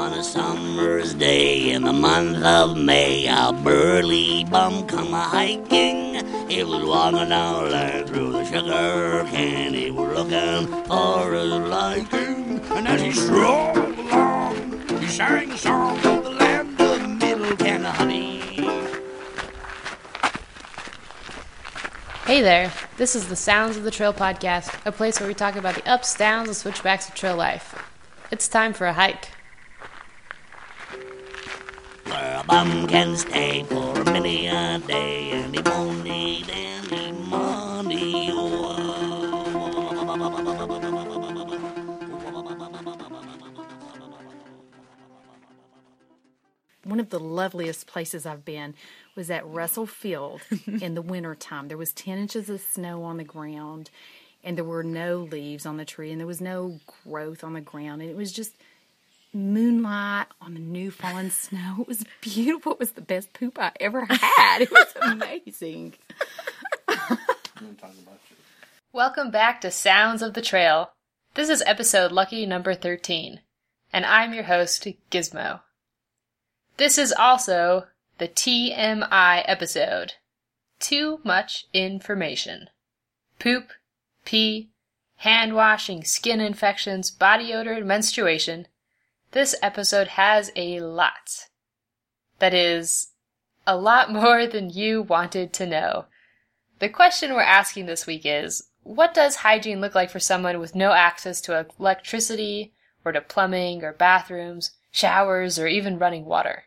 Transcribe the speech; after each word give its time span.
On 0.00 0.14
a 0.14 0.24
summer's 0.24 1.12
day 1.12 1.72
in 1.72 1.82
the 1.82 1.92
month 1.92 2.42
of 2.42 2.74
May, 2.74 3.26
a 3.26 3.52
burly 3.52 4.44
bum 4.44 4.86
come 4.86 5.12
a 5.12 5.20
hiking. 5.20 6.24
He 6.48 6.64
was 6.64 6.82
walking 6.82 7.28
there 7.28 8.06
through 8.06 8.32
the 8.32 8.44
sugar 8.46 9.28
cane. 9.30 9.74
He 9.74 9.90
was 9.90 10.16
looking 10.16 10.84
for 10.84 11.34
his 11.34 11.52
liking. 11.52 12.60
And 12.70 12.88
as 12.88 13.02
he 13.02 13.12
strolled 13.12 13.76
along, 13.76 14.88
he 15.00 15.06
sang 15.06 15.52
a 15.52 15.58
song 15.58 15.98
of 15.98 16.24
the 16.24 16.30
land 16.30 16.80
of 16.80 17.06
middle 17.18 17.56
Tennessee. 17.58 18.40
Hey 22.24 22.40
there, 22.40 22.72
this 22.96 23.14
is 23.14 23.28
the 23.28 23.36
Sounds 23.36 23.76
of 23.76 23.82
the 23.82 23.90
Trail 23.90 24.14
podcast, 24.14 24.74
a 24.86 24.92
place 24.92 25.20
where 25.20 25.28
we 25.28 25.34
talk 25.34 25.56
about 25.56 25.74
the 25.74 25.86
ups, 25.86 26.16
downs, 26.16 26.48
and 26.48 26.56
switchbacks 26.56 27.06
of 27.06 27.14
trail 27.14 27.36
life. 27.36 27.74
It's 28.30 28.48
time 28.48 28.72
for 28.72 28.86
a 28.86 28.94
hike. 28.94 29.32
Where 32.10 32.40
a 32.40 32.44
bum 32.44 32.86
can 32.88 33.16
stay 33.16 33.62
for 33.64 34.04
many 34.04 34.46
a 34.48 34.78
day 34.80 35.30
and 35.30 35.54
he 35.54 35.62
won't 35.62 36.04
need 36.04 36.50
any 36.50 37.12
money. 37.12 38.30
One 46.84 46.98
of 46.98 47.10
the 47.10 47.20
loveliest 47.20 47.86
places 47.86 48.26
I've 48.26 48.44
been 48.44 48.74
was 49.14 49.30
at 49.30 49.46
Russell 49.46 49.86
Field 49.86 50.40
in 50.66 50.94
the 50.94 51.02
wintertime. 51.02 51.68
There 51.68 51.78
was 51.78 51.92
10 51.92 52.18
inches 52.18 52.50
of 52.50 52.60
snow 52.60 53.04
on 53.04 53.18
the 53.18 53.24
ground 53.24 53.90
and 54.42 54.56
there 54.56 54.64
were 54.64 54.82
no 54.82 55.18
leaves 55.18 55.66
on 55.66 55.76
the 55.76 55.84
tree 55.84 56.10
and 56.10 56.18
there 56.18 56.26
was 56.26 56.40
no 56.40 56.80
growth 57.04 57.44
on 57.44 57.52
the 57.52 57.60
ground 57.60 58.02
and 58.02 58.10
it 58.10 58.16
was 58.16 58.32
just 58.32 58.54
moonlight 59.32 60.26
on 60.40 60.54
the 60.54 60.60
new 60.60 60.90
fallen 60.90 61.30
snow. 61.30 61.76
It 61.80 61.88
was 61.88 62.04
beautiful. 62.20 62.72
It 62.72 62.78
was 62.78 62.92
the 62.92 63.00
best 63.00 63.32
poop 63.32 63.58
I 63.58 63.72
ever 63.80 64.04
had. 64.04 64.62
It 64.62 64.70
was 64.70 64.86
amazing. 65.02 65.94
Welcome 68.92 69.30
back 69.30 69.60
to 69.60 69.70
Sounds 69.70 70.22
of 70.22 70.34
the 70.34 70.42
Trail. 70.42 70.90
This 71.34 71.48
is 71.48 71.62
episode 71.64 72.10
lucky 72.10 72.44
number 72.44 72.74
13, 72.74 73.40
and 73.92 74.04
I'm 74.04 74.34
your 74.34 74.44
host, 74.44 74.86
Gizmo. 75.10 75.60
This 76.76 76.98
is 76.98 77.12
also 77.12 77.86
the 78.18 78.26
TMI 78.26 79.44
episode. 79.46 80.14
Too 80.80 81.20
much 81.22 81.66
information. 81.72 82.68
Poop, 83.38 83.70
pee, 84.24 84.70
hand 85.18 85.54
washing, 85.54 86.02
skin 86.02 86.40
infections, 86.40 87.10
body 87.10 87.54
odor, 87.54 87.74
and 87.74 87.86
menstruation. 87.86 88.66
This 89.32 89.54
episode 89.62 90.08
has 90.08 90.50
a 90.56 90.80
lot. 90.80 91.46
That 92.40 92.52
is, 92.52 93.12
a 93.64 93.76
lot 93.76 94.12
more 94.12 94.46
than 94.48 94.70
you 94.70 95.02
wanted 95.02 95.52
to 95.52 95.66
know. 95.66 96.06
The 96.80 96.88
question 96.88 97.32
we're 97.32 97.42
asking 97.42 97.86
this 97.86 98.08
week 98.08 98.22
is 98.24 98.70
what 98.82 99.14
does 99.14 99.36
hygiene 99.36 99.80
look 99.80 99.94
like 99.94 100.10
for 100.10 100.18
someone 100.18 100.58
with 100.58 100.74
no 100.74 100.92
access 100.92 101.40
to 101.42 101.66
electricity, 101.78 102.72
or 103.04 103.12
to 103.12 103.20
plumbing, 103.20 103.84
or 103.84 103.92
bathrooms, 103.92 104.72
showers, 104.90 105.60
or 105.60 105.68
even 105.68 105.98
running 105.98 106.24
water? 106.24 106.64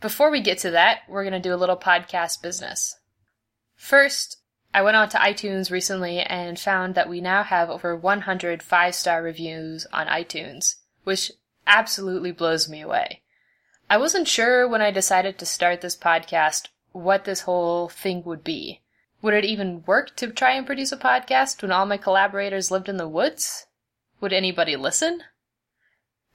Before 0.00 0.30
we 0.30 0.40
get 0.40 0.58
to 0.58 0.70
that, 0.72 1.02
we're 1.08 1.22
going 1.22 1.32
to 1.32 1.48
do 1.48 1.54
a 1.54 1.56
little 1.56 1.76
podcast 1.76 2.42
business. 2.42 2.96
First, 3.76 4.38
I 4.74 4.82
went 4.82 4.96
on 4.96 5.08
to 5.10 5.18
iTunes 5.18 5.70
recently 5.70 6.20
and 6.20 6.58
found 6.58 6.96
that 6.96 7.08
we 7.08 7.20
now 7.20 7.44
have 7.44 7.70
over 7.70 7.94
100 7.94 8.62
five 8.64 8.96
star 8.96 9.22
reviews 9.22 9.86
on 9.92 10.06
iTunes, 10.08 10.74
which 11.06 11.30
absolutely 11.68 12.32
blows 12.32 12.68
me 12.68 12.80
away. 12.80 13.22
I 13.88 13.96
wasn't 13.96 14.26
sure 14.26 14.66
when 14.66 14.82
I 14.82 14.90
decided 14.90 15.38
to 15.38 15.46
start 15.46 15.80
this 15.80 15.96
podcast 15.96 16.66
what 16.90 17.24
this 17.24 17.42
whole 17.42 17.88
thing 17.88 18.24
would 18.24 18.42
be. 18.42 18.80
Would 19.22 19.32
it 19.32 19.44
even 19.44 19.84
work 19.86 20.16
to 20.16 20.26
try 20.32 20.54
and 20.54 20.66
produce 20.66 20.90
a 20.90 20.96
podcast 20.96 21.62
when 21.62 21.70
all 21.70 21.86
my 21.86 21.96
collaborators 21.96 22.72
lived 22.72 22.88
in 22.88 22.96
the 22.96 23.06
woods? 23.06 23.66
Would 24.20 24.32
anybody 24.32 24.74
listen? 24.74 25.22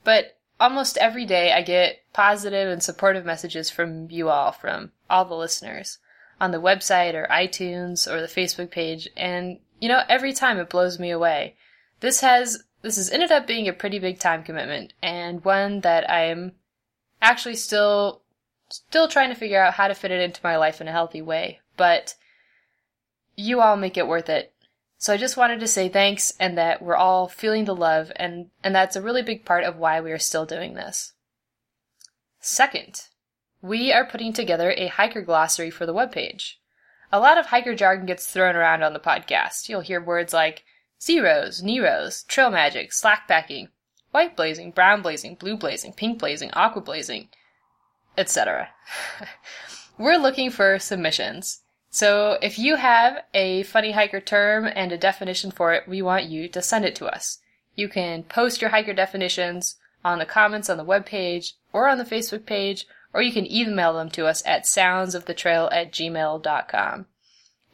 But 0.06 0.38
almost 0.58 0.98
every 1.00 1.26
day 1.26 1.52
I 1.52 1.64
get 1.64 2.04
positive 2.14 2.70
and 2.70 2.82
supportive 2.82 3.26
messages 3.26 3.70
from 3.70 4.10
you 4.10 4.30
all, 4.30 4.54
from 4.54 4.94
all 5.10 5.26
the 5.26 5.36
listeners, 5.36 6.00
on 6.40 6.52
the 6.52 6.62
website 6.62 7.14
or 7.14 7.28
iTunes 7.30 8.10
or 8.10 8.22
the 8.22 8.28
Facebook 8.28 8.72
page, 8.72 9.10
and 9.18 9.60
you 9.82 9.90
know, 9.90 10.04
every 10.08 10.32
time 10.32 10.60
it 10.60 10.70
blows 10.70 10.98
me 10.98 11.12
away. 11.12 11.58
This 12.00 12.22
has 12.22 12.64
this 12.82 12.96
has 12.96 13.10
ended 13.10 13.32
up 13.32 13.48
being 13.48 13.68
a 13.68 13.74
pretty 13.74 14.00
big 14.00 14.20
time 14.20 14.44
commitment 14.44 14.94
and 15.02 15.44
one 15.44 15.82
that 15.82 16.10
I'm 16.10 16.54
actually 17.22 17.56
still 17.56 18.22
still 18.70 19.08
trying 19.08 19.30
to 19.30 19.36
figure 19.36 19.62
out 19.62 19.74
how 19.74 19.88
to 19.88 19.94
fit 19.94 20.12
it 20.12 20.22
into 20.22 20.42
my 20.44 20.56
life 20.56 20.80
in 20.80 20.88
a 20.88 20.94
healthy 20.94 21.22
way, 21.22 21.60
but 21.76 22.16
you 23.36 23.60
all 23.60 23.76
make 23.76 23.98
it 23.98 24.08
worth 24.08 24.30
it. 24.30 24.54
So 24.98 25.14
I 25.14 25.18
just 25.18 25.36
wanted 25.36 25.60
to 25.60 25.68
say 25.68 25.90
thanks 25.90 26.34
and 26.40 26.58
that 26.58 26.82
we're 26.82 26.96
all 26.96 27.28
feeling 27.28 27.66
the 27.66 27.76
love 27.76 28.12
and 28.16 28.48
and 28.64 28.74
that's 28.74 28.96
a 28.96 29.02
really 29.02 29.24
big 29.24 29.46
part 29.46 29.64
of 29.64 29.78
why 29.78 30.00
we 30.00 30.12
are 30.12 30.20
still 30.20 30.46
doing 30.46 30.74
this. 30.74 31.14
Second, 32.40 33.08
we 33.62 33.92
are 33.92 34.06
putting 34.06 34.34
together 34.34 34.74
a 34.76 34.88
hiker 34.88 35.22
glossary 35.22 35.70
for 35.70 35.86
the 35.86 35.94
webpage. 35.94 36.54
A 37.12 37.20
lot 37.20 37.38
of 37.38 37.48
hiker 37.48 37.76
jargon 37.76 38.06
gets 38.06 38.26
thrown 38.26 38.56
around 38.56 38.84
on 38.84 38.94
the 38.94 39.00
podcast. 39.00 39.70
You'll 39.70 39.82
hear 39.82 40.02
words 40.02 40.34
like 40.34 40.64
zeros, 41.02 41.62
neros, 41.62 42.24
trail 42.28 42.52
magic, 42.52 42.94
slack 42.94 43.28
packing, 43.28 43.70
white 44.12 44.36
blazing, 44.36 44.72
brown 44.72 45.02
blazing, 45.02 45.36
blue 45.36 45.58
blazing, 45.58 45.94
pink 45.94 46.20
blazing, 46.20 46.52
aqua 46.54 46.82
blazing, 46.82 47.30
etc. 48.18 48.70
We're 49.98 50.18
looking 50.18 50.52
for 50.52 50.80
submissions. 50.80 51.62
So 51.90 52.38
if 52.42 52.58
you 52.58 52.78
have 52.78 53.24
a 53.34 53.64
funny 53.64 53.92
hiker 53.92 54.22
term 54.22 54.66
and 54.66 54.92
a 54.92 54.98
definition 54.98 55.52
for 55.52 55.74
it, 55.74 55.88
we 55.88 56.02
want 56.02 56.26
you 56.26 56.48
to 56.50 56.62
send 56.62 56.86
it 56.86 56.96
to 56.96 57.06
us. 57.06 57.40
You 57.76 57.90
can 57.90 58.24
post 58.24 58.62
your 58.62 58.70
hiker 58.70 58.94
definitions 58.94 59.78
on 60.04 60.20
the 60.20 60.26
comments 60.26 60.70
on 60.70 60.78
the 60.78 60.86
webpage 60.86 61.54
or 61.74 61.88
on 61.88 61.98
the 61.98 62.06
Facebook 62.06 62.46
page, 62.46 62.88
or 63.14 63.22
you 63.22 63.32
can 63.32 63.52
email 63.52 63.94
them 63.94 64.10
to 64.12 64.26
us 64.26 64.42
at 64.46 64.64
soundsofthetrail 64.64 65.70
at 65.72 65.92
gmail.com. 65.92 67.06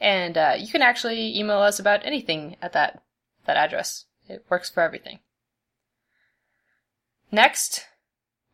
And 0.00 0.38
uh, 0.38 0.54
you 0.58 0.68
can 0.68 0.82
actually 0.82 1.38
email 1.38 1.58
us 1.58 1.78
about 1.78 2.04
anything 2.04 2.56
at 2.60 2.72
that, 2.72 3.02
that 3.48 3.56
address. 3.56 4.04
It 4.28 4.44
works 4.48 4.70
for 4.70 4.82
everything. 4.82 5.18
Next, 7.32 7.86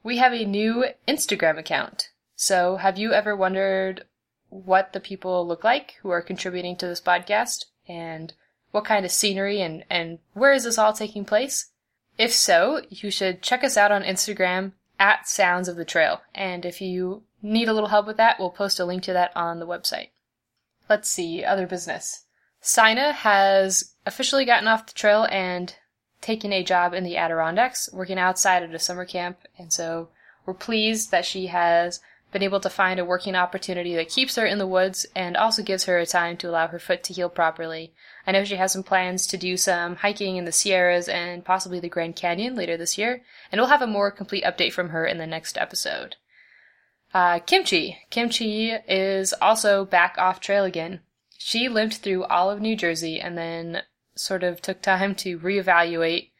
we 0.02 0.16
have 0.18 0.32
a 0.32 0.46
new 0.46 0.86
Instagram 1.06 1.58
account. 1.58 2.10
So 2.36 2.76
have 2.76 2.98
you 2.98 3.12
ever 3.12 3.36
wondered 3.36 4.06
what 4.48 4.92
the 4.92 5.00
people 5.00 5.46
look 5.46 5.64
like 5.64 5.96
who 6.02 6.10
are 6.10 6.22
contributing 6.22 6.76
to 6.76 6.86
this 6.86 7.00
podcast 7.00 7.66
and 7.86 8.32
what 8.70 8.84
kind 8.84 9.04
of 9.04 9.10
scenery 9.10 9.60
and, 9.60 9.84
and 9.90 10.20
where 10.32 10.52
is 10.52 10.64
this 10.64 10.78
all 10.78 10.92
taking 10.92 11.24
place? 11.24 11.70
If 12.16 12.32
so, 12.32 12.82
you 12.88 13.10
should 13.10 13.42
check 13.42 13.64
us 13.64 13.76
out 13.76 13.92
on 13.92 14.02
Instagram 14.02 14.72
at 14.98 15.28
Sounds 15.28 15.68
of 15.68 15.76
the 15.76 15.84
Trail. 15.84 16.22
And 16.34 16.64
if 16.64 16.80
you 16.80 17.24
need 17.42 17.68
a 17.68 17.72
little 17.72 17.88
help 17.88 18.06
with 18.06 18.16
that, 18.16 18.38
we'll 18.38 18.50
post 18.50 18.78
a 18.78 18.84
link 18.84 19.02
to 19.04 19.12
that 19.12 19.36
on 19.36 19.58
the 19.58 19.66
website. 19.66 20.10
Let's 20.88 21.08
see, 21.08 21.44
other 21.44 21.66
business. 21.66 22.23
Sina 22.66 23.12
has 23.12 23.92
officially 24.06 24.46
gotten 24.46 24.66
off 24.66 24.86
the 24.86 24.94
trail 24.94 25.28
and 25.30 25.76
taken 26.22 26.50
a 26.50 26.64
job 26.64 26.94
in 26.94 27.04
the 27.04 27.18
Adirondacks, 27.18 27.90
working 27.92 28.18
outside 28.18 28.62
at 28.62 28.74
a 28.74 28.78
summer 28.78 29.04
camp, 29.04 29.36
and 29.58 29.70
so 29.70 30.08
we're 30.46 30.54
pleased 30.54 31.10
that 31.10 31.26
she 31.26 31.48
has 31.48 32.00
been 32.32 32.42
able 32.42 32.60
to 32.60 32.70
find 32.70 32.98
a 32.98 33.04
working 33.04 33.34
opportunity 33.34 33.94
that 33.94 34.08
keeps 34.08 34.36
her 34.36 34.46
in 34.46 34.56
the 34.56 34.66
woods 34.66 35.04
and 35.14 35.36
also 35.36 35.62
gives 35.62 35.84
her 35.84 35.98
a 35.98 36.06
time 36.06 36.38
to 36.38 36.48
allow 36.48 36.66
her 36.66 36.78
foot 36.78 37.04
to 37.04 37.12
heal 37.12 37.28
properly. 37.28 37.92
I 38.26 38.32
know 38.32 38.44
she 38.44 38.56
has 38.56 38.72
some 38.72 38.82
plans 38.82 39.26
to 39.26 39.36
do 39.36 39.58
some 39.58 39.96
hiking 39.96 40.38
in 40.38 40.46
the 40.46 40.50
Sierras 40.50 41.06
and 41.06 41.44
possibly 41.44 41.80
the 41.80 41.90
Grand 41.90 42.16
Canyon 42.16 42.54
later 42.54 42.78
this 42.78 42.96
year, 42.96 43.20
and 43.52 43.60
we'll 43.60 43.68
have 43.68 43.82
a 43.82 43.86
more 43.86 44.10
complete 44.10 44.42
update 44.42 44.72
from 44.72 44.88
her 44.88 45.04
in 45.04 45.18
the 45.18 45.26
next 45.26 45.58
episode. 45.58 46.16
Uh, 47.12 47.40
Kimchi. 47.40 47.98
Kimchi 48.08 48.70
is 48.70 49.34
also 49.34 49.84
back 49.84 50.16
off 50.16 50.40
trail 50.40 50.64
again. 50.64 51.00
She 51.46 51.68
limped 51.68 51.96
through 51.96 52.24
all 52.24 52.50
of 52.50 52.62
New 52.62 52.74
Jersey 52.74 53.20
and 53.20 53.36
then 53.36 53.82
sort 54.14 54.42
of 54.42 54.62
took 54.62 54.80
time 54.80 55.14
to 55.16 55.38
reevaluate 55.38 56.30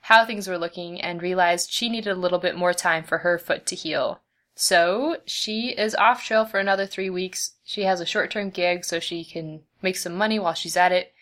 how 0.00 0.24
things 0.24 0.48
were 0.48 0.56
looking 0.56 0.98
and 1.02 1.20
realized 1.20 1.70
she 1.70 1.90
needed 1.90 2.12
a 2.12 2.18
little 2.18 2.38
bit 2.38 2.56
more 2.56 2.72
time 2.72 3.04
for 3.04 3.18
her 3.18 3.36
foot 3.36 3.66
to 3.66 3.76
heal. 3.76 4.22
So 4.54 5.18
she 5.26 5.74
is 5.76 5.94
off 5.96 6.24
trail 6.24 6.46
for 6.46 6.58
another 6.58 6.86
three 6.86 7.10
weeks. 7.10 7.56
She 7.62 7.82
has 7.82 8.00
a 8.00 8.06
short 8.06 8.30
term 8.30 8.48
gig 8.48 8.86
so 8.86 9.00
she 9.00 9.22
can 9.22 9.64
make 9.82 9.98
some 9.98 10.14
money 10.14 10.38
while 10.38 10.54
she's 10.54 10.78
at 10.78 10.92
it. 10.92 11.12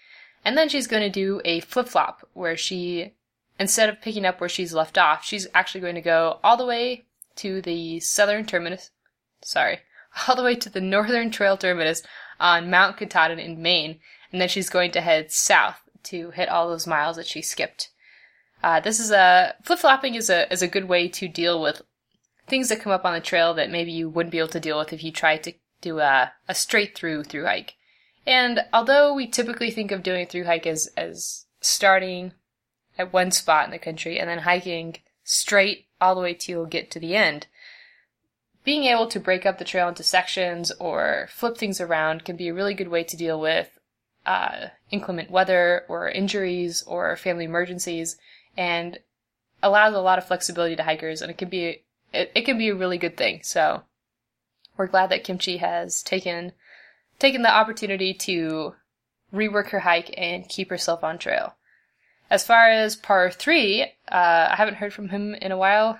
And 0.45 0.57
then 0.57 0.69
she's 0.69 0.87
going 0.87 1.03
to 1.03 1.11
do 1.11 1.41
a 1.45 1.59
flip 1.59 1.89
flop 1.89 2.29
where 2.35 2.57
she, 2.57 3.13
instead 3.59 3.89
of 3.89 4.01
picking 4.01 4.25
up 4.25 4.39
where 4.39 4.49
she's 4.49 4.73
left 4.73 4.97
off, 4.97 5.25
she's 5.25 5.49
actually 5.53 5.81
going 5.81 5.97
to 5.97 6.01
go 6.01 6.39
all 6.45 6.57
the 6.57 6.65
way 6.65 7.07
to 7.37 7.61
the 7.61 7.99
southern 7.99 8.47
terminus. 8.47 8.93
Sorry. 9.41 9.81
All 10.29 10.37
the 10.37 10.43
way 10.43 10.55
to 10.57 10.69
the 10.69 10.81
northern 10.81 11.31
trail 11.31 11.57
terminus 11.57 12.03
on 12.41 12.71
Mount 12.71 12.97
Katahdin 12.97 13.39
in 13.39 13.63
Maine. 13.63 14.01
And 14.31 14.41
then 14.41 14.49
she's 14.49 14.71
going 14.71 14.91
to 14.93 15.01
head 15.01 15.31
south 15.31 15.81
to 16.05 16.31
hit 16.31 16.49
all 16.49 16.69
those 16.69 16.87
miles 16.87 17.17
that 17.17 17.27
she 17.27 17.43
skipped. 17.43 17.91
Uh, 18.63 18.81
this 18.81 19.01
is 19.01 19.11
a 19.11 19.55
flip 19.63 19.79
flopping 19.79 20.15
is 20.15 20.31
a 20.31 20.51
is 20.53 20.63
a 20.63 20.69
good 20.69 20.89
way 20.89 21.09
to 21.09 21.27
deal 21.29 21.61
with 21.61 21.83
things 22.47 22.69
that 22.69 22.81
come 22.81 22.93
up 22.93 23.05
on 23.05 23.13
the 23.13 23.21
trail 23.21 23.55
that 23.55 23.71
maybe 23.71 23.91
you 23.91 24.09
wouldn't 24.09 24.31
be 24.31 24.39
able 24.39 24.49
to 24.49 24.61
deal 24.61 24.79
with 24.79 24.93
if 24.93 25.03
you 25.03 25.11
tried 25.11 25.43
to 25.43 25.53
do 25.81 25.99
a, 25.99 26.33
a 26.49 26.55
straight 26.55 26.97
through 26.97 27.25
through 27.25 27.45
hike. 27.45 27.75
And 28.27 28.65
although 28.73 29.15
we 29.15 29.27
typically 29.27 29.71
think 29.71 29.91
of 29.91 30.03
doing 30.03 30.23
a 30.23 30.27
through 30.27 30.45
hike 30.45 30.67
as 30.67 30.89
as 30.97 31.47
starting 31.61 32.33
at 32.99 33.13
one 33.13 33.31
spot 33.31 33.65
in 33.65 33.73
the 33.73 33.79
country 33.79 34.19
and 34.19 34.29
then 34.29 34.41
hiking 34.41 34.97
straight 35.25 35.87
all 36.01 36.15
the 36.15 36.21
way 36.21 36.35
till 36.35 36.63
you 36.63 36.67
get 36.69 36.91
to 36.93 37.01
the 37.01 37.17
end, 37.17 37.47
being 38.65 38.85
able 38.85 39.07
to 39.09 39.21
break 39.21 39.45
up 39.45 39.59
the 39.59 39.65
trail 39.65 39.89
into 39.89 40.03
sections 40.03 40.71
or 40.79 41.27
flip 41.31 41.57
things 41.57 41.81
around 41.81 42.25
can 42.25 42.37
be 42.37 42.49
a 42.49 42.55
really 42.55 42.75
good 42.75 42.89
way 42.89 43.03
to 43.05 43.17
deal 43.17 43.41
with 43.41 43.79
uh, 44.25 44.69
inclement 44.91 45.31
weather 45.31 45.85
or 45.89 46.09
injuries 46.09 46.83
or 46.87 47.17
family 47.17 47.45
emergencies 47.45 48.17
and 48.57 48.99
allows 49.63 49.95
a 49.95 50.01
lot 50.01 50.19
of 50.19 50.27
flexibility 50.27 50.77
to 50.77 50.83
hikers 50.85 51.23
and 51.23 51.31
it 51.31 51.39
can 51.39 51.49
be 51.49 51.83
it, 52.13 52.31
it 52.35 52.43
can 52.43 52.59
be 52.59 52.69
a 52.69 52.75
really 52.75 52.99
good 52.99 53.17
thing. 53.17 53.41
So 53.43 53.83
we're 54.77 54.87
glad 54.87 55.11
that 55.11 55.25
kimchi 55.25 55.57
has 55.57 56.03
taken 56.03 56.53
taken 57.19 57.43
the 57.43 57.53
opportunity 57.53 58.15
to 58.15 58.75
rework 59.33 59.71
her 59.71 59.81
hike 59.81 60.15
and 60.17 60.49
keep 60.49 60.71
herself 60.71 61.03
on 61.03 61.19
trail. 61.19 61.55
As 62.31 62.47
far 62.47 62.71
as 62.71 62.95
par 62.95 63.31
three 63.31 63.83
uh, 64.11 64.49
i 64.51 64.55
haven't 64.57 64.77
heard 64.77 64.93
from 64.93 65.09
him 65.09 65.35
in 65.35 65.51
a 65.51 65.59
while 65.59 65.99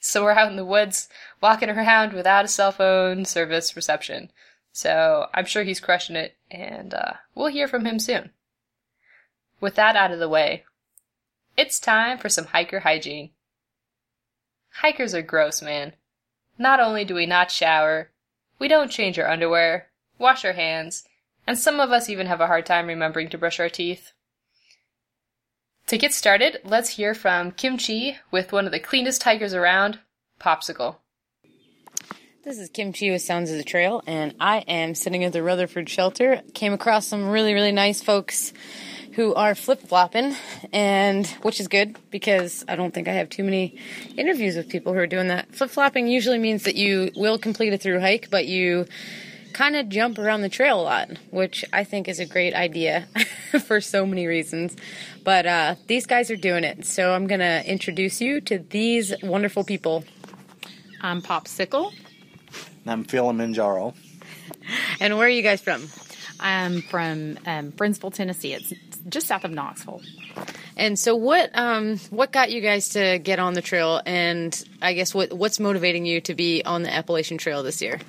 so 0.00 0.24
we're 0.24 0.32
out 0.32 0.50
in 0.50 0.56
the 0.56 0.64
woods 0.64 1.08
walking 1.40 1.70
around 1.70 2.12
without 2.12 2.44
a 2.44 2.48
cell 2.48 2.72
phone 2.72 3.24
service 3.24 3.76
reception 3.76 4.30
so 4.72 5.26
i'm 5.34 5.44
sure 5.44 5.62
he's 5.62 5.80
crushing 5.80 6.16
it 6.16 6.36
and 6.50 6.94
uh, 6.94 7.12
we'll 7.34 7.48
hear 7.48 7.68
from 7.68 7.84
him 7.84 7.98
soon 7.98 8.30
with 9.60 9.74
that 9.74 9.96
out 9.96 10.10
of 10.10 10.18
the 10.18 10.28
way 10.28 10.64
it's 11.56 11.78
time 11.78 12.16
for 12.16 12.30
some 12.30 12.46
hiker 12.46 12.80
hygiene. 12.80 13.32
Hikers 14.76 15.14
are 15.14 15.22
gross, 15.22 15.60
man. 15.60 15.94
Not 16.56 16.80
only 16.80 17.04
do 17.04 17.14
we 17.14 17.26
not 17.26 17.50
shower, 17.50 18.12
we 18.58 18.66
don't 18.68 18.90
change 18.90 19.18
our 19.18 19.28
underwear, 19.28 19.90
wash 20.18 20.44
our 20.44 20.54
hands, 20.54 21.04
and 21.46 21.58
some 21.58 21.80
of 21.80 21.90
us 21.90 22.08
even 22.08 22.26
have 22.28 22.40
a 22.40 22.46
hard 22.46 22.64
time 22.64 22.86
remembering 22.86 23.28
to 23.28 23.38
brush 23.38 23.60
our 23.60 23.68
teeth. 23.68 24.12
To 25.86 25.98
get 25.98 26.12
started, 26.14 26.58
let's 26.64 26.90
hear 26.90 27.14
from 27.14 27.50
Kimchi 27.50 28.16
with 28.30 28.52
one 28.52 28.66
of 28.66 28.72
the 28.72 28.78
cleanest 28.78 29.20
tigers 29.20 29.54
around, 29.54 29.98
Popsicle. 30.40 30.96
This 32.44 32.58
is 32.58 32.70
Kimchi 32.70 33.10
with 33.10 33.22
Sounds 33.22 33.50
of 33.50 33.58
the 33.58 33.64
Trail, 33.64 34.02
and 34.06 34.34
I 34.40 34.58
am 34.60 34.94
sitting 34.94 35.24
at 35.24 35.32
the 35.32 35.42
Rutherford 35.42 35.88
shelter. 35.88 36.42
Came 36.54 36.72
across 36.72 37.06
some 37.06 37.28
really, 37.28 37.54
really 37.54 37.72
nice 37.72 38.02
folks 38.02 38.52
who 39.12 39.34
are 39.34 39.54
flip 39.54 39.80
flopping, 39.80 40.34
and 40.72 41.26
which 41.42 41.60
is 41.60 41.68
good 41.68 41.96
because 42.10 42.64
I 42.68 42.76
don't 42.76 42.94
think 42.94 43.08
I 43.08 43.12
have 43.12 43.28
too 43.28 43.44
many 43.44 43.78
interviews 44.16 44.56
with 44.56 44.68
people 44.68 44.94
who 44.94 45.00
are 45.00 45.06
doing 45.06 45.28
that. 45.28 45.54
Flip 45.54 45.68
flopping 45.68 46.06
usually 46.06 46.38
means 46.38 46.62
that 46.64 46.76
you 46.76 47.10
will 47.16 47.36
complete 47.36 47.72
a 47.72 47.78
through 47.78 48.00
hike, 48.00 48.30
but 48.30 48.46
you 48.46 48.86
kind 49.52 49.76
of 49.76 49.88
jump 49.88 50.18
around 50.18 50.42
the 50.42 50.48
trail 50.48 50.80
a 50.80 50.82
lot, 50.82 51.10
which 51.30 51.64
I 51.72 51.84
think 51.84 52.08
is 52.08 52.20
a 52.20 52.26
great 52.26 52.54
idea 52.54 53.06
for 53.66 53.80
so 53.80 54.06
many 54.06 54.26
reasons. 54.26 54.76
But 55.24 55.46
uh, 55.46 55.74
these 55.86 56.06
guys 56.06 56.30
are 56.30 56.36
doing 56.36 56.64
it, 56.64 56.86
so 56.86 57.12
I'm 57.12 57.26
gonna 57.26 57.62
introduce 57.66 58.20
you 58.20 58.40
to 58.42 58.58
these 58.58 59.14
wonderful 59.22 59.64
people. 59.64 60.04
I'm 61.00 61.22
Popsicle. 61.22 61.92
I'm 62.86 63.04
Kilimanjaro. 63.04 63.94
And 65.00 65.16
where 65.16 65.26
are 65.26 65.30
you 65.30 65.42
guys 65.42 65.60
from? 65.60 65.88
I'm 66.38 66.82
from 66.82 67.38
um, 67.46 67.72
Friendsville, 67.72 68.12
Tennessee. 68.12 68.52
It's 68.52 68.72
just 69.08 69.26
south 69.26 69.44
of 69.44 69.50
Knoxville. 69.50 70.02
And 70.76 70.98
so, 70.98 71.14
what 71.16 71.50
um, 71.54 71.98
what 72.10 72.32
got 72.32 72.50
you 72.50 72.60
guys 72.60 72.90
to 72.90 73.18
get 73.18 73.38
on 73.38 73.54
the 73.54 73.62
trail? 73.62 74.00
And 74.06 74.62
I 74.80 74.94
guess 74.94 75.14
what 75.14 75.32
what's 75.32 75.60
motivating 75.60 76.06
you 76.06 76.20
to 76.22 76.34
be 76.34 76.62
on 76.64 76.82
the 76.82 76.92
Appalachian 76.92 77.38
Trail 77.38 77.62
this 77.62 77.82
year? 77.82 78.00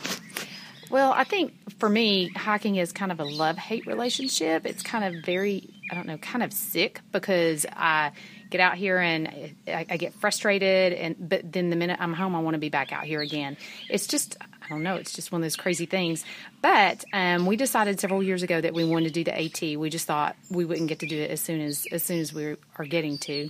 Well, 0.92 1.14
I 1.14 1.24
think 1.24 1.54
for 1.80 1.88
me, 1.88 2.28
hiking 2.36 2.76
is 2.76 2.92
kind 2.92 3.14
of 3.14 3.22
a 3.22 3.24
love 3.24 3.58
hate 3.58 3.88
relationship. 3.88 4.66
It's 4.66 4.84
kind 4.84 5.06
of 5.06 5.24
very, 5.24 5.70
I 5.90 5.96
don't 5.96 6.06
know, 6.06 6.18
kind 6.18 6.44
of 6.44 6.52
sick 6.52 7.00
because 7.14 7.66
I 7.72 8.12
get 8.50 8.60
out 8.60 8.76
here 8.76 8.98
and 8.98 9.54
I, 9.70 9.86
I, 9.90 9.96
get 9.96 10.14
frustrated, 10.16 10.92
and 10.92 11.16
but 11.18 11.50
then 11.50 11.70
the 11.70 11.78
minute 11.78 11.96
I'm 12.02 12.12
home, 12.12 12.36
I 12.36 12.40
want 12.40 12.56
to 12.56 12.60
be 12.60 12.68
back 12.68 12.92
out 12.92 13.06
here 13.06 13.22
again. 13.22 13.56
It's 13.90 14.06
just, 14.06 14.36
I 14.42 14.68
don't 14.68 14.84
know, 14.84 14.96
it's 14.96 15.14
just 15.14 15.32
one 15.32 15.40
of 15.40 15.46
those 15.46 15.56
crazy 15.56 15.86
things. 15.86 16.26
But 16.62 17.06
um, 17.14 17.46
we 17.46 17.56
decided 17.56 18.02
several 18.02 18.22
years 18.22 18.44
ago 18.44 18.60
that 18.60 18.74
we 18.74 18.84
wanted 18.84 19.14
to 19.14 19.14
do 19.14 19.24
the 19.24 19.42
AT. 19.42 19.80
We 19.80 19.90
just 19.90 20.06
thought 20.06 20.36
we 20.50 20.66
wouldn't 20.66 20.90
get 20.90 21.00
to 21.00 21.08
do 21.08 21.18
it 21.18 21.32
as 21.32 21.40
soon 21.40 21.62
as 21.62 21.88
as 21.90 22.04
soon 22.04 22.20
as 22.20 22.34
we 22.34 22.58
are 22.78 22.86
getting 22.86 23.18
to. 23.20 23.50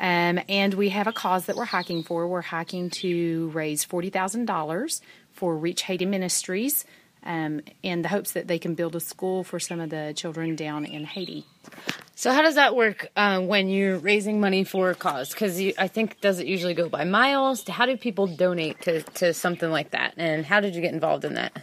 Um, 0.00 0.40
and 0.48 0.74
we 0.74 0.88
have 0.88 1.06
a 1.06 1.12
cause 1.12 1.44
that 1.46 1.56
we're 1.56 1.66
hiking 1.66 2.02
for. 2.02 2.26
We're 2.26 2.40
hiking 2.40 2.88
to 2.90 3.50
raise 3.50 3.84
forty 3.84 4.08
thousand 4.08 4.46
dollars 4.46 5.02
for 5.34 5.56
Reach 5.56 5.82
Haiti 5.82 6.06
Ministries 6.06 6.84
um, 7.24 7.60
in 7.82 8.02
the 8.02 8.08
hopes 8.08 8.32
that 8.32 8.46
they 8.46 8.58
can 8.58 8.74
build 8.74 8.94
a 8.96 9.00
school 9.00 9.44
for 9.44 9.58
some 9.58 9.80
of 9.80 9.90
the 9.90 10.12
children 10.16 10.56
down 10.56 10.84
in 10.84 11.04
Haiti. 11.04 11.44
So 12.14 12.32
how 12.32 12.42
does 12.42 12.54
that 12.54 12.76
work 12.76 13.08
uh, 13.16 13.40
when 13.40 13.68
you're 13.68 13.98
raising 13.98 14.40
money 14.40 14.64
for 14.64 14.90
a 14.90 14.94
cause? 14.94 15.30
Because 15.30 15.60
I 15.78 15.88
think 15.88 16.20
does 16.20 16.38
it 16.38 16.46
usually 16.46 16.74
go 16.74 16.88
by 16.88 17.04
miles? 17.04 17.66
How 17.66 17.86
do 17.86 17.96
people 17.96 18.26
donate 18.26 18.80
to, 18.82 19.02
to 19.02 19.34
something 19.34 19.70
like 19.70 19.90
that? 19.90 20.14
And 20.16 20.46
how 20.46 20.60
did 20.60 20.74
you 20.74 20.80
get 20.80 20.92
involved 20.92 21.24
in 21.24 21.34
that? 21.34 21.60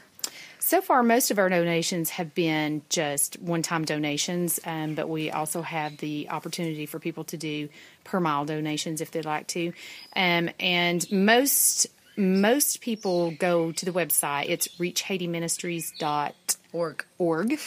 So 0.59 0.79
far, 0.79 1.03
most 1.03 1.31
of 1.31 1.39
our 1.39 1.49
donations 1.49 2.11
have 2.11 2.35
been 2.35 2.83
just 2.89 3.41
one 3.41 3.61
time 3.61 3.83
donations, 3.83 4.59
um, 4.63 4.95
but 4.95 5.09
we 5.09 5.31
also 5.31 5.61
have 5.61 5.97
the 5.97 6.29
opportunity 6.29 6.85
for 6.85 6.99
people 6.99 7.23
to 7.25 7.37
do 7.37 7.67
per 8.03 8.19
mile 8.19 8.45
donations 8.45 9.01
if 9.01 9.11
they'd 9.11 9.25
like 9.25 9.47
to. 9.47 9.73
Um, 10.15 10.49
and 10.59 11.11
most 11.11 11.87
most 12.21 12.81
people 12.81 13.31
go 13.31 13.71
to 13.71 13.85
the 13.85 13.91
website. 13.91 14.49
It's 14.49 14.67
reachhaitiministries.org 14.77 16.33
org, 16.73 17.59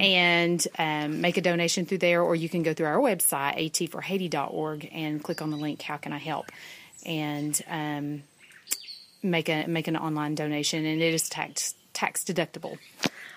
and 0.00 0.66
um, 0.78 1.20
make 1.20 1.36
a 1.36 1.40
donation 1.40 1.86
through 1.86 1.98
there, 1.98 2.22
or 2.22 2.34
you 2.34 2.48
can 2.48 2.62
go 2.62 2.72
through 2.72 2.86
our 2.86 2.98
website, 2.98 3.56
atforhaiti.org, 3.56 4.88
and 4.92 5.22
click 5.22 5.42
on 5.42 5.50
the 5.50 5.56
link, 5.56 5.82
How 5.82 5.96
Can 5.96 6.12
I 6.12 6.18
Help? 6.18 6.46
And 7.04 7.60
um, 7.68 8.22
make, 9.22 9.48
a, 9.48 9.66
make 9.66 9.88
an 9.88 9.96
online 9.96 10.34
donation, 10.34 10.84
and 10.84 11.02
it 11.02 11.14
is 11.14 11.28
tax, 11.28 11.74
tax 11.92 12.24
deductible. 12.24 12.78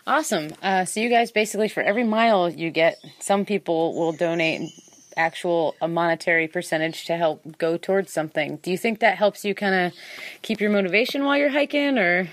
Awesome. 0.08 0.54
Uh, 0.62 0.86
so, 0.86 1.02
you 1.02 1.10
guys 1.10 1.32
basically, 1.32 1.68
for 1.68 1.84
every 1.84 2.04
mile 2.04 2.50
you 2.50 2.72
get, 2.72 2.98
some 3.20 3.46
people 3.46 3.94
will 3.94 4.14
donate 4.14 4.72
actual 5.20 5.76
a 5.82 5.88
monetary 5.88 6.48
percentage 6.48 7.06
to 7.06 7.18
help 7.18 7.58
go 7.58 7.78
towards 7.78 8.12
something. 8.12 8.58
Do 8.58 8.72
you 8.72 8.78
think 8.78 9.00
that 9.00 9.18
helps 9.18 9.44
you 9.44 9.54
kind 9.54 9.76
of 9.76 9.94
keep 10.42 10.62
your 10.62 10.72
motivation 10.72 11.26
while 11.26 11.38
you're 11.38 11.50
hiking 11.50 11.98
or 11.98 12.30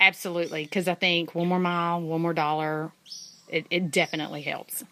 absolutely 0.00 0.64
because 0.64 0.88
I 0.88 0.94
think 0.94 1.34
one 1.34 1.48
more 1.48 1.60
mile, 1.60 2.00
one 2.00 2.20
more 2.20 2.34
dollar 2.34 2.92
it, 3.48 3.66
it 3.70 3.90
definitely 3.90 4.42
helps. 4.42 4.84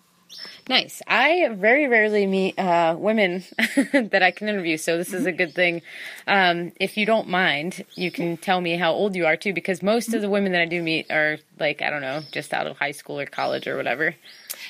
Nice. 0.68 1.02
I 1.08 1.48
very 1.54 1.88
rarely 1.88 2.26
meet 2.26 2.56
uh, 2.58 2.94
women 2.96 3.42
that 3.92 4.22
I 4.22 4.30
can 4.30 4.48
interview, 4.48 4.76
so 4.76 4.96
this 4.96 5.12
is 5.12 5.26
a 5.26 5.32
good 5.32 5.54
thing. 5.54 5.82
Um, 6.28 6.72
if 6.78 6.96
you 6.96 7.04
don't 7.04 7.28
mind, 7.28 7.84
you 7.96 8.12
can 8.12 8.36
tell 8.36 8.60
me 8.60 8.76
how 8.76 8.92
old 8.92 9.16
you 9.16 9.26
are 9.26 9.36
too, 9.36 9.52
because 9.52 9.82
most 9.82 10.14
of 10.14 10.22
the 10.22 10.30
women 10.30 10.52
that 10.52 10.60
I 10.60 10.66
do 10.66 10.82
meet 10.82 11.10
are 11.10 11.38
like 11.58 11.82
I 11.82 11.90
don't 11.90 12.02
know, 12.02 12.22
just 12.30 12.54
out 12.54 12.68
of 12.68 12.78
high 12.78 12.92
school 12.92 13.18
or 13.18 13.26
college 13.26 13.66
or 13.66 13.76
whatever. 13.76 14.14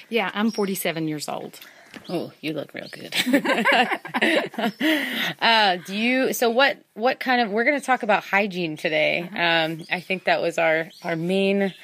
Yeah, 0.09 0.31
I'm 0.33 0.50
47 0.50 1.07
years 1.07 1.29
old. 1.29 1.61
Oh, 2.09 2.32
you 2.40 2.52
look 2.52 2.75
real 2.75 2.88
good. 2.90 3.14
uh, 5.40 5.76
do 5.87 5.97
you? 5.97 6.32
So 6.32 6.50
what? 6.50 6.78
What 6.94 7.20
kind 7.20 7.40
of? 7.40 7.50
We're 7.50 7.64
going 7.64 7.78
to 7.78 7.85
talk 7.85 8.02
about 8.02 8.25
hygiene 8.25 8.76
today. 8.76 9.20
Um, 9.20 9.85
I 9.90 10.00
think 10.00 10.25
that 10.25 10.40
was 10.40 10.59
our 10.59 10.88
our 11.04 11.16
main 11.16 11.75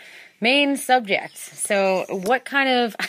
main 0.41 0.77
subject. 0.77 1.37
So 1.37 2.05
what 2.09 2.45
kind 2.45 2.69
of? 2.69 2.97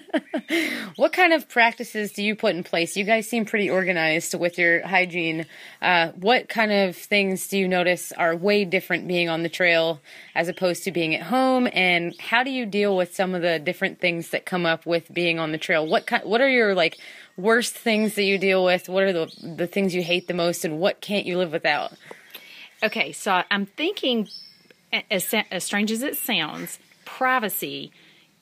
what 0.96 1.12
kind 1.12 1.32
of 1.32 1.48
practices 1.48 2.12
do 2.12 2.22
you 2.22 2.34
put 2.34 2.54
in 2.54 2.64
place? 2.64 2.96
You 2.96 3.04
guys 3.04 3.28
seem 3.28 3.44
pretty 3.44 3.70
organized 3.70 4.34
with 4.38 4.58
your 4.58 4.86
hygiene. 4.86 5.46
Uh, 5.80 6.08
what 6.12 6.48
kind 6.48 6.72
of 6.72 6.96
things 6.96 7.48
do 7.48 7.58
you 7.58 7.68
notice 7.68 8.12
are 8.12 8.34
way 8.34 8.64
different 8.64 9.06
being 9.08 9.28
on 9.28 9.42
the 9.42 9.48
trail 9.48 10.00
as 10.34 10.48
opposed 10.48 10.84
to 10.84 10.92
being 10.92 11.14
at 11.14 11.22
home? 11.22 11.68
And 11.72 12.18
how 12.18 12.42
do 12.42 12.50
you 12.50 12.66
deal 12.66 12.96
with 12.96 13.14
some 13.14 13.34
of 13.34 13.42
the 13.42 13.58
different 13.58 14.00
things 14.00 14.30
that 14.30 14.46
come 14.46 14.66
up 14.66 14.86
with 14.86 15.12
being 15.12 15.38
on 15.38 15.52
the 15.52 15.58
trail? 15.58 15.86
What 15.86 16.06
kind, 16.06 16.24
what 16.24 16.40
are 16.40 16.48
your 16.48 16.74
like 16.74 16.98
worst 17.36 17.74
things 17.74 18.14
that 18.14 18.24
you 18.24 18.38
deal 18.38 18.64
with? 18.64 18.88
What 18.88 19.04
are 19.04 19.12
the 19.12 19.56
the 19.56 19.66
things 19.66 19.94
you 19.94 20.02
hate 20.02 20.28
the 20.28 20.34
most, 20.34 20.64
and 20.64 20.78
what 20.78 21.00
can't 21.00 21.26
you 21.26 21.38
live 21.38 21.52
without? 21.52 21.92
Okay, 22.82 23.12
so 23.12 23.42
I'm 23.50 23.66
thinking, 23.66 24.28
as, 25.10 25.32
as 25.50 25.62
strange 25.62 25.92
as 25.92 26.02
it 26.02 26.16
sounds, 26.16 26.80
privacy 27.04 27.92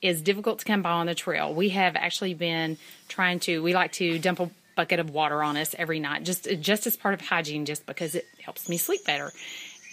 is 0.01 0.21
difficult 0.21 0.59
to 0.59 0.65
come 0.65 0.81
by 0.81 0.91
on 0.91 1.05
the 1.05 1.15
trail. 1.15 1.53
We 1.53 1.69
have 1.69 1.95
actually 1.95 2.33
been 2.33 2.77
trying 3.07 3.39
to, 3.41 3.61
we 3.61 3.73
like 3.73 3.91
to 3.93 4.19
dump 4.19 4.39
a 4.39 4.49
bucket 4.75 4.99
of 4.99 5.09
water 5.09 5.43
on 5.43 5.57
us 5.57 5.75
every 5.77 5.99
night, 5.99 6.23
just, 6.23 6.47
just 6.59 6.87
as 6.87 6.95
part 6.95 7.13
of 7.13 7.21
hygiene, 7.21 7.65
just 7.65 7.85
because 7.85 8.15
it 8.15 8.25
helps 8.43 8.67
me 8.67 8.77
sleep 8.77 9.05
better. 9.05 9.31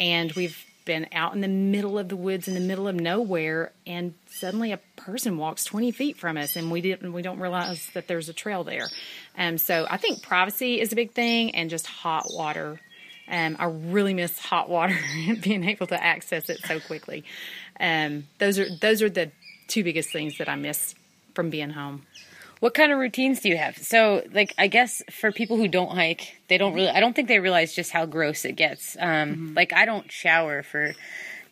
And 0.00 0.32
we've 0.32 0.64
been 0.88 1.06
out 1.12 1.34
in 1.34 1.42
the 1.42 1.48
middle 1.48 1.98
of 1.98 2.08
the 2.08 2.16
woods 2.16 2.48
in 2.48 2.54
the 2.54 2.60
middle 2.60 2.88
of 2.88 2.94
nowhere 2.94 3.72
and 3.86 4.14
suddenly 4.26 4.72
a 4.72 4.78
person 4.96 5.36
walks 5.36 5.62
20 5.64 5.90
feet 5.90 6.16
from 6.16 6.38
us 6.38 6.56
and 6.56 6.70
we 6.70 6.80
didn't 6.80 7.12
we 7.12 7.20
don't 7.20 7.40
realize 7.40 7.90
that 7.92 8.08
there's 8.08 8.30
a 8.30 8.32
trail 8.32 8.64
there 8.64 8.88
um, 9.36 9.58
so 9.58 9.86
i 9.90 9.98
think 9.98 10.22
privacy 10.22 10.80
is 10.80 10.90
a 10.90 10.96
big 10.96 11.12
thing 11.12 11.54
and 11.54 11.68
just 11.68 11.86
hot 11.86 12.24
water 12.30 12.80
um, 13.30 13.54
i 13.58 13.66
really 13.66 14.14
miss 14.14 14.38
hot 14.38 14.70
water 14.70 14.98
and 15.28 15.42
being 15.42 15.62
able 15.62 15.86
to 15.86 16.02
access 16.02 16.48
it 16.48 16.58
so 16.64 16.80
quickly 16.80 17.22
um, 17.78 18.24
those 18.38 18.58
are 18.58 18.74
those 18.80 19.02
are 19.02 19.10
the 19.10 19.30
two 19.68 19.84
biggest 19.84 20.10
things 20.10 20.37
that 20.38 20.48
i 20.48 20.56
miss 20.56 20.94
from 21.34 21.50
being 21.50 21.70
home 21.70 22.02
What 22.60 22.75
kind 22.75 22.90
of 22.90 22.98
routines 22.98 23.38
do 23.38 23.48
you 23.48 23.56
have? 23.56 23.78
So, 23.78 24.26
like, 24.32 24.52
I 24.58 24.66
guess 24.66 25.00
for 25.20 25.30
people 25.30 25.56
who 25.56 25.68
don't 25.68 25.94
hike, 25.94 26.34
they 26.48 26.58
don't 26.58 26.75
really. 26.75 26.88
I 26.90 26.98
don't 26.98 27.14
think 27.14 27.28
they 27.28 27.38
realize 27.38 27.72
just 27.72 27.92
how 27.92 28.04
gross 28.04 28.44
it 28.44 28.56
gets. 28.56 28.96
Um, 28.98 29.54
Like, 29.54 29.72
I 29.72 29.84
don't 29.87 30.10
shower 30.10 30.64
for 30.64 30.94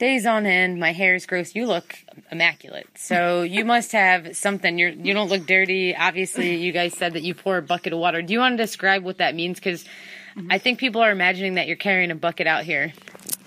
days 0.01 0.27
on 0.27 0.47
end. 0.47 0.81
My 0.81 0.91
hair 0.93 1.15
is 1.15 1.25
gross. 1.25 1.55
You 1.55 1.69
look 1.69 1.95
immaculate. 2.33 2.89
So 2.97 3.43
you 3.57 3.65
must 3.65 3.93
have 3.93 4.37
something. 4.37 4.81
You're 4.81 4.91
you 4.91 5.15
don't 5.15 5.31
look 5.31 5.47
dirty. 5.47 5.95
Obviously, 5.95 6.57
you 6.57 6.73
guys 6.73 6.93
said 6.99 7.13
that 7.13 7.23
you 7.23 7.35
pour 7.37 7.57
a 7.59 7.63
bucket 7.63 7.93
of 7.93 8.01
water. 8.01 8.21
Do 8.21 8.33
you 8.33 8.41
want 8.41 8.59
to 8.59 8.65
describe 8.65 9.05
what 9.05 9.19
that 9.19 9.37
means? 9.37 9.61
Because 9.61 9.85
I 10.51 10.59
think 10.59 10.81
people 10.81 11.01
are 11.07 11.13
imagining 11.13 11.55
that 11.55 11.69
you're 11.69 11.77
carrying 11.89 12.11
a 12.11 12.17
bucket 12.17 12.49
out 12.49 12.65
here. 12.65 12.93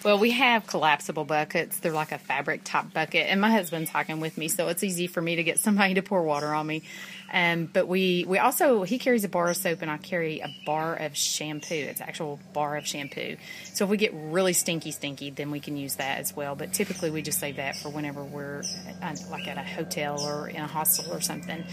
Well, 0.01 0.18
we 0.18 0.32
have 0.32 0.65
collapsible 0.65 1.25
buckets. 1.25 1.79
They're 1.79 1.91
like 1.91 2.13
a 2.13 2.18
fabric 2.18 2.62
top 2.63 2.94
bucket, 2.94 3.27
and 3.27 3.41
my 3.41 3.51
husband's 3.51 3.89
hiking 3.89 4.22
with 4.22 4.38
me, 4.38 4.48
so 4.48 4.70
it's 4.70 4.82
easy 4.82 5.08
for 5.08 5.22
me 5.22 5.36
to 5.36 5.44
get 5.44 5.60
somebody 5.60 5.96
to 5.96 6.01
pour 6.01 6.24
water 6.24 6.53
on 6.53 6.65
me. 6.68 6.84
Um, 7.32 7.65
but 7.65 7.88
we 7.88 8.25
we 8.27 8.39
also 8.39 8.84
he 8.84 8.98
carries 8.98 9.24
a 9.24 9.29
bar 9.29 9.50
of 9.50 9.58
soap, 9.58 9.82
and 9.82 9.91
I 9.91 9.98
carry 9.98 10.39
a 10.39 10.48
bar 10.65 10.96
of 10.96 11.18
shampoo. 11.18 11.75
It's 11.75 12.01
actual 12.01 12.39
bar 12.53 12.77
of 12.77 12.88
shampoo. 12.88 13.36
So 13.74 13.84
if 13.84 13.89
we 13.91 13.98
get 13.98 14.13
really 14.13 14.53
stinky, 14.53 14.91
stinky, 14.91 15.29
then 15.32 15.51
we 15.51 15.60
can 15.60 15.75
use 15.75 15.96
that 15.96 16.20
as 16.20 16.36
well. 16.36 16.56
But 16.56 16.74
typically, 16.74 17.12
we 17.12 17.22
just 17.22 17.39
save 17.39 17.58
that 17.58 17.75
for 17.75 17.89
whenever 17.89 18.24
we're 18.24 18.63
uh, 19.03 19.15
like 19.29 19.48
at 19.48 19.58
a 19.58 19.62
hotel 19.62 20.20
or 20.22 20.48
in 20.48 20.62
a 20.62 20.68
hostel 20.68 21.13
or 21.13 21.22
something. 21.22 21.63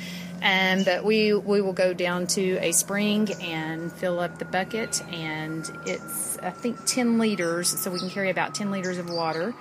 Um, 0.42 0.82
but 0.84 1.04
we 1.04 1.32
we 1.32 1.60
will 1.60 1.72
go 1.72 1.94
down 1.94 2.26
to 2.28 2.58
a 2.58 2.72
spring 2.72 3.32
and 3.40 3.90
fill 3.92 4.18
up 4.18 4.38
the 4.38 4.44
bucket, 4.44 5.00
and 5.12 5.70
it's 5.86 6.36
I 6.38 6.50
think 6.50 6.84
ten 6.84 7.18
liters, 7.18 7.68
so 7.68 7.90
we 7.90 7.98
can 8.00 8.10
carry 8.16 8.30
about 8.30 8.54
ten 8.54 8.70
liters 8.70 8.96
of 8.96 9.10
water. 9.10 9.54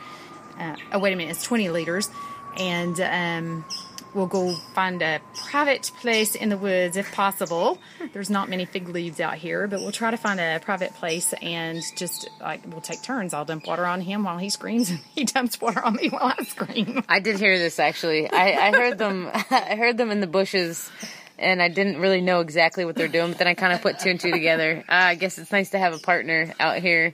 Uh, 0.57 0.77
oh 0.93 0.99
wait 0.99 1.11
a 1.11 1.15
minute, 1.17 1.31
it's 1.31 1.43
twenty 1.43 1.67
liters, 1.67 2.09
and 2.57 2.97
um, 3.01 3.65
we'll 4.13 4.27
go 4.27 4.53
find 4.73 5.01
a 5.01 5.19
private 5.49 5.91
place 5.99 6.35
in 6.35 6.47
the 6.47 6.57
woods 6.57 6.95
if 6.95 7.11
possible. 7.11 7.77
There's 8.13 8.29
not 8.29 8.47
many 8.47 8.63
fig 8.63 8.87
leaves 8.87 9.19
out 9.19 9.35
here, 9.35 9.67
but 9.67 9.81
we'll 9.81 9.91
try 9.91 10.09
to 10.09 10.17
find 10.17 10.39
a 10.39 10.61
private 10.63 10.93
place 10.95 11.33
and 11.41 11.83
just 11.97 12.29
like 12.39 12.61
we'll 12.65 12.79
take 12.79 13.03
turns. 13.03 13.33
I'll 13.33 13.43
dump 13.43 13.67
water 13.67 13.85
on 13.85 13.99
him 13.99 14.23
while 14.23 14.37
he 14.37 14.49
screams, 14.49 14.89
and 14.89 14.99
he 15.13 15.25
dumps 15.25 15.59
water 15.59 15.83
on 15.83 15.95
me 15.95 16.07
while 16.07 16.33
I 16.37 16.41
scream. 16.45 17.03
I 17.09 17.19
did 17.19 17.37
hear 17.37 17.59
this 17.59 17.77
actually. 17.77 18.31
I, 18.31 18.69
I 18.69 18.71
heard 18.71 18.97
them. 18.97 19.29
I 19.33 19.75
heard 19.75 19.97
them 19.97 20.11
in 20.11 20.21
the 20.21 20.27
bushes, 20.27 20.89
and 21.37 21.61
I 21.61 21.67
didn't 21.67 21.97
really 21.97 22.21
know 22.21 22.39
exactly 22.39 22.85
what 22.85 22.95
they're 22.95 23.09
doing. 23.09 23.31
But 23.31 23.39
then 23.39 23.47
I 23.47 23.53
kind 23.53 23.73
of 23.73 23.81
put 23.81 23.99
two 23.99 24.11
and 24.11 24.19
two 24.19 24.31
together. 24.31 24.81
Uh, 24.87 24.93
I 24.93 25.15
guess 25.15 25.37
it's 25.37 25.51
nice 25.51 25.71
to 25.71 25.77
have 25.77 25.93
a 25.93 25.99
partner 25.99 26.53
out 26.57 26.77
here. 26.77 27.13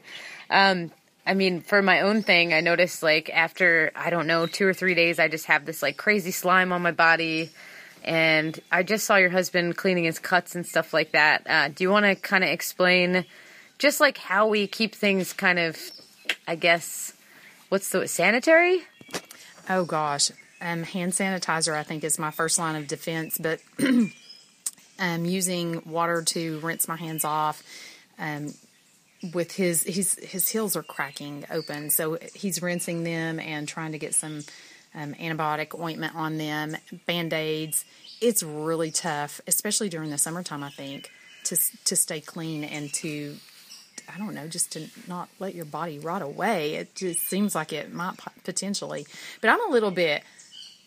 Um, 0.52 0.92
I 1.26 1.34
mean, 1.34 1.62
for 1.62 1.82
my 1.82 2.02
own 2.02 2.24
thing, 2.24 2.54
I 2.54 2.62
noticed 2.62 3.04
like 3.04 3.30
after 3.30 3.92
I 3.96 4.10
don't 4.10 4.28
know 4.28 4.48
two 4.48 4.66
or 4.66 4.74
three 4.74 4.96
days, 4.96 5.20
I 5.20 5.28
just 5.28 5.46
have 5.46 5.66
this 5.66 5.82
like 5.82 5.98
crazy 5.98 6.32
slime 6.32 6.72
on 6.72 6.82
my 6.82 6.92
body. 6.92 7.52
And 8.04 8.60
I 8.72 8.82
just 8.82 9.06
saw 9.06 9.18
your 9.18 9.30
husband 9.30 9.78
cleaning 9.78 10.06
his 10.06 10.18
cuts 10.18 10.56
and 10.56 10.66
stuff 10.66 10.94
like 10.94 11.12
that. 11.12 11.44
Uh, 11.48 11.68
do 11.68 11.84
you 11.84 11.92
want 11.92 12.06
to 12.06 12.16
kind 12.16 12.44
of 12.44 12.50
explain 12.50 13.26
just 13.78 14.00
like 14.00 14.18
how 14.18 14.48
we 14.48 14.66
keep 14.66 14.96
things 14.96 15.34
kind 15.34 15.60
of, 15.60 15.78
I 16.48 16.56
guess, 16.56 17.14
what's 17.70 17.90
the 17.90 18.08
sanitary? 18.08 18.82
Oh 19.70 19.86
gosh, 19.86 20.32
um, 20.60 20.84
hand 20.84 21.14
sanitizer 21.14 21.74
I 21.74 21.84
think 21.84 22.04
is 22.04 22.18
my 22.18 22.32
first 22.32 22.58
line 22.58 22.76
of 22.76 22.88
defense, 22.88 23.38
but 23.38 23.60
um, 25.00 25.26
using 25.26 25.84
water 25.86 26.24
to 26.24 26.60
rinse 26.60 26.88
my 26.88 26.96
hands 26.96 27.24
off. 27.24 27.62
Um, 28.18 28.54
with 29.34 29.52
his 29.52 29.84
his 29.84 30.16
his 30.16 30.48
heels 30.48 30.76
are 30.76 30.84
cracking 30.84 31.46
open, 31.52 31.90
so 31.90 32.18
he's 32.34 32.62
rinsing 32.62 33.04
them 33.04 33.40
and 33.40 33.68
trying 33.68 33.92
to 33.92 34.00
get 34.00 34.16
some 34.16 34.44
um, 34.96 35.14
antibiotic 35.16 35.80
ointment 35.80 36.16
on 36.16 36.38
them, 36.38 36.76
band 37.06 37.34
aids. 37.34 37.86
It's 38.20 38.44
really 38.44 38.92
tough, 38.92 39.42
especially 39.48 39.90
during 39.90 40.10
the 40.10 40.18
summertime. 40.18 40.64
I 40.64 40.70
think 40.70 41.12
to 41.46 41.58
to 41.86 41.96
stay 41.96 42.22
clean 42.22 42.64
and 42.64 42.92
to 42.96 43.36
I 44.14 44.18
don't 44.18 44.34
know, 44.34 44.48
just 44.48 44.74
to 44.74 44.88
not 45.08 45.30
let 45.40 45.56
your 45.56 45.66
body 45.66 46.00
rot 46.00 46.22
away. 46.22 46.76
It 46.76 46.96
just 46.96 47.22
seems 47.22 47.56
like 47.56 47.72
it 47.72 47.94
might 47.94 48.18
potentially, 48.44 49.06
but 49.40 49.50
I'm 49.50 49.70
a 49.70 49.72
little 49.72 49.92
bit. 49.92 50.24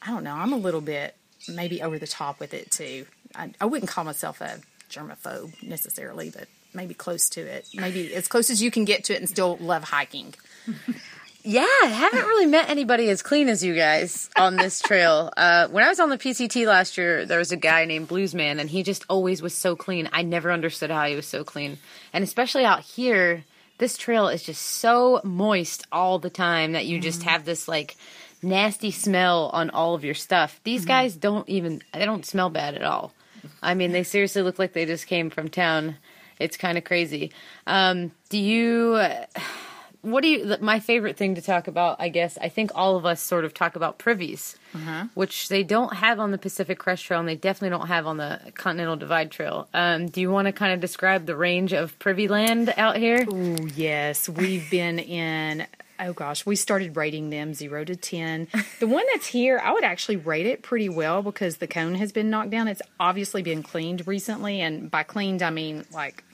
I 0.03 0.11
don't 0.11 0.25
know. 0.25 0.35
I'm 0.35 0.53
a 0.53 0.59
little 0.59 0.83
bit 0.83 1.17
maybe 1.49 1.83
over 1.83 1.99
the 1.99 2.07
top 2.07 2.41
with 2.41 2.53
it 2.55 2.71
too. 2.71 3.07
I, 3.35 3.51
I 3.61 3.67
wouldn't 3.67 3.91
call 3.91 4.05
myself 4.05 4.41
a 4.41 4.61
germaphobe 4.91 5.63
necessarily, 5.63 6.31
but 6.31 6.49
maybe 6.75 6.95
close 6.95 7.29
to 7.31 7.41
it. 7.41 7.69
Maybe 7.75 8.15
as 8.15 8.29
close 8.29 8.51
as 8.51 8.63
you 8.63 8.71
can 8.71 8.85
get 8.85 9.05
to 9.05 9.15
it 9.15 9.21
and 9.21 9.29
still 9.29 9.57
love 9.61 9.85
hiking. 9.85 10.35
Yeah, 11.47 11.67
I 11.83 11.89
haven't 11.89 12.25
really 12.25 12.47
met 12.47 12.71
anybody 12.71 13.11
as 13.11 13.21
clean 13.21 13.51
as 13.51 13.63
you 13.63 13.75
guys 13.75 14.31
on 14.35 14.57
this 14.57 14.81
trail. 14.81 15.31
Uh, 15.45 15.69
when 15.69 15.85
I 15.85 15.89
was 15.89 16.01
on 16.01 16.09
the 16.09 16.17
PCT 16.17 16.67
last 16.67 16.97
year, 16.97 17.27
there 17.27 17.39
was 17.39 17.53
a 17.53 17.57
guy 17.57 17.85
named 17.85 18.09
Bluesman, 18.09 18.61
and 18.61 18.71
he 18.71 18.83
just 18.83 19.05
always 19.11 19.43
was 19.43 19.53
so 19.55 19.77
clean. 19.77 20.09
I 20.13 20.23
never 20.23 20.51
understood 20.51 20.91
how 20.91 21.07
he 21.07 21.17
was 21.17 21.27
so 21.27 21.45
clean. 21.45 21.79
And 22.15 22.25
especially 22.25 22.65
out 22.65 22.81
here, 22.81 23.45
this 23.79 23.99
trail 23.99 24.29
is 24.29 24.43
just 24.43 24.63
so 24.63 25.21
moist 25.23 25.87
all 25.93 26.19
the 26.19 26.31
time 26.31 26.73
that 26.73 26.87
you 26.87 26.99
just 27.01 27.25
have 27.25 27.45
this 27.45 27.69
like 27.69 27.97
nasty 28.43 28.91
smell 28.91 29.51
on 29.53 29.71
all 29.71 29.95
of 29.95 30.05
your 30.05 30.15
stuff. 30.15 30.61
These 30.65 30.87
guys 30.87 31.17
don't 31.17 31.49
even, 31.49 31.83
they 31.93 32.07
don't 32.07 32.25
smell 32.25 32.49
bad 32.49 32.75
at 32.75 32.85
all. 32.85 33.13
I 33.63 33.75
mean, 33.75 33.93
they 33.93 34.05
seriously 34.05 34.43
look 34.43 34.59
like 34.59 34.73
they 34.73 34.87
just 34.87 35.07
came 35.07 35.29
from 35.31 35.49
town. 35.49 35.97
It's 36.39 36.57
kind 36.57 36.77
of 36.79 36.85
crazy. 36.85 37.33
Um, 37.67 38.13
do 38.29 38.39
you? 38.39 39.01
What 40.03 40.21
do 40.21 40.29
you? 40.29 40.57
My 40.61 40.81
favorite 40.81 41.17
thing 41.17 41.35
to 41.37 41.41
talk 41.41 41.67
about, 41.67 41.97
I 41.99 42.11
guess. 42.11 42.37
I 42.39 42.51
think 42.51 42.73
all 42.75 42.97
of 42.97 43.07
us 43.07 43.23
sort 43.23 43.47
of 43.47 43.55
talk 43.55 43.75
about 43.75 43.97
privies, 43.97 44.55
which 45.15 45.49
they 45.49 45.63
don't 45.63 45.95
have 45.95 46.21
on 46.21 46.31
the 46.31 46.37
Pacific 46.37 46.79
Crest 46.79 47.05
Trail, 47.07 47.21
and 47.21 47.29
they 47.29 47.37
definitely 47.37 47.71
don't 47.71 47.87
have 47.87 48.07
on 48.07 48.19
the 48.19 48.39
Continental 48.55 48.97
Divide 48.97 49.31
Trail. 49.31 49.67
Um, 49.73 50.09
do 50.09 50.21
you 50.21 50.31
want 50.31 50.45
to 50.45 50.53
kind 50.53 50.75
of 50.75 50.81
describe 50.81 51.25
the 51.25 51.37
range 51.37 51.73
of 51.73 51.99
privy 52.01 52.29
land 52.29 52.75
out 52.77 52.99
here? 52.99 53.25
Oh 53.27 53.57
yes, 53.75 54.29
we've 54.29 54.71
been 54.71 54.99
in. 54.99 55.67
Oh 55.99 56.13
gosh, 56.13 56.45
we 56.45 56.57
started 56.57 56.97
rating 56.97 57.31
them 57.31 57.55
zero 57.55 57.85
to 57.85 57.95
ten. 57.97 58.49
The 58.81 58.87
one 58.89 59.05
that's 59.13 59.27
here, 59.27 59.61
I 59.63 59.73
would 59.73 59.85
actually 59.85 60.17
rate 60.17 60.47
it 60.47 60.63
pretty 60.63 60.89
well 60.89 61.23
because 61.23 61.59
the 61.59 61.67
cone 61.67 61.95
has 61.95 62.11
been 62.13 62.29
knocked 62.31 62.51
down. 62.51 62.67
It's 62.69 62.83
obviously 62.99 63.43
been 63.43 63.63
cleaned 63.63 64.07
recently, 64.07 64.61
and 64.61 64.91
by 64.91 65.05
cleaned 65.05 65.43
I 65.43 65.51
mean 65.51 65.85
like, 65.93 66.25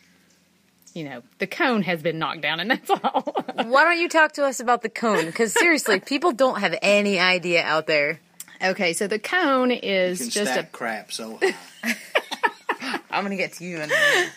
you 0.95 1.05
know, 1.05 1.23
the 1.39 1.47
cone 1.47 1.83
has 1.83 2.03
been 2.03 2.19
knocked 2.19 2.41
down, 2.41 2.59
and 2.61 2.71
that's 2.71 2.91
all. 2.91 3.23
Why 3.55 3.85
don't 3.85 3.99
you 3.99 4.09
talk 4.09 4.33
to 4.33 4.45
us 4.45 4.59
about 4.61 4.83
the 4.83 4.89
cone? 4.89 5.27
Because 5.27 5.53
seriously, 5.53 6.01
people 6.05 6.33
don't 6.33 6.61
have 6.61 6.75
any 6.83 7.19
idea 7.21 7.63
out 7.63 7.87
there. 7.87 8.21
okay, 8.65 8.93
so 8.95 9.07
the 9.07 9.19
cone 9.19 9.71
is 9.71 10.19
can 10.19 10.31
just 10.31 10.51
a 10.51 10.55
stack 10.55 10.73
crap 10.73 11.13
so. 11.13 11.39
I'm 13.11 13.23
gonna 13.25 13.37
get 13.37 13.53
to 13.55 13.65
you 13.65 13.77
in 13.77 13.83
a 13.83 13.87
minute. 13.89 14.33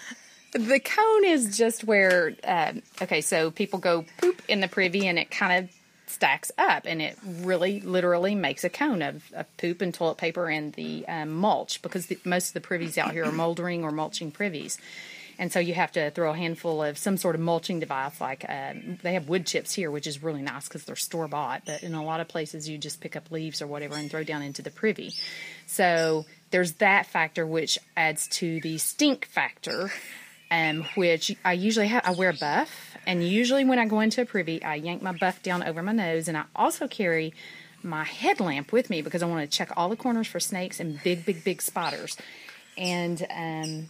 The 0.53 0.79
cone 0.79 1.25
is 1.25 1.57
just 1.57 1.83
where, 1.83 2.33
um, 2.43 2.81
okay, 3.01 3.21
so 3.21 3.51
people 3.51 3.79
go 3.79 4.05
poop 4.19 4.41
in 4.47 4.61
the 4.61 4.67
privy 4.67 5.07
and 5.07 5.17
it 5.17 5.31
kind 5.31 5.63
of 5.63 5.71
stacks 6.05 6.51
up 6.57 6.83
and 6.85 7.01
it 7.01 7.17
really 7.23 7.79
literally 7.81 8.35
makes 8.35 8.63
a 8.63 8.69
cone 8.69 9.01
of, 9.01 9.23
of 9.33 9.57
poop 9.57 9.81
and 9.81 9.93
toilet 9.93 10.17
paper 10.17 10.47
and 10.47 10.71
the 10.73 11.07
um, 11.07 11.31
mulch 11.31 11.81
because 11.81 12.05
the, 12.05 12.19
most 12.23 12.49
of 12.49 12.53
the 12.53 12.61
privies 12.61 12.99
out 12.99 13.11
here 13.11 13.25
are 13.25 13.31
moldering 13.31 13.83
or 13.83 13.91
mulching 13.91 14.29
privies. 14.29 14.77
And 15.39 15.51
so 15.51 15.59
you 15.59 15.73
have 15.73 15.91
to 15.93 16.11
throw 16.11 16.31
a 16.31 16.37
handful 16.37 16.83
of 16.83 16.97
some 16.97 17.17
sort 17.17 17.33
of 17.33 17.41
mulching 17.41 17.79
device, 17.79 18.21
like 18.21 18.45
um, 18.47 18.99
they 19.01 19.13
have 19.13 19.27
wood 19.27 19.47
chips 19.47 19.73
here, 19.73 19.89
which 19.89 20.05
is 20.05 20.21
really 20.21 20.43
nice 20.43 20.67
because 20.67 20.85
they're 20.85 20.95
store 20.95 21.27
bought. 21.27 21.63
But 21.65 21.81
in 21.81 21.95
a 21.95 22.03
lot 22.03 22.19
of 22.19 22.27
places, 22.27 22.69
you 22.69 22.77
just 22.77 23.01
pick 23.01 23.15
up 23.15 23.31
leaves 23.31 23.61
or 23.61 23.67
whatever 23.67 23.95
and 23.95 24.11
throw 24.11 24.23
down 24.23 24.43
into 24.43 24.61
the 24.61 24.69
privy. 24.69 25.13
So 25.65 26.25
there's 26.51 26.73
that 26.73 27.07
factor, 27.07 27.47
which 27.47 27.79
adds 27.97 28.27
to 28.27 28.61
the 28.61 28.77
stink 28.77 29.25
factor, 29.25 29.91
um, 30.53 30.85
which 30.93 31.35
I 31.43 31.53
usually 31.53 31.87
have. 31.87 32.03
I 32.05 32.11
wear 32.11 32.29
a 32.29 32.33
buff, 32.33 32.95
and 33.07 33.27
usually 33.27 33.65
when 33.65 33.79
I 33.79 33.85
go 33.85 34.01
into 34.01 34.21
a 34.21 34.25
privy, 34.25 34.63
I 34.63 34.75
yank 34.75 35.01
my 35.01 35.11
buff 35.11 35.41
down 35.41 35.63
over 35.63 35.81
my 35.81 35.93
nose, 35.93 36.27
and 36.27 36.37
I 36.37 36.43
also 36.55 36.87
carry 36.87 37.33
my 37.81 38.03
headlamp 38.03 38.71
with 38.71 38.89
me 38.89 39.01
because 39.01 39.23
I 39.23 39.25
want 39.25 39.49
to 39.49 39.57
check 39.57 39.71
all 39.75 39.89
the 39.89 39.95
corners 39.95 40.27
for 40.27 40.39
snakes 40.39 40.79
and 40.79 41.01
big, 41.03 41.25
big, 41.25 41.43
big 41.43 41.61
spotters. 41.61 42.15
And 42.77 43.25
um, 43.35 43.87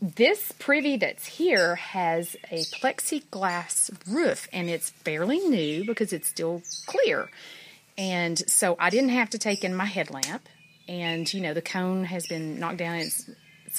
this 0.00 0.52
privy 0.52 0.96
that's 0.96 1.26
here 1.26 1.76
has 1.76 2.36
a 2.50 2.60
plexiglass 2.64 3.90
roof 4.08 4.46
and 4.52 4.68
it's 4.68 4.90
fairly 4.90 5.40
new 5.40 5.84
because 5.84 6.12
it's 6.12 6.28
still 6.28 6.62
clear. 6.86 7.28
And 7.98 8.38
so 8.38 8.76
I 8.78 8.90
didn't 8.90 9.10
have 9.10 9.30
to 9.30 9.38
take 9.38 9.64
in 9.64 9.74
my 9.74 9.84
headlamp. 9.86 10.48
And, 10.88 11.32
you 11.32 11.40
know, 11.40 11.54
the 11.54 11.62
cone 11.62 12.04
has 12.04 12.26
been 12.26 12.60
knocked 12.60 12.78
down. 12.78 12.96
It's 12.96 13.28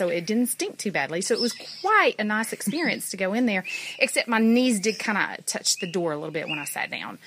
so 0.01 0.09
it 0.09 0.25
didn't 0.25 0.47
stink 0.47 0.79
too 0.79 0.91
badly. 0.91 1.21
So 1.21 1.35
it 1.35 1.39
was 1.39 1.53
quite 1.79 2.15
a 2.17 2.23
nice 2.23 2.53
experience 2.53 3.11
to 3.11 3.17
go 3.17 3.33
in 3.33 3.45
there. 3.45 3.63
Except 3.99 4.27
my 4.27 4.39
knees 4.39 4.79
did 4.79 4.97
kind 4.97 5.15
of 5.15 5.45
touch 5.45 5.77
the 5.77 5.85
door 5.85 6.11
a 6.11 6.15
little 6.15 6.31
bit 6.31 6.47
when 6.47 6.57
I 6.57 6.65
sat 6.65 6.89
down. 6.89 7.19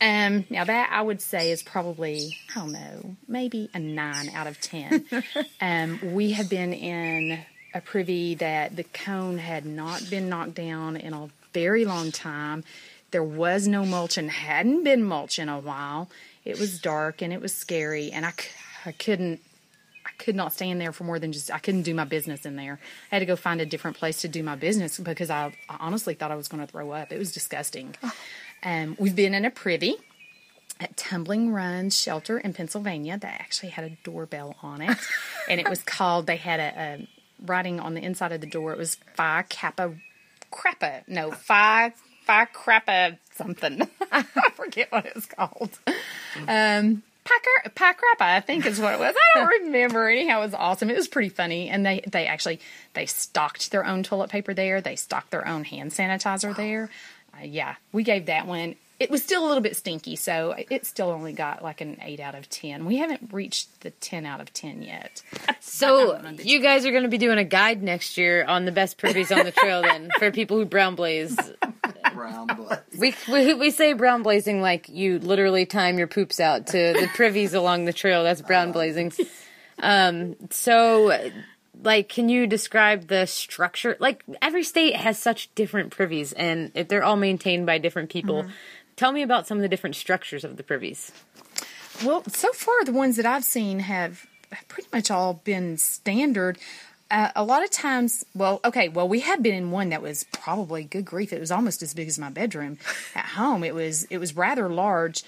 Um, 0.00 0.44
now 0.48 0.62
that 0.62 0.90
I 0.92 1.02
would 1.02 1.20
say 1.20 1.50
is 1.50 1.64
probably 1.64 2.36
I 2.54 2.60
don't 2.60 2.70
know, 2.70 3.16
maybe 3.26 3.68
a 3.74 3.80
nine 3.80 4.28
out 4.28 4.46
of 4.46 4.60
ten. 4.60 5.04
um, 5.60 5.98
we 6.14 6.30
have 6.30 6.48
been 6.48 6.72
in 6.72 7.40
a 7.74 7.80
privy 7.80 8.36
that 8.36 8.76
the 8.76 8.84
cone 8.84 9.38
had 9.38 9.66
not 9.66 10.08
been 10.08 10.28
knocked 10.28 10.54
down 10.54 10.96
in 10.96 11.12
a 11.12 11.30
very 11.52 11.84
long 11.84 12.12
time. 12.12 12.62
There 13.10 13.24
was 13.24 13.66
no 13.66 13.84
mulch 13.84 14.16
and 14.16 14.30
hadn't 14.30 14.84
been 14.84 15.02
mulch 15.02 15.40
in 15.40 15.48
a 15.48 15.58
while. 15.58 16.08
It 16.44 16.60
was 16.60 16.80
dark 16.80 17.22
and 17.22 17.32
it 17.32 17.40
was 17.40 17.52
scary, 17.52 18.12
and 18.12 18.24
I, 18.24 18.30
c- 18.30 18.50
I 18.86 18.92
couldn't 18.92 19.40
could 20.20 20.36
not 20.36 20.52
stand 20.52 20.80
there 20.80 20.92
for 20.92 21.04
more 21.04 21.18
than 21.18 21.32
just 21.32 21.50
I 21.50 21.58
couldn't 21.58 21.82
do 21.82 21.94
my 21.94 22.04
business 22.04 22.44
in 22.44 22.54
there. 22.56 22.78
I 23.10 23.16
had 23.16 23.18
to 23.20 23.26
go 23.26 23.36
find 23.36 23.60
a 23.60 23.66
different 23.66 23.96
place 23.96 24.20
to 24.20 24.28
do 24.28 24.42
my 24.42 24.54
business 24.54 24.98
because 24.98 25.30
I, 25.30 25.52
I 25.68 25.76
honestly 25.80 26.14
thought 26.14 26.30
I 26.30 26.36
was 26.36 26.46
going 26.46 26.64
to 26.64 26.70
throw 26.70 26.92
up. 26.92 27.10
It 27.10 27.18
was 27.18 27.32
disgusting. 27.32 27.96
Um, 28.62 28.96
we've 28.98 29.16
been 29.16 29.34
in 29.34 29.44
a 29.44 29.50
privy 29.50 29.96
at 30.78 30.96
Tumbling 30.96 31.52
Run 31.52 31.90
Shelter 31.90 32.38
in 32.38 32.52
Pennsylvania 32.52 33.18
that 33.18 33.40
actually 33.40 33.70
had 33.70 33.84
a 33.84 33.90
doorbell 34.04 34.56
on 34.62 34.82
it, 34.82 34.98
and 35.48 35.58
it 35.58 35.68
was 35.68 35.82
called. 35.82 36.26
They 36.26 36.36
had 36.36 36.60
a, 36.60 36.78
a 36.78 37.08
writing 37.44 37.80
on 37.80 37.94
the 37.94 38.02
inside 38.02 38.32
of 38.32 38.40
the 38.40 38.46
door. 38.46 38.72
It 38.72 38.78
was 38.78 38.96
Phi 39.14 39.42
Kappa 39.48 39.94
Crappa. 40.52 41.02
No, 41.08 41.30
Phi 41.30 41.92
Phi 42.26 42.44
Crappa 42.46 43.18
something. 43.34 43.88
I 44.12 44.22
forget 44.54 44.92
what 44.92 45.06
it's 45.06 45.26
called. 45.26 45.78
Um, 46.46 47.02
Pi 47.74 47.92
Crappa, 47.92 48.20
I 48.22 48.40
think 48.40 48.66
is 48.66 48.80
what 48.80 48.94
it 48.94 49.00
was. 49.00 49.14
I 49.36 49.38
don't 49.40 49.48
remember. 49.64 50.08
Anyhow, 50.08 50.40
it 50.40 50.46
was 50.46 50.54
awesome. 50.54 50.90
It 50.90 50.96
was 50.96 51.08
pretty 51.08 51.28
funny, 51.28 51.68
and 51.68 51.84
they 51.84 52.02
they 52.06 52.26
actually 52.26 52.60
they 52.94 53.06
stocked 53.06 53.70
their 53.70 53.84
own 53.86 54.02
toilet 54.02 54.30
paper 54.30 54.54
there. 54.54 54.80
They 54.80 54.96
stocked 54.96 55.30
their 55.30 55.46
own 55.46 55.64
hand 55.64 55.90
sanitizer 55.92 56.54
there. 56.54 56.90
Uh, 57.34 57.44
yeah, 57.44 57.76
we 57.92 58.02
gave 58.02 58.26
that 58.26 58.46
one. 58.46 58.74
It 58.98 59.10
was 59.10 59.22
still 59.22 59.46
a 59.46 59.48
little 59.48 59.62
bit 59.62 59.76
stinky, 59.76 60.14
so 60.14 60.54
it 60.68 60.84
still 60.84 61.08
only 61.08 61.32
got 61.32 61.62
like 61.62 61.80
an 61.80 61.96
eight 62.02 62.20
out 62.20 62.34
of 62.34 62.50
ten. 62.50 62.84
We 62.84 62.98
haven't 62.98 63.30
reached 63.32 63.80
the 63.80 63.90
ten 63.92 64.26
out 64.26 64.40
of 64.40 64.52
ten 64.52 64.82
yet. 64.82 65.22
So 65.60 66.20
you 66.42 66.60
guys 66.60 66.84
are 66.84 66.90
going 66.90 67.04
to 67.04 67.08
be 67.08 67.16
doing 67.16 67.38
a 67.38 67.44
guide 67.44 67.82
next 67.82 68.18
year 68.18 68.44
on 68.44 68.66
the 68.66 68.72
best 68.72 68.98
privies 68.98 69.32
on 69.32 69.44
the 69.46 69.52
trail, 69.52 69.80
then 69.80 70.10
for 70.18 70.30
people 70.30 70.58
who 70.58 70.66
brown 70.66 70.96
blaze. 70.96 71.38
Brown 72.14 72.46
blood. 72.46 72.82
We, 72.98 73.14
we 73.30 73.54
we 73.54 73.70
say 73.70 73.92
brown 73.92 74.22
blazing 74.22 74.60
like 74.60 74.88
you 74.88 75.18
literally 75.18 75.66
time 75.66 75.98
your 75.98 76.06
poops 76.06 76.40
out 76.40 76.68
to 76.68 76.72
the 76.72 77.08
privies 77.14 77.54
along 77.54 77.84
the 77.84 77.92
trail. 77.92 78.24
That's 78.24 78.42
brown 78.42 78.72
blazing. 78.72 79.12
Um, 79.78 80.36
so, 80.50 81.30
like, 81.82 82.08
can 82.08 82.28
you 82.28 82.46
describe 82.46 83.08
the 83.08 83.26
structure? 83.26 83.96
Like, 83.98 84.24
every 84.42 84.62
state 84.62 84.96
has 84.96 85.18
such 85.18 85.54
different 85.54 85.90
privies, 85.90 86.32
and 86.32 86.70
if 86.74 86.88
they're 86.88 87.04
all 87.04 87.16
maintained 87.16 87.66
by 87.66 87.78
different 87.78 88.10
people. 88.10 88.46
Tell 88.96 89.12
me 89.12 89.22
about 89.22 89.46
some 89.46 89.56
of 89.56 89.62
the 89.62 89.68
different 89.68 89.96
structures 89.96 90.44
of 90.44 90.58
the 90.58 90.62
privies. 90.62 91.10
Well, 92.04 92.22
so 92.28 92.52
far 92.52 92.84
the 92.84 92.92
ones 92.92 93.16
that 93.16 93.24
I've 93.24 93.44
seen 93.44 93.78
have 93.80 94.26
pretty 94.68 94.90
much 94.92 95.10
all 95.10 95.34
been 95.34 95.78
standard. 95.78 96.58
Uh, 97.10 97.30
a 97.34 97.42
lot 97.44 97.64
of 97.64 97.70
times, 97.70 98.24
well, 98.34 98.60
okay, 98.64 98.88
well, 98.88 99.08
we 99.08 99.20
had 99.20 99.42
been 99.42 99.54
in 99.54 99.70
one 99.72 99.88
that 99.88 100.00
was 100.00 100.24
probably 100.32 100.84
good 100.84 101.04
grief. 101.04 101.32
It 101.32 101.40
was 101.40 101.50
almost 101.50 101.82
as 101.82 101.92
big 101.92 102.06
as 102.06 102.18
my 102.18 102.30
bedroom 102.30 102.78
at 103.16 103.24
home. 103.24 103.64
It 103.64 103.74
was 103.74 104.04
it 104.04 104.18
was 104.18 104.36
rather 104.36 104.68
large, 104.68 105.24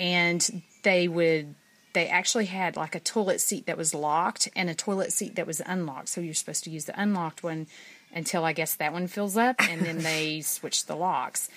and 0.00 0.62
they 0.82 1.06
would 1.06 1.54
they 1.92 2.08
actually 2.08 2.46
had 2.46 2.76
like 2.76 2.94
a 2.94 3.00
toilet 3.00 3.40
seat 3.40 3.66
that 3.66 3.76
was 3.76 3.94
locked 3.94 4.48
and 4.54 4.70
a 4.70 4.74
toilet 4.74 5.12
seat 5.12 5.36
that 5.36 5.46
was 5.46 5.60
unlocked. 5.64 6.08
So 6.08 6.20
you're 6.20 6.34
supposed 6.34 6.64
to 6.64 6.70
use 6.70 6.84
the 6.84 7.00
unlocked 7.00 7.42
one 7.42 7.66
until 8.12 8.44
I 8.44 8.52
guess 8.52 8.74
that 8.76 8.92
one 8.92 9.06
fills 9.06 9.36
up, 9.36 9.56
and 9.60 9.82
then 9.82 9.98
they 9.98 10.40
switch 10.44 10.86
the 10.86 10.96
locks. 10.96 11.48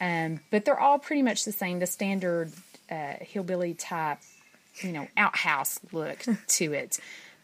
Um, 0.00 0.40
but 0.50 0.64
they're 0.64 0.80
all 0.80 0.98
pretty 0.98 1.22
much 1.22 1.44
the 1.44 1.52
same. 1.52 1.78
The 1.78 1.86
standard 1.86 2.52
uh, 2.90 3.14
hillbilly 3.20 3.74
type, 3.74 4.18
you 4.80 4.92
know, 4.92 5.06
outhouse 5.16 5.78
look 5.92 6.24
to 6.48 6.72
it. 6.72 6.98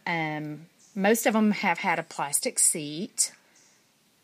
Um, 0.06 0.66
most 0.96 1.26
of 1.26 1.34
them 1.34 1.52
have 1.52 1.78
had 1.78 1.98
a 1.98 2.02
plastic 2.02 2.58
seat. 2.58 3.32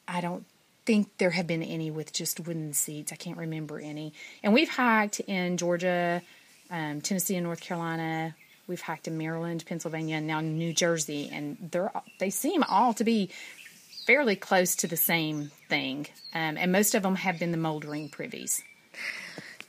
I 0.09 0.21
don't 0.21 0.45
think 0.87 1.17
there 1.19 1.31
have 1.31 1.47
been 1.47 1.63
any 1.63 1.91
with 1.91 2.13
just 2.13 2.41
wooden 2.41 2.73
seats. 2.73 3.13
I 3.13 3.17
can't 3.17 3.37
remember 3.37 3.79
any. 3.79 4.15
And 4.43 4.53
we've 4.53 4.71
hiked 4.71 5.21
in 5.21 5.59
Georgia, 5.59 6.23
um, 6.71 7.03
Tennessee, 7.03 7.37
and 7.37 7.45
North 7.45 7.61
Carolina. 7.61 8.35
We've 8.67 8.81
hiked 8.81 9.07
in 9.07 9.19
Maryland, 9.19 9.65
Pennsylvania, 9.67 10.17
and 10.17 10.27
now 10.27 10.41
New 10.41 10.73
Jersey, 10.73 11.29
and 11.33 11.57
they're 11.71 11.93
they 12.19 12.31
seem 12.31 12.63
all 12.63 12.95
to 12.95 13.05
be 13.05 13.29
fairly 14.07 14.35
close 14.35 14.75
to 14.77 14.87
the 14.87 14.97
same 14.97 15.51
thing. 15.69 16.07
Um, 16.35 16.57
and 16.57 16.73
most 16.73 16.95
of 16.95 17.03
them 17.03 17.17
have 17.17 17.39
been 17.39 17.53
the 17.53 17.59
moldering 17.59 18.09
privies. 18.09 18.63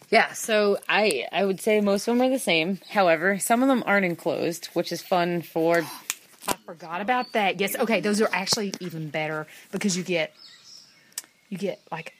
Yeah, 0.10 0.32
so 0.34 0.78
I 0.88 1.28
I 1.32 1.44
would 1.44 1.60
say 1.60 1.82
most 1.82 2.08
of 2.08 2.18
them 2.18 2.26
are 2.26 2.30
the 2.30 2.40
same. 2.40 2.80
However, 2.90 3.40
some 3.40 3.62
of 3.62 3.68
them 3.68 3.84
aren't 3.86 4.06
enclosed, 4.06 4.68
which 4.68 4.92
is 4.92 5.02
fun 5.02 5.42
for 5.42 5.84
forgot 6.66 7.02
about 7.02 7.34
that. 7.34 7.60
Yes, 7.60 7.76
okay, 7.76 8.00
those 8.02 8.22
are 8.22 8.30
actually 8.32 8.74
even 8.80 9.10
better 9.10 9.48
because 9.72 9.98
you 9.98 10.04
get 10.04 10.34
you 11.50 11.58
get 11.58 11.82
like 11.92 12.14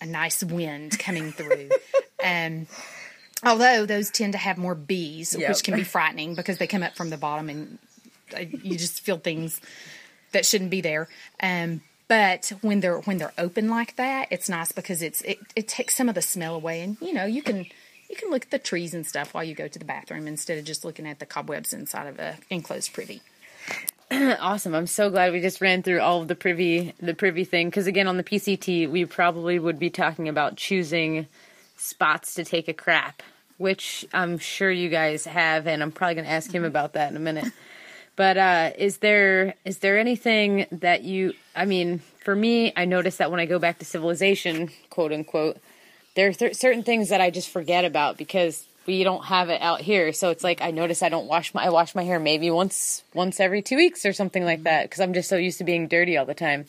a 0.00 0.06
nice 0.06 0.42
wind 0.42 0.98
coming 0.98 1.32
through. 1.32 1.70
and 2.24 2.66
although 3.44 3.86
those 3.86 4.10
tend 4.10 4.32
to 4.32 4.38
have 4.38 4.58
more 4.58 4.74
bees, 4.74 5.36
Yep. 5.38 5.48
which 5.48 5.62
can 5.64 5.74
be 5.76 5.84
frightening 5.84 6.34
because 6.34 6.58
they 6.58 6.66
come 6.66 6.82
up 6.82 6.96
from 6.96 7.10
the 7.10 7.16
bottom 7.16 7.48
and 7.48 7.78
uh, 8.36 8.40
you 8.40 8.76
just 8.78 9.00
feel 9.00 9.18
things 9.18 9.60
that 10.32 10.46
shouldn't 10.46 10.70
be 10.70 10.80
there. 10.80 11.08
Um 11.42 11.82
but 12.08 12.52
when 12.60 12.80
they're 12.80 12.98
when 13.00 13.18
they're 13.18 13.32
open 13.38 13.68
like 13.68 13.94
that, 13.96 14.28
it's 14.32 14.48
nice 14.48 14.72
because 14.72 15.00
it's 15.02 15.20
it, 15.22 15.38
it 15.54 15.68
takes 15.68 15.94
some 15.94 16.08
of 16.08 16.14
the 16.16 16.22
smell 16.22 16.56
away 16.56 16.80
and 16.80 16.96
you 17.00 17.12
know, 17.12 17.24
you 17.24 17.42
can 17.42 17.66
you 18.08 18.16
can 18.16 18.30
look 18.30 18.42
at 18.42 18.50
the 18.50 18.58
trees 18.58 18.94
and 18.94 19.06
stuff 19.06 19.32
while 19.32 19.44
you 19.44 19.54
go 19.54 19.68
to 19.68 19.78
the 19.78 19.84
bathroom 19.84 20.26
instead 20.26 20.58
of 20.58 20.64
just 20.64 20.84
looking 20.84 21.06
at 21.06 21.20
the 21.20 21.26
cobwebs 21.26 21.72
inside 21.72 22.08
of 22.08 22.18
a 22.18 22.36
enclosed 22.50 22.92
privy. 22.92 23.22
awesome. 24.40 24.74
I'm 24.74 24.88
so 24.88 25.08
glad 25.08 25.32
we 25.32 25.40
just 25.40 25.60
ran 25.60 25.84
through 25.84 26.00
all 26.00 26.22
of 26.22 26.28
the 26.28 26.34
privy 26.34 26.94
the 27.00 27.14
privy 27.14 27.44
thing 27.44 27.68
because 27.68 27.86
again 27.86 28.08
on 28.08 28.16
the 28.16 28.24
PCT 28.24 28.90
we 28.90 29.04
probably 29.04 29.58
would 29.58 29.78
be 29.78 29.88
talking 29.88 30.28
about 30.28 30.56
choosing 30.56 31.28
spots 31.76 32.34
to 32.34 32.44
take 32.44 32.66
a 32.66 32.74
crap, 32.74 33.22
which 33.56 34.04
I'm 34.12 34.38
sure 34.38 34.70
you 34.70 34.88
guys 34.88 35.26
have, 35.26 35.68
and 35.68 35.80
I'm 35.80 35.92
probably 35.92 36.16
going 36.16 36.24
to 36.24 36.32
ask 36.32 36.52
him 36.52 36.64
about 36.64 36.94
that 36.94 37.10
in 37.10 37.16
a 37.16 37.20
minute. 37.20 37.52
But 38.16 38.36
uh, 38.36 38.70
is 38.76 38.98
there 38.98 39.54
is 39.64 39.78
there 39.78 39.96
anything 39.96 40.66
that 40.72 41.04
you? 41.04 41.34
I 41.54 41.64
mean, 41.64 42.00
for 42.24 42.34
me, 42.34 42.72
I 42.76 42.86
notice 42.86 43.18
that 43.18 43.30
when 43.30 43.38
I 43.38 43.46
go 43.46 43.60
back 43.60 43.78
to 43.78 43.84
civilization, 43.84 44.70
quote 44.90 45.12
unquote, 45.12 45.58
there 46.16 46.28
are 46.28 46.32
th- 46.32 46.56
certain 46.56 46.82
things 46.82 47.10
that 47.10 47.20
I 47.20 47.30
just 47.30 47.48
forget 47.48 47.84
about 47.84 48.18
because 48.18 48.66
we 48.90 49.04
don't 49.04 49.24
have 49.24 49.50
it 49.50 49.62
out 49.62 49.80
here. 49.80 50.12
So 50.12 50.30
it's 50.30 50.42
like 50.42 50.60
I 50.62 50.72
notice 50.72 51.02
I 51.02 51.08
don't 51.08 51.26
wash 51.26 51.54
my 51.54 51.64
I 51.64 51.70
wash 51.70 51.94
my 51.94 52.02
hair 52.02 52.18
maybe 52.18 52.50
once 52.50 53.04
once 53.14 53.38
every 53.38 53.62
two 53.62 53.76
weeks 53.76 54.04
or 54.04 54.12
something 54.12 54.44
like 54.44 54.64
that 54.64 54.84
because 54.84 55.00
I'm 55.00 55.14
just 55.14 55.28
so 55.28 55.36
used 55.36 55.58
to 55.58 55.64
being 55.64 55.86
dirty 55.86 56.16
all 56.16 56.26
the 56.26 56.34
time. 56.34 56.66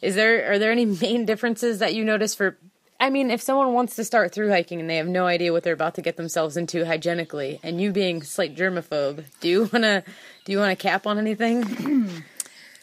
Is 0.00 0.14
there 0.14 0.52
are 0.52 0.58
there 0.58 0.72
any 0.72 0.86
main 0.86 1.26
differences 1.26 1.80
that 1.80 1.94
you 1.94 2.04
notice 2.04 2.34
for? 2.34 2.56
I 2.98 3.10
mean, 3.10 3.30
if 3.30 3.42
someone 3.42 3.72
wants 3.72 3.96
to 3.96 4.04
start 4.04 4.32
through 4.32 4.50
hiking 4.50 4.80
and 4.80 4.88
they 4.88 4.96
have 4.96 5.08
no 5.08 5.26
idea 5.26 5.52
what 5.52 5.64
they're 5.64 5.74
about 5.74 5.96
to 5.96 6.02
get 6.02 6.16
themselves 6.16 6.56
into 6.56 6.86
hygienically, 6.86 7.58
and 7.62 7.80
you 7.80 7.90
being 7.92 8.22
slight 8.22 8.56
germaphobe, 8.56 9.24
do 9.40 9.48
you 9.48 9.70
wanna 9.72 10.04
do 10.44 10.52
you 10.52 10.58
want 10.58 10.78
to 10.78 10.82
cap 10.82 11.06
on 11.06 11.18
anything? 11.18 12.22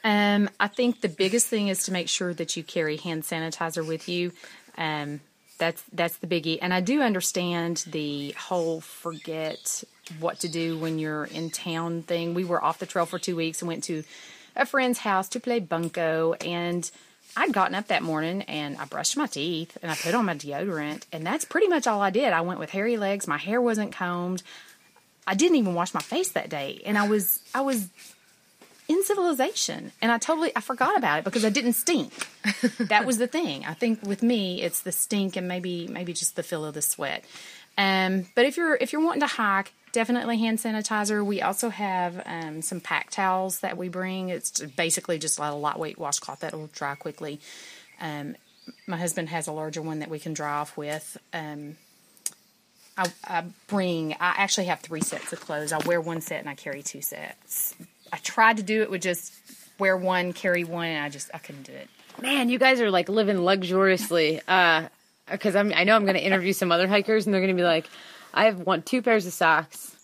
Um, 0.02 0.50
I 0.62 0.68
think 0.68 1.02
the 1.02 1.10
biggest 1.10 1.48
thing 1.48 1.68
is 1.68 1.84
to 1.84 1.92
make 1.92 2.08
sure 2.08 2.34
that 2.34 2.56
you 2.56 2.64
carry 2.64 2.96
hand 2.96 3.24
sanitizer 3.24 3.86
with 3.86 4.08
you. 4.08 4.32
Um, 4.78 5.20
that's 5.60 5.84
that's 5.94 6.18
the 6.18 6.28
biggie. 6.28 6.58
And 6.62 6.74
I 6.74 6.82
do 6.82 7.02
understand 7.02 7.84
the 7.86 8.32
whole 8.32 8.82
forget 8.82 9.84
what 10.20 10.40
to 10.40 10.50
do 10.50 10.78
when 10.80 10.98
you're 10.98 11.26
in 11.26 11.52
town 11.52 12.02
thing. 12.02 12.34
We 12.34 12.46
were 12.46 12.64
off 12.64 12.80
the 12.80 12.88
trail 12.88 13.06
for 13.06 13.20
two 13.20 13.36
weeks 13.36 13.62
and 13.62 13.68
went 13.68 13.84
to 13.86 14.04
a 14.56 14.66
friend's 14.66 14.98
house 14.98 15.30
to 15.30 15.40
play 15.40 15.60
bunco 15.60 16.34
and 16.34 16.90
I'd 17.38 17.54
gotten 17.54 17.76
up 17.76 17.88
that 17.88 18.02
morning 18.02 18.42
and 18.44 18.76
I 18.78 18.86
brushed 18.86 19.16
my 19.16 19.28
teeth 19.28 19.78
and 19.84 19.92
I 19.92 19.96
put 19.96 20.16
on 20.16 20.26
my 20.26 20.34
deodorant 20.34 21.04
and 21.12 21.26
that's 21.26 21.46
pretty 21.46 21.68
much 21.68 21.86
all 21.86 22.02
I 22.02 22.10
did. 22.10 22.34
I 22.34 22.42
went 22.42 22.60
with 22.60 22.72
hairy 22.72 22.98
legs, 22.98 23.28
my 23.28 23.38
hair 23.38 23.62
wasn't 23.62 23.94
combed. 23.94 24.42
I 25.28 25.36
didn't 25.36 25.58
even 25.58 25.76
wash 25.76 25.94
my 25.94 26.02
face 26.02 26.32
that 26.32 26.50
day 26.50 26.82
and 26.86 26.98
I 26.98 27.08
was 27.08 27.40
I 27.54 27.62
was 27.62 27.88
in 28.90 29.04
civilization 29.06 29.94
and 30.02 30.12
i 30.12 30.18
totally 30.18 30.52
i 30.56 30.60
forgot 30.60 30.98
about 30.98 31.20
it 31.20 31.24
because 31.24 31.46
i 31.46 31.50
didn't 31.50 31.74
stink. 31.74 32.12
That 32.80 33.06
was 33.06 33.18
the 33.18 33.28
thing. 33.28 33.66
I 33.66 33.74
think 33.74 34.02
with 34.02 34.24
me 34.24 34.62
it's 34.62 34.82
the 34.82 34.92
stink 34.92 35.36
and 35.36 35.48
maybe 35.48 35.88
maybe 35.88 36.14
just 36.14 36.36
the 36.36 36.44
feel 36.44 36.66
of 36.66 36.74
the 36.74 36.82
sweat. 36.82 37.24
Um, 37.78 38.26
but 38.36 38.46
if 38.46 38.58
you're 38.58 38.76
if 38.76 38.92
you're 38.92 39.04
wanting 39.04 39.22
to 39.22 39.28
hike 39.28 39.72
definitely 39.92 40.38
hand 40.38 40.60
sanitizer. 40.60 41.26
We 41.26 41.42
also 41.42 41.70
have 41.70 42.22
um, 42.26 42.62
some 42.62 42.80
pack 42.80 43.12
towels 43.12 43.62
that 43.62 43.78
we 43.78 43.90
bring. 43.90 44.30
It's 44.30 44.62
basically 44.62 45.18
just 45.18 45.40
a 45.40 45.52
lightweight 45.54 45.98
washcloth 45.98 46.42
that 46.42 46.54
will 46.54 46.70
dry 46.74 46.96
quickly. 46.96 47.40
Um, 48.00 48.36
my 48.88 48.98
husband 48.98 49.30
has 49.30 49.48
a 49.48 49.52
larger 49.52 49.82
one 49.82 50.00
that 50.00 50.10
we 50.10 50.20
can 50.20 50.34
dry 50.34 50.58
off 50.58 50.78
with. 50.78 51.18
Um, 51.34 51.78
I, 52.98 53.12
I 53.24 53.44
bring 53.68 54.14
i 54.14 54.36
actually 54.38 54.66
have 54.66 54.82
three 54.82 55.02
sets 55.02 55.32
of 55.32 55.40
clothes. 55.40 55.72
I 55.72 55.78
wear 55.86 56.02
one 56.02 56.20
set 56.20 56.42
and 56.42 56.50
i 56.50 56.56
carry 56.56 56.84
two 56.84 57.02
sets 57.02 57.74
I 58.12 58.18
tried 58.18 58.58
to 58.58 58.64
do 58.64 58.82
it 58.82 58.92
with 58.92 59.02
just 59.02 59.34
wear 59.78 59.96
one, 59.98 60.34
carry 60.34 60.64
one, 60.64 60.88
and 60.88 61.04
I 61.04 61.10
just 61.10 61.30
I 61.34 61.38
couldn't 61.38 61.64
do 61.64 61.74
it. 61.74 61.90
Man, 62.22 62.50
you 62.50 62.60
guys 62.60 62.82
are 62.82 62.92
like 62.92 63.10
living 63.10 63.38
luxuriously. 63.38 64.42
Uh, 64.48 64.88
because 65.32 65.56
I'm 65.56 65.74
I 65.74 65.84
know 65.84 65.96
I'm 65.96 66.04
going 66.04 66.16
to 66.16 66.24
interview 66.24 66.54
some 66.54 66.72
other 66.72 66.88
hikers, 66.88 67.26
and 67.26 67.34
they're 67.34 67.42
going 67.42 67.56
to 67.56 67.60
be 67.60 67.66
like, 67.66 67.86
I 68.34 68.46
have 68.46 68.60
one 68.60 68.82
two 68.82 69.02
pairs 69.02 69.26
of 69.26 69.34
socks. 69.34 69.96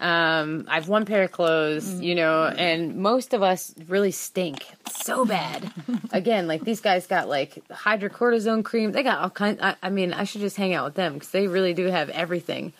Um, 0.00 0.66
I 0.68 0.74
have 0.74 0.88
one 0.88 1.04
pair 1.04 1.22
of 1.22 1.32
clothes, 1.32 2.00
you 2.00 2.16
know, 2.16 2.44
and 2.44 2.96
most 2.96 3.32
of 3.32 3.42
us 3.42 3.72
really 3.86 4.10
stink 4.10 4.66
so 4.92 5.24
bad. 5.24 5.72
Again, 6.12 6.48
like 6.48 6.64
these 6.64 6.80
guys 6.80 7.06
got 7.06 7.28
like 7.28 7.62
hydrocortisone 7.68 8.64
cream. 8.64 8.90
They 8.92 9.04
got 9.04 9.20
all 9.20 9.30
kinds. 9.30 9.60
I, 9.62 9.76
I 9.82 9.90
mean, 9.90 10.12
I 10.12 10.24
should 10.24 10.40
just 10.40 10.56
hang 10.56 10.74
out 10.74 10.84
with 10.84 10.94
them 10.94 11.14
because 11.14 11.30
they 11.30 11.46
really 11.46 11.74
do 11.74 11.86
have 11.86 12.10
everything. 12.10 12.72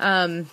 Um, 0.00 0.46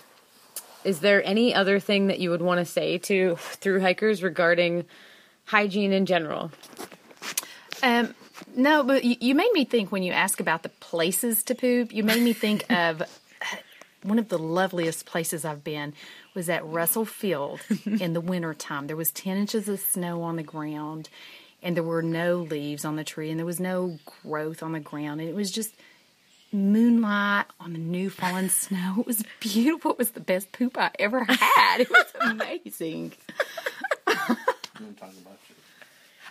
is 0.89 1.01
there 1.01 1.23
any 1.23 1.53
other 1.53 1.79
thing 1.79 2.07
that 2.07 2.17
you 2.17 2.31
would 2.31 2.41
want 2.41 2.57
to 2.57 2.65
say 2.65 2.97
to 2.97 3.35
through 3.35 3.79
hikers 3.79 4.23
regarding 4.23 4.85
hygiene 5.45 5.93
in 5.93 6.07
general? 6.07 6.51
Um, 7.83 8.15
no, 8.55 8.83
but 8.83 9.03
you, 9.03 9.15
you 9.21 9.35
made 9.35 9.51
me 9.53 9.65
think 9.65 9.91
when 9.91 10.01
you 10.01 10.11
ask 10.11 10.39
about 10.39 10.63
the 10.63 10.69
places 10.69 11.43
to 11.43 11.53
poop. 11.53 11.93
You 11.93 12.03
made 12.03 12.23
me 12.23 12.33
think 12.33 12.65
of 12.71 13.03
one 14.01 14.17
of 14.17 14.29
the 14.29 14.39
loveliest 14.39 15.05
places 15.05 15.45
I've 15.45 15.63
been 15.63 15.93
was 16.33 16.49
at 16.49 16.65
Russell 16.65 17.05
Field 17.05 17.59
in 17.85 18.13
the 18.13 18.21
wintertime. 18.21 18.87
There 18.87 18.95
was 18.95 19.11
10 19.11 19.37
inches 19.37 19.69
of 19.69 19.79
snow 19.79 20.23
on 20.23 20.37
the 20.37 20.43
ground 20.43 21.07
and 21.61 21.75
there 21.75 21.83
were 21.83 22.01
no 22.01 22.37
leaves 22.37 22.83
on 22.83 22.95
the 22.95 23.03
tree 23.03 23.29
and 23.29 23.37
there 23.37 23.45
was 23.45 23.59
no 23.59 23.99
growth 24.23 24.63
on 24.63 24.71
the 24.71 24.79
ground 24.79 25.21
and 25.21 25.29
it 25.29 25.35
was 25.35 25.51
just 25.51 25.75
moonlight 26.51 27.45
on 27.59 27.73
the 27.73 27.79
new 27.79 28.09
fallen 28.09 28.49
snow. 28.49 28.95
It 28.99 29.07
was 29.07 29.23
beautiful. 29.39 29.91
It 29.91 29.97
was 29.97 30.11
the 30.11 30.19
best 30.19 30.51
poop 30.51 30.77
I 30.77 30.91
ever 30.99 31.23
had. 31.23 31.81
It 31.81 31.89
was 31.89 32.05
amazing. 32.21 33.13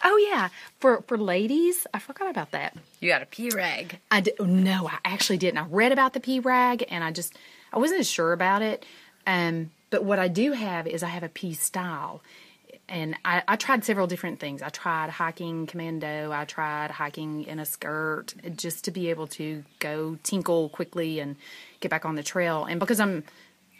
Oh 0.04 0.16
yeah, 0.30 0.48
for 0.78 1.02
for 1.02 1.18
ladies, 1.18 1.86
I 1.92 1.98
forgot 1.98 2.30
about 2.30 2.52
that. 2.52 2.76
You 3.00 3.08
got 3.08 3.22
a 3.22 3.26
pee 3.26 3.50
rag. 3.50 3.98
I 4.10 4.20
did, 4.20 4.38
no, 4.40 4.88
I 4.88 4.98
actually 5.04 5.38
didn't. 5.38 5.58
I 5.58 5.66
read 5.68 5.92
about 5.92 6.12
the 6.12 6.20
pee 6.20 6.38
rag, 6.38 6.84
and 6.88 7.02
I 7.02 7.10
just 7.10 7.34
I 7.72 7.78
wasn't 7.78 8.00
as 8.00 8.08
sure 8.08 8.32
about 8.32 8.62
it. 8.62 8.86
Um, 9.26 9.70
but 9.90 10.04
what 10.04 10.18
I 10.18 10.28
do 10.28 10.52
have 10.52 10.86
is 10.86 11.02
I 11.02 11.08
have 11.08 11.22
a 11.24 11.28
pStyle, 11.28 12.20
and 12.88 13.16
I, 13.24 13.42
I 13.46 13.56
tried 13.56 13.84
several 13.84 14.06
different 14.06 14.40
things. 14.40 14.62
I 14.62 14.70
tried 14.70 15.10
hiking 15.10 15.66
commando. 15.66 16.32
I 16.32 16.44
tried 16.44 16.90
hiking 16.90 17.44
in 17.44 17.58
a 17.58 17.64
skirt, 17.64 18.34
just 18.56 18.84
to 18.84 18.90
be 18.90 19.10
able 19.10 19.26
to 19.28 19.64
go 19.78 20.18
tinkle 20.22 20.68
quickly 20.70 21.20
and 21.20 21.36
get 21.80 21.90
back 21.90 22.04
on 22.04 22.14
the 22.14 22.22
trail. 22.22 22.64
And 22.64 22.80
because 22.80 23.00
I'm 23.00 23.24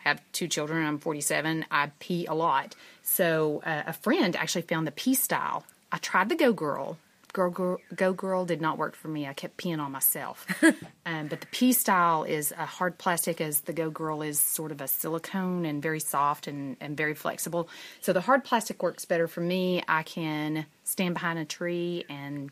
have 0.04 0.20
two 0.32 0.48
children, 0.48 0.86
I'm 0.86 0.98
47. 0.98 1.66
I 1.70 1.90
pee 1.98 2.26
a 2.26 2.34
lot. 2.34 2.74
So 3.02 3.62
uh, 3.64 3.84
a 3.86 3.92
friend 3.92 4.34
actually 4.36 4.62
found 4.62 4.86
the 4.86 4.92
pStyle. 4.92 5.64
I 5.90 5.98
tried 5.98 6.28
the 6.28 6.36
GoGirl. 6.36 6.96
Girl, 7.32 7.50
girl, 7.50 7.78
GoGirl 7.94 8.46
did 8.46 8.60
not 8.60 8.78
work 8.78 8.96
for 8.96 9.08
me. 9.08 9.26
I 9.26 9.32
kept 9.32 9.56
peeing 9.58 9.80
on 9.80 9.92
myself. 9.92 10.46
um, 11.06 11.28
but 11.28 11.40
the 11.40 11.46
pStyle 11.46 12.28
is 12.28 12.52
a 12.52 12.66
hard 12.66 12.98
plastic, 12.98 13.40
as 13.40 13.60
the 13.60 13.72
GoGirl 13.72 14.26
is 14.26 14.40
sort 14.40 14.72
of 14.72 14.80
a 14.80 14.88
silicone 14.88 15.64
and 15.64 15.82
very 15.82 16.00
soft 16.00 16.46
and, 16.46 16.76
and 16.80 16.96
very 16.96 17.14
flexible. 17.14 17.68
So 18.00 18.12
the 18.12 18.20
hard 18.20 18.44
plastic 18.44 18.82
works 18.82 19.04
better 19.04 19.28
for 19.28 19.40
me. 19.40 19.82
I 19.86 20.02
can 20.02 20.66
stand 20.84 21.14
behind 21.14 21.38
a 21.38 21.44
tree 21.44 22.04
and 22.08 22.50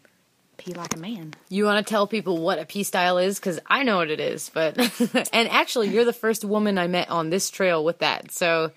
pee 0.56 0.74
like 0.74 0.94
a 0.94 0.98
man. 0.98 1.34
You 1.48 1.64
want 1.64 1.84
to 1.84 1.90
tell 1.90 2.06
people 2.06 2.38
what 2.38 2.58
a 2.58 2.64
pStyle 2.64 3.24
is? 3.24 3.38
Because 3.38 3.60
I 3.66 3.82
know 3.82 3.98
what 3.98 4.10
it 4.10 4.20
is, 4.20 4.50
but 4.52 4.78
and 5.32 5.48
actually, 5.48 5.88
you're 5.88 6.04
the 6.04 6.12
first 6.12 6.44
woman 6.44 6.78
I 6.78 6.86
met 6.86 7.10
on 7.10 7.30
this 7.30 7.50
trail 7.50 7.84
with 7.84 7.98
that. 7.98 8.32
So 8.32 8.72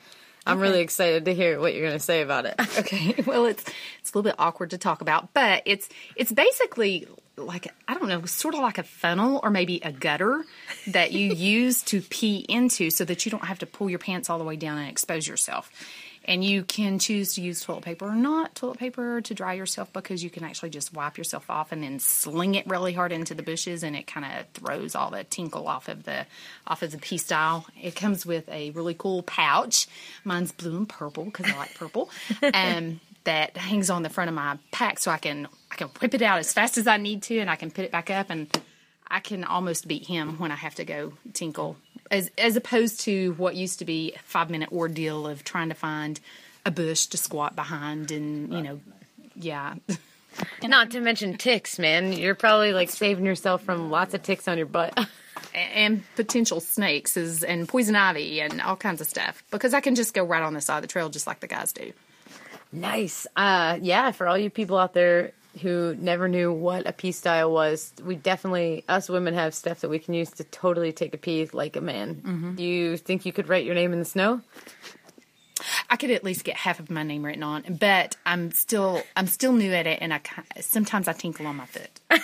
I'm 0.51 0.59
really 0.59 0.81
excited 0.81 1.25
to 1.25 1.33
hear 1.33 1.59
what 1.59 1.73
you're 1.73 1.83
going 1.85 1.97
to 1.97 2.03
say 2.03 2.21
about 2.21 2.45
it. 2.45 2.55
Okay. 2.79 3.15
Well, 3.25 3.45
it's 3.45 3.63
it's 3.99 4.13
a 4.13 4.17
little 4.17 4.31
bit 4.31 4.35
awkward 4.39 4.69
to 4.69 4.77
talk 4.77 5.01
about, 5.01 5.33
but 5.33 5.63
it's 5.65 5.89
it's 6.15 6.31
basically 6.31 7.07
like 7.35 7.73
I 7.87 7.93
don't 7.93 8.07
know, 8.07 8.25
sort 8.25 8.53
of 8.55 8.61
like 8.61 8.77
a 8.77 8.83
funnel 8.83 9.39
or 9.43 9.49
maybe 9.49 9.81
a 9.83 9.91
gutter 9.91 10.45
that 10.87 11.11
you 11.11 11.33
use 11.33 11.83
to 11.83 12.01
pee 12.01 12.45
into, 12.47 12.89
so 12.89 13.03
that 13.05 13.25
you 13.25 13.31
don't 13.31 13.45
have 13.45 13.59
to 13.59 13.65
pull 13.65 13.89
your 13.89 13.99
pants 13.99 14.29
all 14.29 14.37
the 14.37 14.45
way 14.45 14.55
down 14.55 14.77
and 14.77 14.89
expose 14.89 15.27
yourself. 15.27 15.71
And 16.29 16.43
you 16.43 16.63
can 16.63 16.99
choose 16.99 17.33
to 17.33 17.41
use 17.41 17.59
toilet 17.61 17.81
paper 17.81 18.05
or 18.05 18.15
not 18.15 18.53
toilet 18.53 18.77
paper 18.77 19.19
to 19.19 19.33
dry 19.33 19.53
yourself 19.53 19.91
because 19.91 20.23
you 20.23 20.29
can 20.29 20.43
actually 20.43 20.69
just 20.69 20.93
wipe 20.93 21.17
yourself 21.17 21.49
off 21.49 21.71
and 21.71 21.81
then 21.81 21.97
sling 21.97 22.53
it 22.53 22.67
really 22.67 22.93
hard 22.93 23.11
into 23.11 23.33
the 23.33 23.41
bushes 23.41 23.81
and 23.81 23.95
it 23.95 24.05
kind 24.05 24.23
of 24.23 24.45
throws 24.53 24.93
all 24.93 25.09
the 25.09 25.23
tinkle 25.23 25.67
off 25.67 25.87
of 25.87 26.03
the 26.03 26.27
off 26.67 26.83
of 26.83 26.91
the 26.91 26.97
pStyle. 26.97 27.65
It 27.81 27.95
comes 27.95 28.27
with 28.27 28.47
a 28.47 28.69
really 28.69 28.93
cool 28.93 29.23
pouch. 29.23 29.87
Mine's 30.23 30.51
blue 30.51 30.77
and 30.77 30.87
purple 30.87 31.25
because 31.25 31.47
I 31.51 31.57
like 31.57 31.73
purple. 31.73 32.11
Um, 32.53 32.99
that 33.25 33.57
hangs 33.57 33.89
on 33.89 34.01
the 34.03 34.09
front 34.09 34.29
of 34.29 34.35
my 34.35 34.57
pack 34.71 34.99
so 34.99 35.11
I 35.11 35.17
can 35.17 35.47
I 35.71 35.75
can 35.75 35.87
whip 35.87 36.13
it 36.13 36.21
out 36.21 36.39
as 36.39 36.53
fast 36.53 36.77
as 36.77 36.87
I 36.87 36.97
need 36.97 37.23
to 37.23 37.39
and 37.39 37.49
I 37.49 37.55
can 37.55 37.71
put 37.71 37.85
it 37.85 37.91
back 37.91 38.09
up 38.09 38.29
and 38.29 38.49
I 39.09 39.19
can 39.19 39.43
almost 39.43 39.87
beat 39.87 40.05
him 40.05 40.37
when 40.37 40.51
I 40.51 40.55
have 40.55 40.75
to 40.75 40.85
go 40.85 41.13
tinkle, 41.33 41.77
as 42.11 42.31
as 42.37 42.55
opposed 42.55 43.01
to 43.01 43.33
what 43.33 43.55
used 43.55 43.79
to 43.79 43.85
be 43.85 44.13
a 44.15 44.19
five 44.19 44.49
minute 44.49 44.71
ordeal 44.71 45.27
of 45.27 45.43
trying 45.43 45.69
to 45.69 45.75
find 45.75 46.19
a 46.65 46.71
bush 46.71 47.05
to 47.07 47.17
squat 47.17 47.55
behind, 47.55 48.11
and 48.11 48.53
you 48.53 48.61
know, 48.61 48.79
yeah. 49.35 49.75
Not 50.63 50.91
to 50.91 51.01
mention 51.01 51.37
ticks, 51.37 51.79
man. 51.79 52.13
You're 52.13 52.35
probably 52.35 52.71
like 52.71 52.89
saving 52.89 53.25
yourself 53.25 53.63
from 53.63 53.89
lots 53.89 54.13
of 54.13 54.23
ticks 54.23 54.47
on 54.47 54.57
your 54.57 54.67
butt. 54.67 54.97
and 55.53 56.03
potential 56.15 56.59
snakes 56.59 57.17
is, 57.17 57.43
and 57.43 57.67
poison 57.67 57.95
ivy 57.95 58.39
and 58.39 58.61
all 58.61 58.75
kinds 58.75 59.01
of 59.01 59.07
stuff 59.07 59.43
because 59.51 59.73
I 59.73 59.81
can 59.81 59.95
just 59.95 60.13
go 60.13 60.23
right 60.23 60.43
on 60.43 60.53
the 60.53 60.61
side 60.61 60.77
of 60.77 60.81
the 60.83 60.87
trail 60.87 61.09
just 61.09 61.27
like 61.27 61.39
the 61.39 61.47
guys 61.47 61.73
do. 61.73 61.91
Nice. 62.71 63.25
Uh, 63.35 63.79
yeah, 63.81 64.11
for 64.11 64.27
all 64.27 64.37
you 64.37 64.49
people 64.49 64.77
out 64.77 64.93
there 64.93 65.31
who 65.61 65.95
never 65.99 66.27
knew 66.27 66.53
what 66.53 66.87
a 66.87 66.93
pStyle 66.93 67.51
was, 67.51 67.93
we 68.03 68.15
definitely, 68.15 68.83
us 68.87 69.09
women, 69.09 69.33
have 69.33 69.53
stuff 69.53 69.81
that 69.81 69.89
we 69.89 69.99
can 69.99 70.13
use 70.13 70.29
to 70.31 70.43
totally 70.45 70.91
take 70.91 71.13
a 71.13 71.17
pee 71.17 71.49
like 71.53 71.75
a 71.75 71.81
man. 71.81 72.15
Mm-hmm. 72.15 72.55
Do 72.55 72.63
you 72.63 72.97
think 72.97 73.25
you 73.25 73.33
could 73.33 73.49
write 73.49 73.65
your 73.65 73.75
name 73.75 73.91
in 73.91 73.99
the 73.99 74.05
snow? 74.05 74.41
I 75.89 75.95
could 75.95 76.11
at 76.11 76.23
least 76.23 76.43
get 76.43 76.55
half 76.55 76.79
of 76.79 76.89
my 76.89 77.03
name 77.03 77.25
written 77.25 77.43
on, 77.43 77.63
but 77.79 78.15
I'm 78.25 78.51
still 78.51 79.01
I'm 79.15 79.27
still 79.27 79.53
new 79.53 79.71
at 79.73 79.87
it, 79.87 79.99
and 80.01 80.13
I 80.13 80.21
sometimes 80.59 81.07
I 81.07 81.13
tinkle 81.13 81.47
on 81.47 81.55
my 81.55 81.65
foot. 81.65 81.99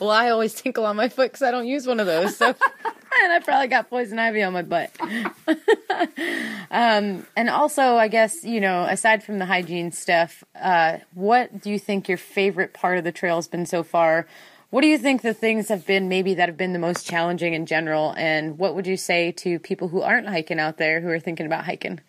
Well, 0.00 0.10
I 0.10 0.30
always 0.30 0.54
tinkle 0.54 0.86
on 0.86 0.96
my 0.96 1.08
foot 1.08 1.30
because 1.30 1.42
I 1.42 1.50
don't 1.50 1.66
use 1.66 1.86
one 1.86 2.00
of 2.00 2.06
those. 2.06 2.36
So, 2.36 2.46
and 3.22 3.32
I 3.32 3.40
probably 3.44 3.68
got 3.68 3.90
poison 3.90 4.18
ivy 4.18 4.42
on 4.42 4.52
my 4.52 4.62
butt. 4.62 4.90
um, 6.70 7.26
and 7.36 7.50
also, 7.50 7.96
I 7.96 8.08
guess 8.08 8.42
you 8.42 8.60
know, 8.60 8.84
aside 8.84 9.22
from 9.22 9.38
the 9.38 9.46
hygiene 9.46 9.92
stuff, 9.92 10.42
uh, 10.60 10.98
what 11.14 11.60
do 11.60 11.70
you 11.70 11.78
think 11.78 12.08
your 12.08 12.18
favorite 12.18 12.72
part 12.72 12.98
of 12.98 13.04
the 13.04 13.12
trail 13.12 13.36
has 13.36 13.48
been 13.48 13.66
so 13.66 13.82
far? 13.82 14.26
What 14.70 14.82
do 14.82 14.86
you 14.86 14.98
think 14.98 15.22
the 15.22 15.34
things 15.34 15.68
have 15.68 15.84
been 15.84 16.08
maybe 16.08 16.34
that 16.34 16.48
have 16.48 16.56
been 16.56 16.72
the 16.72 16.78
most 16.78 17.04
challenging 17.04 17.54
in 17.54 17.66
general? 17.66 18.14
And 18.16 18.56
what 18.56 18.76
would 18.76 18.86
you 18.86 18.96
say 18.96 19.32
to 19.32 19.58
people 19.58 19.88
who 19.88 20.00
aren't 20.00 20.28
hiking 20.28 20.60
out 20.60 20.76
there 20.76 21.00
who 21.00 21.08
are 21.08 21.18
thinking 21.18 21.46
about 21.46 21.64
hiking? 21.64 22.00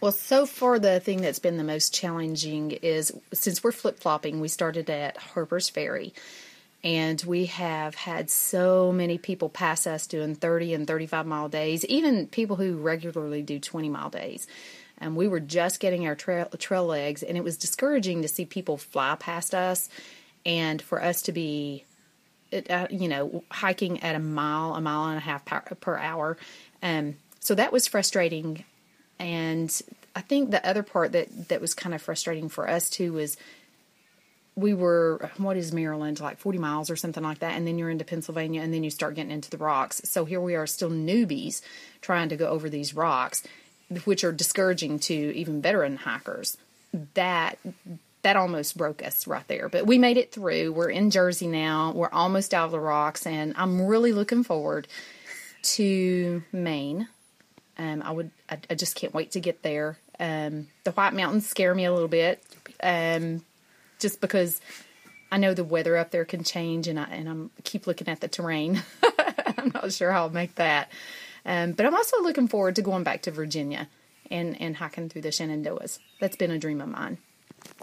Well, 0.00 0.12
so 0.12 0.46
far, 0.46 0.78
the 0.78 1.00
thing 1.00 1.22
that's 1.22 1.40
been 1.40 1.56
the 1.56 1.64
most 1.64 1.92
challenging 1.92 2.70
is 2.70 3.12
since 3.32 3.64
we're 3.64 3.72
flip 3.72 3.98
flopping, 3.98 4.40
we 4.40 4.46
started 4.46 4.88
at 4.90 5.16
Harper's 5.16 5.68
Ferry, 5.68 6.14
and 6.84 7.20
we 7.26 7.46
have 7.46 7.96
had 7.96 8.30
so 8.30 8.92
many 8.92 9.18
people 9.18 9.48
pass 9.48 9.88
us 9.88 10.06
doing 10.06 10.36
30 10.36 10.74
and 10.74 10.86
35 10.86 11.26
mile 11.26 11.48
days, 11.48 11.84
even 11.86 12.28
people 12.28 12.54
who 12.54 12.76
regularly 12.76 13.42
do 13.42 13.58
20 13.58 13.88
mile 13.88 14.08
days. 14.08 14.46
And 14.98 15.16
we 15.16 15.26
were 15.26 15.40
just 15.40 15.80
getting 15.80 16.06
our 16.06 16.14
trail, 16.14 16.86
legs, 16.86 17.24
and 17.24 17.36
it 17.36 17.42
was 17.42 17.56
discouraging 17.56 18.22
to 18.22 18.28
see 18.28 18.44
people 18.44 18.78
fly 18.78 19.16
past 19.18 19.52
us 19.52 19.88
and 20.46 20.80
for 20.80 21.02
us 21.02 21.22
to 21.22 21.32
be 21.32 21.84
uh, 22.70 22.86
you 22.88 23.08
know, 23.08 23.42
hiking 23.50 24.02
at 24.02 24.14
a 24.14 24.20
mile, 24.20 24.74
a 24.74 24.80
mile 24.80 25.08
and 25.08 25.18
a 25.18 25.20
half 25.20 25.44
per, 25.44 25.60
per 25.60 25.98
hour. 25.98 26.36
Um, 26.82 27.16
so 27.40 27.54
that 27.56 27.72
was 27.72 27.86
frustrating. 27.86 28.64
And 29.18 29.82
I 30.14 30.20
think 30.20 30.50
the 30.50 30.66
other 30.66 30.82
part 30.82 31.12
that, 31.12 31.48
that 31.48 31.60
was 31.60 31.74
kind 31.74 31.94
of 31.94 32.02
frustrating 32.02 32.48
for 32.48 32.68
us 32.68 32.90
too 32.90 33.14
was 33.14 33.36
we 34.54 34.74
were, 34.74 35.30
what 35.36 35.56
is 35.56 35.72
Maryland, 35.72 36.20
like 36.20 36.38
40 36.38 36.58
miles 36.58 36.90
or 36.90 36.96
something 36.96 37.22
like 37.22 37.38
that. 37.40 37.52
And 37.52 37.66
then 37.66 37.78
you're 37.78 37.90
into 37.90 38.04
Pennsylvania 38.04 38.60
and 38.60 38.74
then 38.74 38.82
you 38.82 38.90
start 38.90 39.14
getting 39.14 39.30
into 39.30 39.50
the 39.50 39.56
rocks. 39.56 40.00
So 40.04 40.24
here 40.24 40.40
we 40.40 40.56
are 40.56 40.66
still 40.66 40.90
newbies 40.90 41.62
trying 42.00 42.28
to 42.30 42.36
go 42.36 42.48
over 42.48 42.68
these 42.68 42.94
rocks, 42.94 43.44
which 44.04 44.24
are 44.24 44.32
discouraging 44.32 44.98
to 45.00 45.14
even 45.14 45.62
veteran 45.62 45.96
hikers. 45.96 46.58
That 47.14 47.58
that 48.22 48.36
almost 48.36 48.76
broke 48.76 49.02
us 49.02 49.26
right 49.26 49.46
there. 49.46 49.68
But 49.68 49.86
we 49.86 49.98
made 49.98 50.16
it 50.16 50.32
through. 50.32 50.72
We're 50.72 50.90
in 50.90 51.10
Jersey 51.10 51.46
now. 51.46 51.92
We're 51.92 52.10
almost 52.10 52.52
out 52.52 52.66
of 52.66 52.72
the 52.72 52.80
rocks, 52.80 53.26
and 53.26 53.54
I'm 53.56 53.86
really 53.86 54.12
looking 54.12 54.42
forward 54.42 54.88
to 55.62 56.42
Maine. 56.52 57.08
Um, 57.78 58.02
I 58.02 58.10
would. 58.10 58.30
I, 58.50 58.58
I 58.70 58.74
just 58.74 58.96
can't 58.96 59.14
wait 59.14 59.32
to 59.32 59.40
get 59.40 59.62
there. 59.62 59.98
Um, 60.18 60.68
the 60.84 60.90
White 60.92 61.14
Mountains 61.14 61.46
scare 61.48 61.74
me 61.74 61.84
a 61.84 61.92
little 61.92 62.08
bit, 62.08 62.42
um, 62.82 63.44
just 63.98 64.20
because 64.20 64.60
I 65.30 65.38
know 65.38 65.54
the 65.54 65.64
weather 65.64 65.96
up 65.96 66.10
there 66.10 66.24
can 66.24 66.42
change, 66.42 66.88
and 66.88 66.98
I 66.98 67.04
and 67.04 67.28
I'm 67.28 67.50
keep 67.64 67.86
looking 67.86 68.08
at 68.08 68.20
the 68.20 68.28
terrain. 68.28 68.82
I'm 69.58 69.70
not 69.74 69.92
sure 69.92 70.10
how 70.12 70.22
I'll 70.22 70.30
make 70.30 70.56
that. 70.56 70.90
Um, 71.46 71.72
but 71.72 71.86
I'm 71.86 71.94
also 71.94 72.20
looking 72.22 72.48
forward 72.48 72.76
to 72.76 72.82
going 72.82 73.04
back 73.04 73.22
to 73.22 73.30
Virginia 73.30 73.88
and 74.30 74.60
and 74.60 74.76
hiking 74.76 75.08
through 75.08 75.22
the 75.22 75.28
Shenandoahs. 75.28 75.98
That's 76.20 76.36
been 76.36 76.50
a 76.50 76.58
dream 76.58 76.80
of 76.80 76.88
mine. 76.88 77.18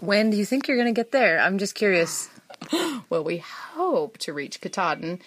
when 0.00 0.30
do 0.30 0.36
you 0.36 0.44
think 0.44 0.68
you're 0.68 0.76
going 0.76 0.92
to 0.92 0.98
get 0.98 1.12
there? 1.12 1.38
I'm 1.38 1.58
just 1.58 1.74
curious. 1.74 2.28
Well, 3.08 3.22
we 3.22 3.38
hope 3.38 4.18
to 4.18 4.32
reach 4.32 4.60
Katahdin 4.60 5.20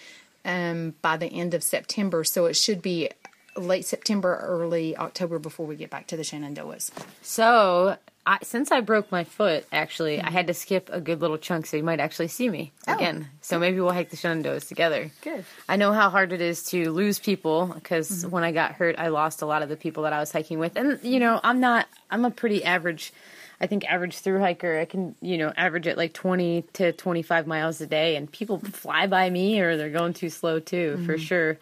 um, 0.44 0.94
by 1.00 1.16
the 1.16 1.28
end 1.28 1.54
of 1.54 1.62
September, 1.62 2.24
so 2.24 2.44
it 2.44 2.54
should 2.54 2.82
be 2.82 3.08
late 3.56 3.84
September, 3.84 4.36
early 4.42 4.96
October 4.96 5.38
before 5.38 5.66
we 5.66 5.76
get 5.76 5.90
back 5.90 6.06
to 6.08 6.16
the 6.16 6.22
Shenandoahs. 6.22 6.90
So, 7.22 7.96
I, 8.26 8.38
since 8.42 8.70
I 8.70 8.80
broke 8.80 9.10
my 9.10 9.24
foot, 9.24 9.66
actually, 9.72 10.20
I 10.20 10.30
had 10.30 10.46
to 10.48 10.54
skip 10.54 10.90
a 10.92 11.00
good 11.00 11.20
little 11.20 11.38
chunk, 11.38 11.66
so 11.66 11.76
you 11.76 11.82
might 11.82 12.00
actually 12.00 12.28
see 12.28 12.48
me 12.50 12.72
oh. 12.86 12.94
again. 12.94 13.28
So 13.40 13.58
maybe 13.58 13.80
we'll 13.80 13.92
hike 13.92 14.10
the 14.10 14.16
Shenandoahs 14.16 14.68
together. 14.68 15.10
Good. 15.22 15.44
I 15.68 15.76
know 15.76 15.92
how 15.92 16.10
hard 16.10 16.32
it 16.32 16.40
is 16.40 16.62
to 16.64 16.92
lose 16.92 17.18
people 17.18 17.66
because 17.66 18.10
mm-hmm. 18.10 18.30
when 18.30 18.44
I 18.44 18.52
got 18.52 18.72
hurt, 18.72 18.96
I 18.98 19.08
lost 19.08 19.42
a 19.42 19.46
lot 19.46 19.62
of 19.62 19.68
the 19.68 19.76
people 19.76 20.02
that 20.02 20.12
I 20.12 20.20
was 20.20 20.30
hiking 20.30 20.58
with, 20.58 20.76
and 20.76 21.00
you 21.02 21.18
know, 21.18 21.40
I'm 21.42 21.60
not. 21.60 21.88
I'm 22.10 22.24
a 22.24 22.30
pretty 22.30 22.62
average. 22.62 23.12
I 23.62 23.66
think 23.66 23.84
average 23.90 24.18
through 24.18 24.40
hiker. 24.40 24.78
I 24.78 24.84
can, 24.84 25.14
you 25.20 25.36
know, 25.36 25.52
average 25.54 25.86
at 25.86 25.98
like 25.98 26.14
20 26.14 26.64
to 26.74 26.92
25 26.92 27.46
miles 27.46 27.80
a 27.80 27.86
day, 27.86 28.16
and 28.16 28.30
people 28.30 28.58
fly 28.58 29.06
by 29.06 29.28
me 29.28 29.60
or 29.60 29.76
they're 29.76 29.90
going 29.90 30.14
too 30.14 30.30
slow 30.30 30.60
too, 30.60 31.02
for 31.04 31.14
mm-hmm. 31.14 31.22
sure. 31.22 31.58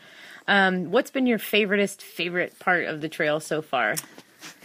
Um, 0.48 0.90
what's 0.90 1.10
been 1.10 1.26
your 1.26 1.38
favoriteest 1.38 2.00
favorite 2.00 2.58
part 2.58 2.86
of 2.86 3.02
the 3.02 3.08
trail 3.10 3.38
so 3.38 3.60
far? 3.62 3.94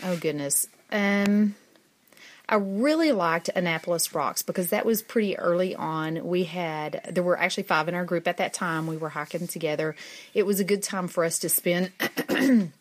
Oh 0.01 0.17
goodness. 0.17 0.67
Um 0.91 1.55
I 2.47 2.55
really 2.55 3.11
liked 3.11 3.49
Annapolis 3.49 4.13
Rocks 4.13 4.43
because 4.43 4.69
that 4.69 4.85
was 4.85 5.01
pretty 5.01 5.37
early 5.37 5.75
on. 5.75 6.25
We 6.25 6.45
had 6.45 7.09
there 7.11 7.23
were 7.23 7.37
actually 7.37 7.63
five 7.63 7.87
in 7.87 7.95
our 7.95 8.05
group 8.05 8.27
at 8.27 8.37
that 8.37 8.53
time. 8.53 8.87
We 8.87 8.97
were 8.97 9.09
hiking 9.09 9.47
together. 9.47 9.95
It 10.33 10.45
was 10.45 10.59
a 10.59 10.65
good 10.65 10.83
time 10.83 11.07
for 11.07 11.25
us 11.25 11.39
to 11.39 11.49
spend 11.49 11.91
and 12.29 12.71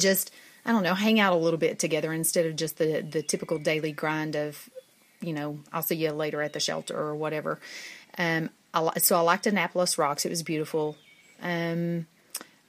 just 0.00 0.32
I 0.64 0.72
don't 0.72 0.82
know, 0.82 0.94
hang 0.94 1.20
out 1.20 1.32
a 1.32 1.36
little 1.36 1.58
bit 1.60 1.78
together 1.78 2.12
instead 2.12 2.46
of 2.46 2.56
just 2.56 2.78
the 2.78 3.06
the 3.08 3.22
typical 3.22 3.58
daily 3.58 3.92
grind 3.92 4.34
of, 4.34 4.68
you 5.20 5.32
know, 5.32 5.60
I'll 5.72 5.82
see 5.82 5.94
you 5.94 6.10
later 6.10 6.42
at 6.42 6.52
the 6.54 6.60
shelter 6.60 6.96
or 6.98 7.14
whatever. 7.14 7.60
Um 8.18 8.50
I, 8.74 8.98
so 8.98 9.16
I 9.16 9.20
liked 9.20 9.46
Annapolis 9.46 9.96
Rocks. 9.96 10.26
It 10.26 10.30
was 10.30 10.42
beautiful. 10.42 10.96
Um 11.40 12.06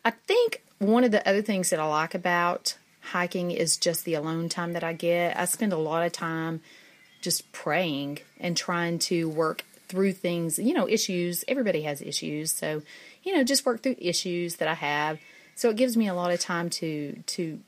I 0.06 0.12
think 0.12 0.64
one 0.80 1.04
of 1.04 1.12
the 1.12 1.28
other 1.28 1.42
things 1.42 1.70
that 1.70 1.80
I 1.80 1.86
like 1.86 2.16
about 2.16 2.78
hiking 3.02 3.52
is 3.52 3.78
just 3.78 4.06
the 4.06 4.14
alone 4.14 4.50
time 4.50 4.74
that 4.74 4.84
I 4.84 4.94
get. 4.94 5.38
I 5.38 5.46
spend 5.46 5.74
a 5.74 5.78
lot 5.78 6.06
of 6.06 6.12
time 6.12 6.62
just 7.22 7.52
praying 7.52 8.20
and 8.40 8.56
trying 8.56 9.00
to 9.00 9.30
work 9.30 9.64
through 9.88 10.14
things, 10.14 10.60
you 10.60 10.74
know, 10.74 10.88
issues. 10.88 11.44
Everybody 11.48 11.84
has 11.84 12.02
issues. 12.02 12.52
So, 12.52 12.82
you 13.24 13.36
know, 13.36 13.44
just 13.44 13.66
work 13.66 13.82
through 13.82 13.96
issues 14.00 14.58
that 14.58 14.68
I 14.68 14.74
have. 14.74 15.20
So 15.56 15.70
it 15.70 15.78
gives 15.78 15.98
me 15.98 16.08
a 16.08 16.14
lot 16.14 16.32
of 16.32 16.40
time 16.40 16.70
to 16.72 17.24
to 17.26 17.60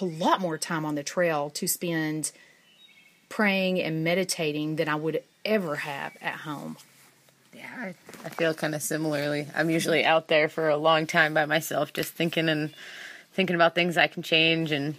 a 0.00 0.04
lot 0.04 0.40
more 0.40 0.58
time 0.58 0.84
on 0.84 0.94
the 0.94 1.02
trail 1.02 1.50
to 1.50 1.68
spend 1.68 2.32
praying 3.28 3.80
and 3.80 4.02
meditating 4.02 4.76
than 4.76 4.88
I 4.88 4.94
would 4.94 5.22
ever 5.44 5.76
have 5.76 6.16
at 6.20 6.34
home. 6.34 6.76
Yeah, 7.58 7.66
I, 7.76 7.94
I 8.24 8.28
feel 8.28 8.54
kind 8.54 8.74
of 8.76 8.82
similarly. 8.82 9.48
I'm 9.52 9.68
usually 9.68 10.04
out 10.04 10.28
there 10.28 10.48
for 10.48 10.68
a 10.68 10.76
long 10.76 11.08
time 11.08 11.34
by 11.34 11.44
myself, 11.44 11.92
just 11.92 12.12
thinking 12.12 12.48
and 12.48 12.72
thinking 13.32 13.56
about 13.56 13.74
things 13.74 13.96
I 13.96 14.06
can 14.06 14.22
change 14.22 14.70
and 14.70 14.94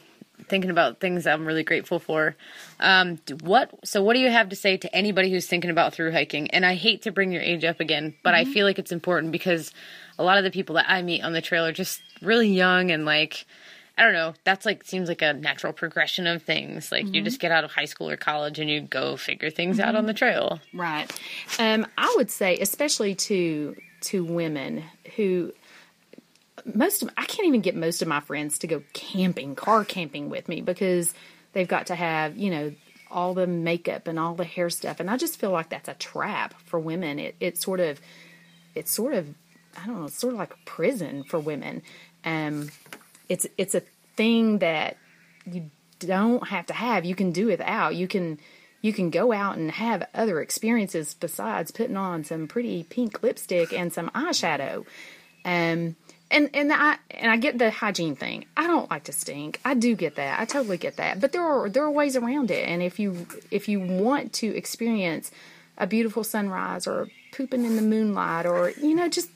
thinking 0.50 0.70
about 0.70 1.00
things 1.00 1.26
I'm 1.26 1.46
really 1.46 1.64
grateful 1.64 2.00
for. 2.00 2.36
Um, 2.82 3.20
what? 3.42 3.72
So, 3.86 4.04
what 4.04 4.14
do 4.14 4.20
you 4.20 4.30
have 4.30 4.50
to 4.50 4.58
say 4.58 4.76
to 4.76 4.94
anybody 4.94 5.32
who's 5.32 5.48
thinking 5.48 5.70
about 5.70 5.94
through 5.94 6.12
hiking? 6.12 6.52
And 6.52 6.66
I 6.66 6.76
hate 6.76 7.04
to 7.04 7.12
bring 7.14 7.32
your 7.32 7.42
age 7.42 7.64
up 7.64 7.80
again, 7.80 8.14
but 8.24 8.34
I 8.34 8.44
feel 8.44 8.66
like 8.66 8.78
it's 8.78 8.92
important 8.92 9.32
because 9.32 9.72
a 10.18 10.24
lot 10.26 10.38
of 10.38 10.44
the 10.44 10.52
people 10.52 10.76
that 10.76 10.90
I 10.90 11.02
meet 11.02 11.24
on 11.24 11.32
the 11.32 11.42
trail 11.42 11.66
are 11.66 11.72
just 11.72 12.02
really 12.22 12.50
young 12.50 12.92
and 12.92 13.06
like. 13.06 13.46
I 14.00 14.04
don't 14.04 14.14
know. 14.14 14.34
That's 14.46 14.66
like 14.66 14.86
seems 14.86 15.10
like 15.10 15.22
a 15.22 15.34
natural 15.34 15.74
progression 15.74 16.26
of 16.26 16.42
things. 16.42 16.90
Like 16.90 17.14
you 17.14 17.22
just 17.22 17.42
get 17.42 17.52
out 17.52 17.66
of 17.66 17.72
high 17.72 17.84
school 17.84 18.10
or 18.10 18.16
college 18.16 18.58
and 18.58 18.70
you 18.70 18.80
go 18.80 19.18
figure 19.18 19.50
things 19.50 19.78
out 19.78 19.96
on 19.96 20.06
the 20.06 20.14
trail. 20.14 20.62
Right. 20.74 21.12
Um, 21.60 21.86
I 21.98 22.14
would 22.16 22.32
say, 22.32 22.58
especially 22.60 23.16
to 23.16 23.76
to 24.02 24.24
women 24.24 24.86
who 25.18 25.52
most 26.64 27.04
of 27.04 27.10
I 27.18 27.26
can't 27.26 27.46
even 27.46 27.60
get 27.60 27.76
most 27.76 28.02
of 28.02 28.08
my 28.08 28.22
friends 28.22 28.58
to 28.60 28.68
go 28.68 28.84
camping, 28.94 29.54
car 29.56 29.84
camping 29.84 30.30
with 30.30 30.48
me 30.48 30.62
because 30.62 31.14
they've 31.52 31.68
got 31.68 31.88
to 31.88 31.96
have 31.96 32.38
you 32.38 32.52
know 32.52 32.74
all 33.12 33.34
the 33.34 33.48
makeup 33.48 34.08
and 34.08 34.18
all 34.18 34.34
the 34.34 34.46
hair 34.46 34.70
stuff, 34.70 35.02
and 35.02 35.10
I 35.10 35.18
just 35.18 35.42
feel 35.42 35.52
like 35.52 35.68
that's 35.68 35.90
a 35.90 35.94
trap 35.96 36.54
for 36.66 36.80
women. 36.80 37.20
It 37.20 37.36
it 37.42 37.58
sort 37.58 37.82
of 37.82 38.00
it's 38.76 38.92
sort 38.92 39.14
of 39.14 39.28
I 39.78 39.86
don't 39.86 40.00
know, 40.00 40.06
it's 40.06 40.18
sort 40.18 40.34
of 40.34 40.40
like 40.40 40.54
a 40.54 40.66
prison 40.66 41.26
for 41.26 41.38
women. 41.38 41.82
Um, 42.24 42.70
it's 43.30 43.48
it's 43.58 43.76
a 43.76 43.84
thing 44.16 44.60
that 44.60 44.98
you 45.46 45.70
don't 46.00 46.48
have 46.48 46.66
to 46.68 46.74
have. 46.74 47.06
You 47.06 47.16
can 47.16 47.32
do 47.32 47.48
without. 47.48 47.96
You 47.96 48.08
can 48.08 48.40
you 48.82 48.94
can 48.94 49.10
go 49.10 49.32
out 49.32 49.58
and 49.58 49.72
have 49.72 50.08
other 50.14 50.42
experiences 50.42 51.14
besides 51.14 51.72
putting 51.72 51.98
on 51.98 52.24
some 52.24 52.48
pretty 52.48 52.84
pink 52.84 53.22
lipstick 53.22 53.72
and 53.74 53.94
some 53.94 54.10
eyeshadow. 54.10 54.86
Um 55.46 55.96
and 56.32 56.50
and 56.54 56.72
I 56.72 56.98
and 57.12 57.32
I 57.32 57.38
get 57.38 57.58
the 57.58 57.72
hygiene 57.72 58.16
thing. 58.16 58.46
I 58.56 58.68
don't 58.68 58.90
like 58.90 59.06
to 59.06 59.12
stink. 59.12 59.60
I 59.66 59.74
do 59.74 59.96
get 59.96 60.16
that. 60.16 60.40
I 60.40 60.46
totally 60.46 60.78
get 60.78 60.98
that. 60.98 61.20
But 61.20 61.32
there 61.32 61.44
are 61.44 61.70
there 61.70 61.84
are 61.84 61.92
ways 61.92 62.16
around 62.16 62.52
it. 62.52 62.68
And 62.68 62.82
if 62.82 63.00
you 63.00 63.28
if 63.52 63.68
you 63.68 63.80
want 63.80 64.34
to 64.34 64.56
experience 64.56 65.32
a 65.78 65.88
beautiful 65.88 66.24
sunrise 66.24 66.88
or 66.88 67.08
pooping 67.32 67.66
in 67.66 67.76
the 67.76 67.82
moonlight 67.82 68.46
or 68.46 68.72
you 68.72 68.94
know 68.96 69.08
just 69.08 69.30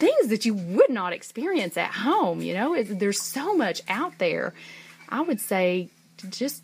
things 0.00 0.28
that 0.28 0.44
you 0.44 0.54
would 0.54 0.90
not 0.90 1.12
experience 1.12 1.76
at 1.76 1.90
home, 1.90 2.40
you 2.40 2.54
know, 2.54 2.74
it, 2.74 2.98
there's 2.98 3.20
so 3.20 3.54
much 3.54 3.82
out 3.88 4.18
there. 4.18 4.54
I 5.08 5.20
would 5.20 5.40
say 5.40 5.90
just 6.30 6.62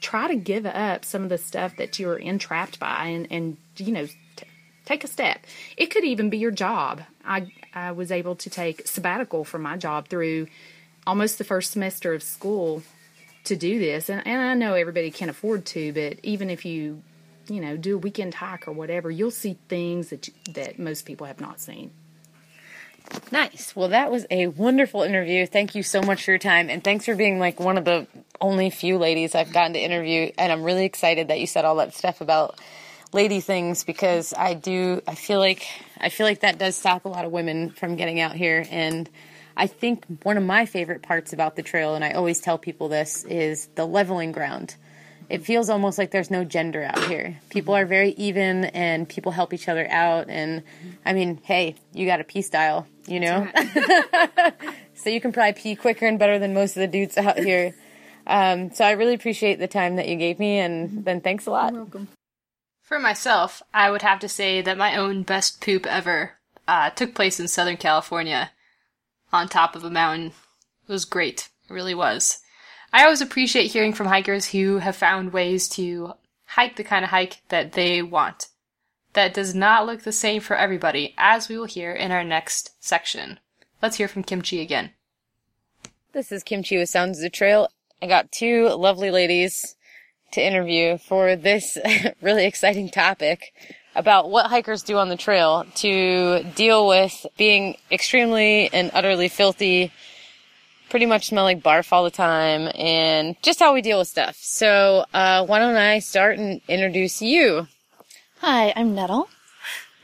try 0.00 0.28
to 0.28 0.36
give 0.36 0.66
up 0.66 1.04
some 1.04 1.22
of 1.22 1.30
the 1.30 1.38
stuff 1.38 1.76
that 1.76 1.98
you're 1.98 2.18
entrapped 2.18 2.78
by 2.78 3.06
and, 3.06 3.26
and 3.30 3.56
you 3.78 3.92
know, 3.92 4.06
t- 4.06 4.46
take 4.84 5.02
a 5.02 5.08
step. 5.08 5.44
It 5.76 5.86
could 5.86 6.04
even 6.04 6.28
be 6.28 6.38
your 6.38 6.50
job. 6.50 7.00
I, 7.24 7.50
I 7.72 7.92
was 7.92 8.12
able 8.12 8.36
to 8.36 8.50
take 8.50 8.86
sabbatical 8.86 9.44
from 9.44 9.62
my 9.62 9.78
job 9.78 10.08
through 10.08 10.48
almost 11.06 11.38
the 11.38 11.44
first 11.44 11.72
semester 11.72 12.12
of 12.12 12.22
school 12.22 12.82
to 13.44 13.56
do 13.56 13.78
this. 13.78 14.10
And, 14.10 14.26
and 14.26 14.42
I 14.42 14.54
know 14.54 14.74
everybody 14.74 15.10
can't 15.10 15.30
afford 15.30 15.64
to, 15.66 15.92
but 15.92 16.18
even 16.22 16.50
if 16.50 16.66
you, 16.66 17.02
you 17.48 17.60
know, 17.62 17.78
do 17.78 17.94
a 17.94 17.98
weekend 17.98 18.34
hike 18.34 18.68
or 18.68 18.72
whatever, 18.72 19.10
you'll 19.10 19.30
see 19.30 19.56
things 19.68 20.10
that, 20.10 20.28
you, 20.28 20.34
that 20.52 20.78
most 20.78 21.06
people 21.06 21.26
have 21.26 21.40
not 21.40 21.60
seen. 21.60 21.90
Nice. 23.30 23.74
Well, 23.74 23.88
that 23.88 24.10
was 24.10 24.26
a 24.30 24.48
wonderful 24.48 25.02
interview. 25.02 25.46
Thank 25.46 25.74
you 25.74 25.82
so 25.82 26.02
much 26.02 26.24
for 26.24 26.32
your 26.32 26.38
time. 26.38 26.70
And 26.70 26.82
thanks 26.82 27.04
for 27.04 27.14
being 27.14 27.38
like 27.38 27.60
one 27.60 27.78
of 27.78 27.84
the 27.84 28.06
only 28.40 28.70
few 28.70 28.98
ladies 28.98 29.34
I've 29.34 29.52
gotten 29.52 29.74
to 29.74 29.78
interview. 29.78 30.30
And 30.38 30.52
I'm 30.52 30.62
really 30.62 30.84
excited 30.84 31.28
that 31.28 31.40
you 31.40 31.46
said 31.46 31.64
all 31.64 31.76
that 31.76 31.94
stuff 31.94 32.20
about 32.20 32.58
lady 33.12 33.40
things 33.40 33.84
because 33.84 34.34
I 34.36 34.54
do, 34.54 35.00
I 35.06 35.14
feel 35.14 35.38
like, 35.38 35.66
I 35.98 36.08
feel 36.08 36.26
like 36.26 36.40
that 36.40 36.58
does 36.58 36.76
stop 36.76 37.04
a 37.04 37.08
lot 37.08 37.24
of 37.24 37.32
women 37.32 37.70
from 37.70 37.96
getting 37.96 38.20
out 38.20 38.34
here. 38.34 38.66
And 38.70 39.08
I 39.56 39.68
think 39.68 40.04
one 40.24 40.36
of 40.36 40.42
my 40.42 40.66
favorite 40.66 41.02
parts 41.02 41.32
about 41.32 41.56
the 41.56 41.62
trail, 41.62 41.94
and 41.94 42.04
I 42.04 42.12
always 42.12 42.40
tell 42.40 42.58
people 42.58 42.88
this, 42.88 43.24
is 43.24 43.68
the 43.76 43.86
leveling 43.86 44.32
ground. 44.32 44.74
It 45.28 45.44
feels 45.44 45.70
almost 45.70 45.98
like 45.98 46.10
there's 46.10 46.30
no 46.30 46.44
gender 46.44 46.82
out 46.84 47.04
here. 47.06 47.38
People 47.50 47.74
are 47.74 47.86
very 47.86 48.10
even 48.10 48.66
and 48.66 49.08
people 49.08 49.32
help 49.32 49.52
each 49.52 49.68
other 49.68 49.86
out. 49.90 50.28
And 50.28 50.62
I 51.04 51.12
mean, 51.12 51.40
hey, 51.42 51.76
you 51.92 52.06
got 52.06 52.20
a 52.20 52.24
pStyle, 52.24 52.86
you 53.06 53.20
know? 53.20 53.48
so 54.94 55.10
you 55.10 55.20
can 55.20 55.32
probably 55.32 55.54
pee 55.54 55.76
quicker 55.76 56.06
and 56.06 56.18
better 56.18 56.38
than 56.38 56.54
most 56.54 56.76
of 56.76 56.80
the 56.80 56.86
dudes 56.86 57.16
out 57.16 57.38
here. 57.38 57.74
Um, 58.26 58.72
so 58.72 58.84
I 58.84 58.92
really 58.92 59.14
appreciate 59.14 59.58
the 59.58 59.68
time 59.68 59.96
that 59.96 60.08
you 60.08 60.16
gave 60.16 60.38
me, 60.38 60.58
and 60.58 61.04
then 61.04 61.20
thanks 61.20 61.46
a 61.46 61.50
lot. 61.50 61.74
For 62.82 62.98
myself, 62.98 63.62
I 63.72 63.90
would 63.90 64.02
have 64.02 64.20
to 64.20 64.28
say 64.28 64.62
that 64.62 64.78
my 64.78 64.96
own 64.96 65.22
best 65.22 65.60
poop 65.60 65.86
ever 65.86 66.32
uh, 66.66 66.90
took 66.90 67.14
place 67.14 67.38
in 67.38 67.48
Southern 67.48 67.76
California 67.76 68.50
on 69.32 69.48
top 69.48 69.76
of 69.76 69.84
a 69.84 69.90
mountain. 69.90 70.32
It 70.88 70.92
was 70.92 71.04
great. 71.04 71.48
It 71.68 71.72
really 71.72 71.94
was. 71.94 72.38
I 72.94 73.02
always 73.02 73.20
appreciate 73.20 73.72
hearing 73.72 73.92
from 73.92 74.06
hikers 74.06 74.46
who 74.46 74.78
have 74.78 74.94
found 74.94 75.32
ways 75.32 75.68
to 75.70 76.14
hike 76.44 76.76
the 76.76 76.84
kind 76.84 77.04
of 77.04 77.10
hike 77.10 77.42
that 77.48 77.72
they 77.72 78.02
want. 78.02 78.46
That 79.14 79.34
does 79.34 79.52
not 79.52 79.84
look 79.84 80.02
the 80.02 80.12
same 80.12 80.40
for 80.40 80.54
everybody, 80.54 81.12
as 81.18 81.48
we 81.48 81.58
will 81.58 81.64
hear 81.64 81.90
in 81.90 82.12
our 82.12 82.22
next 82.22 82.70
section. 82.78 83.40
Let's 83.82 83.96
hear 83.96 84.06
from 84.06 84.22
Kimchi 84.22 84.60
again. 84.60 84.90
This 86.12 86.30
is 86.30 86.44
Kimchi 86.44 86.78
with 86.78 86.88
Sounds 86.88 87.18
of 87.18 87.22
the 87.22 87.30
Trail. 87.30 87.68
I 88.00 88.06
got 88.06 88.30
two 88.30 88.68
lovely 88.68 89.10
ladies 89.10 89.74
to 90.30 90.40
interview 90.40 90.96
for 90.96 91.34
this 91.34 91.76
really 92.22 92.46
exciting 92.46 92.90
topic 92.90 93.54
about 93.96 94.30
what 94.30 94.46
hikers 94.46 94.84
do 94.84 94.98
on 94.98 95.08
the 95.08 95.16
trail 95.16 95.66
to 95.74 96.44
deal 96.54 96.86
with 96.86 97.26
being 97.36 97.76
extremely 97.90 98.72
and 98.72 98.92
utterly 98.94 99.28
filthy, 99.28 99.92
pretty 100.94 101.06
much 101.06 101.26
smell 101.26 101.42
like 101.42 101.60
barf 101.60 101.92
all 101.92 102.04
the 102.04 102.10
time, 102.10 102.70
and 102.76 103.34
just 103.42 103.58
how 103.58 103.74
we 103.74 103.82
deal 103.82 103.98
with 103.98 104.06
stuff. 104.06 104.36
So, 104.36 105.04
uh, 105.12 105.44
why 105.44 105.58
don't 105.58 105.74
I 105.74 105.98
start 105.98 106.38
and 106.38 106.60
introduce 106.68 107.20
you? 107.20 107.66
Hi, 108.38 108.72
I'm 108.76 108.94
Nettle. 108.94 109.28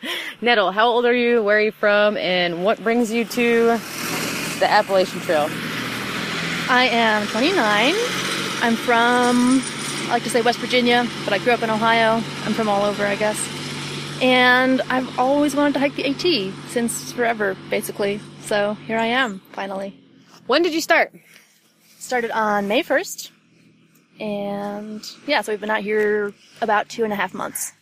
Nettle, 0.40 0.72
how 0.72 0.88
old 0.88 1.06
are 1.06 1.14
you? 1.14 1.44
Where 1.44 1.58
are 1.58 1.60
you 1.60 1.70
from? 1.70 2.16
And 2.16 2.64
what 2.64 2.82
brings 2.82 3.12
you 3.12 3.24
to 3.24 3.78
the 4.58 4.66
Appalachian 4.68 5.20
Trail? 5.20 5.48
I 6.68 6.88
am 6.90 7.24
29. 7.28 7.94
I'm 8.60 8.74
from 8.74 9.62
I 10.08 10.14
like 10.14 10.24
to 10.24 10.30
say 10.30 10.42
West 10.42 10.58
Virginia, 10.58 11.06
but 11.24 11.32
I 11.32 11.38
grew 11.38 11.52
up 11.52 11.62
in 11.62 11.70
Ohio. 11.70 12.14
I'm 12.44 12.52
from 12.52 12.68
all 12.68 12.82
over, 12.82 13.06
I 13.06 13.14
guess. 13.14 13.38
And 14.20 14.80
I've 14.90 15.20
always 15.20 15.54
wanted 15.54 15.74
to 15.74 15.78
hike 15.78 15.94
the 15.94 16.04
AT 16.08 16.52
since 16.68 17.12
forever, 17.12 17.56
basically. 17.70 18.18
So 18.40 18.74
here 18.88 18.98
I 18.98 19.06
am, 19.06 19.40
finally. 19.52 19.99
When 20.50 20.62
did 20.62 20.74
you 20.74 20.80
start? 20.80 21.12
Started 22.00 22.32
on 22.32 22.66
May 22.66 22.82
1st. 22.82 23.30
And 24.18 25.08
yeah, 25.24 25.42
so 25.42 25.52
we've 25.52 25.60
been 25.60 25.70
out 25.70 25.82
here 25.82 26.34
about 26.60 26.88
two 26.88 27.04
and 27.04 27.12
a 27.12 27.16
half 27.16 27.32
months. 27.32 27.72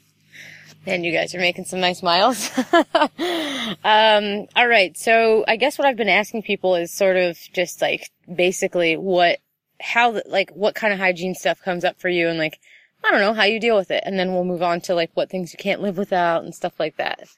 And 0.85 1.02
you 1.02 1.11
guys 1.11 1.35
are 1.35 1.38
making 1.38 1.64
some 1.64 1.81
nice 1.81 2.02
miles. 2.02 2.50
um, 2.74 4.46
all 4.54 4.68
right. 4.68 4.94
So 4.98 5.46
I 5.48 5.57
guess 5.57 5.78
what 5.78 5.87
I've 5.88 5.96
been 5.96 6.11
asking 6.11 6.42
people 6.42 6.74
is 6.74 6.92
sort 6.92 7.16
of 7.16 7.38
just 7.54 7.81
like 7.81 8.11
basically 8.31 8.98
what, 8.98 9.38
how, 9.81 10.20
like 10.26 10.50
what 10.50 10.74
kind 10.74 10.92
of 10.92 10.98
hygiene 10.98 11.35
stuff 11.35 11.62
comes 11.62 11.87
up 11.87 11.98
for 11.98 12.11
you 12.11 12.28
and 12.28 12.38
like, 12.38 12.59
I 13.02 13.11
don't 13.11 13.20
know, 13.20 13.33
how 13.33 13.44
you 13.44 13.61
deal 13.61 13.78
with 13.78 13.90
it. 13.90 14.02
And 14.04 14.18
then 14.18 14.35
we'll 14.35 14.44
move 14.44 14.62
on 14.62 14.83
to 14.83 14.94
like 14.94 15.12
what 15.14 15.31
things 15.31 15.54
you 15.54 15.59
can't 15.59 15.81
live 15.81 15.96
without 15.96 16.44
and 16.44 16.54
stuff 16.54 16.78
like 16.78 16.98
that. 16.98 17.31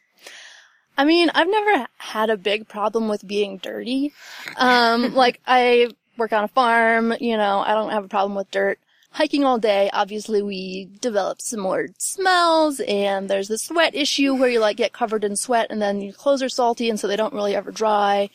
I 1.01 1.05
mean, 1.05 1.31
I've 1.35 1.49
never 1.49 1.87
had 1.97 2.29
a 2.29 2.37
big 2.37 2.69
problem 2.69 3.09
with 3.09 3.27
being 3.27 3.57
dirty. 3.57 4.13
Um, 4.59 5.15
like 5.25 5.41
I 5.47 5.89
work 6.19 6.35
on 6.35 6.45
a 6.45 6.49
farm, 6.49 7.15
you 7.19 7.39
know, 7.39 7.61
I 7.61 7.73
don't 7.73 7.89
have 7.89 8.05
a 8.05 8.09
problem 8.09 8.35
with 8.35 8.51
dirt. 8.51 8.79
Hiking 9.13 9.43
all 9.43 9.57
day, 9.57 9.89
obviously 9.95 10.43
we 10.43 10.91
develop 11.01 11.41
similar 11.41 11.89
smells 11.97 12.81
and 12.81 13.31
there's 13.31 13.49
the 13.49 13.57
sweat 13.57 13.95
issue 13.95 14.35
where 14.35 14.51
you 14.51 14.61
like 14.61 14.77
get 14.77 14.93
covered 14.93 15.25
in 15.25 15.37
sweat 15.37 15.69
and 15.71 15.81
then 15.81 16.03
your 16.03 16.13
clothes 16.13 16.43
are 16.43 16.51
salty 16.51 16.91
and 16.91 17.01
so 17.01 17.09
they 17.09 17.17
don't 17.17 17.33
really 17.33 17.57
ever 17.57 17.71
dry. 17.73 18.29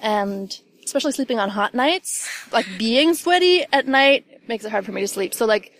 And 0.00 0.60
especially 0.84 1.12
sleeping 1.12 1.38
on 1.38 1.50
hot 1.50 1.72
nights, 1.72 2.28
like 2.50 2.66
being 2.78 3.14
sweaty 3.14 3.64
at 3.72 3.86
night 3.86 4.26
makes 4.48 4.64
it 4.64 4.72
hard 4.72 4.84
for 4.84 4.90
me 4.90 5.02
to 5.02 5.08
sleep. 5.08 5.34
So 5.34 5.46
like 5.46 5.72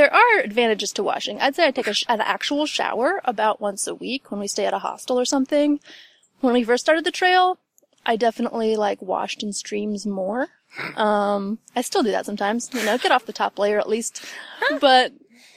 there 0.00 0.14
are 0.14 0.40
advantages 0.40 0.94
to 0.94 1.02
washing. 1.02 1.38
I'd 1.42 1.54
say 1.54 1.66
I 1.66 1.72
take 1.72 1.86
a 1.86 1.92
sh- 1.92 2.06
an 2.08 2.22
actual 2.22 2.64
shower 2.64 3.20
about 3.26 3.60
once 3.60 3.86
a 3.86 3.94
week 3.94 4.30
when 4.30 4.40
we 4.40 4.48
stay 4.48 4.64
at 4.64 4.72
a 4.72 4.78
hostel 4.78 5.20
or 5.20 5.26
something. 5.26 5.78
When 6.40 6.54
we 6.54 6.64
first 6.64 6.86
started 6.86 7.04
the 7.04 7.10
trail, 7.10 7.58
I 8.06 8.16
definitely 8.16 8.76
like 8.76 9.02
washed 9.02 9.42
in 9.42 9.52
streams 9.52 10.06
more. 10.06 10.48
Um, 10.96 11.58
I 11.76 11.82
still 11.82 12.02
do 12.02 12.12
that 12.12 12.24
sometimes, 12.24 12.70
you 12.72 12.82
know, 12.82 12.96
get 12.96 13.12
off 13.12 13.26
the 13.26 13.34
top 13.34 13.58
layer 13.58 13.78
at 13.78 13.90
least. 13.90 14.24
But 14.80 15.12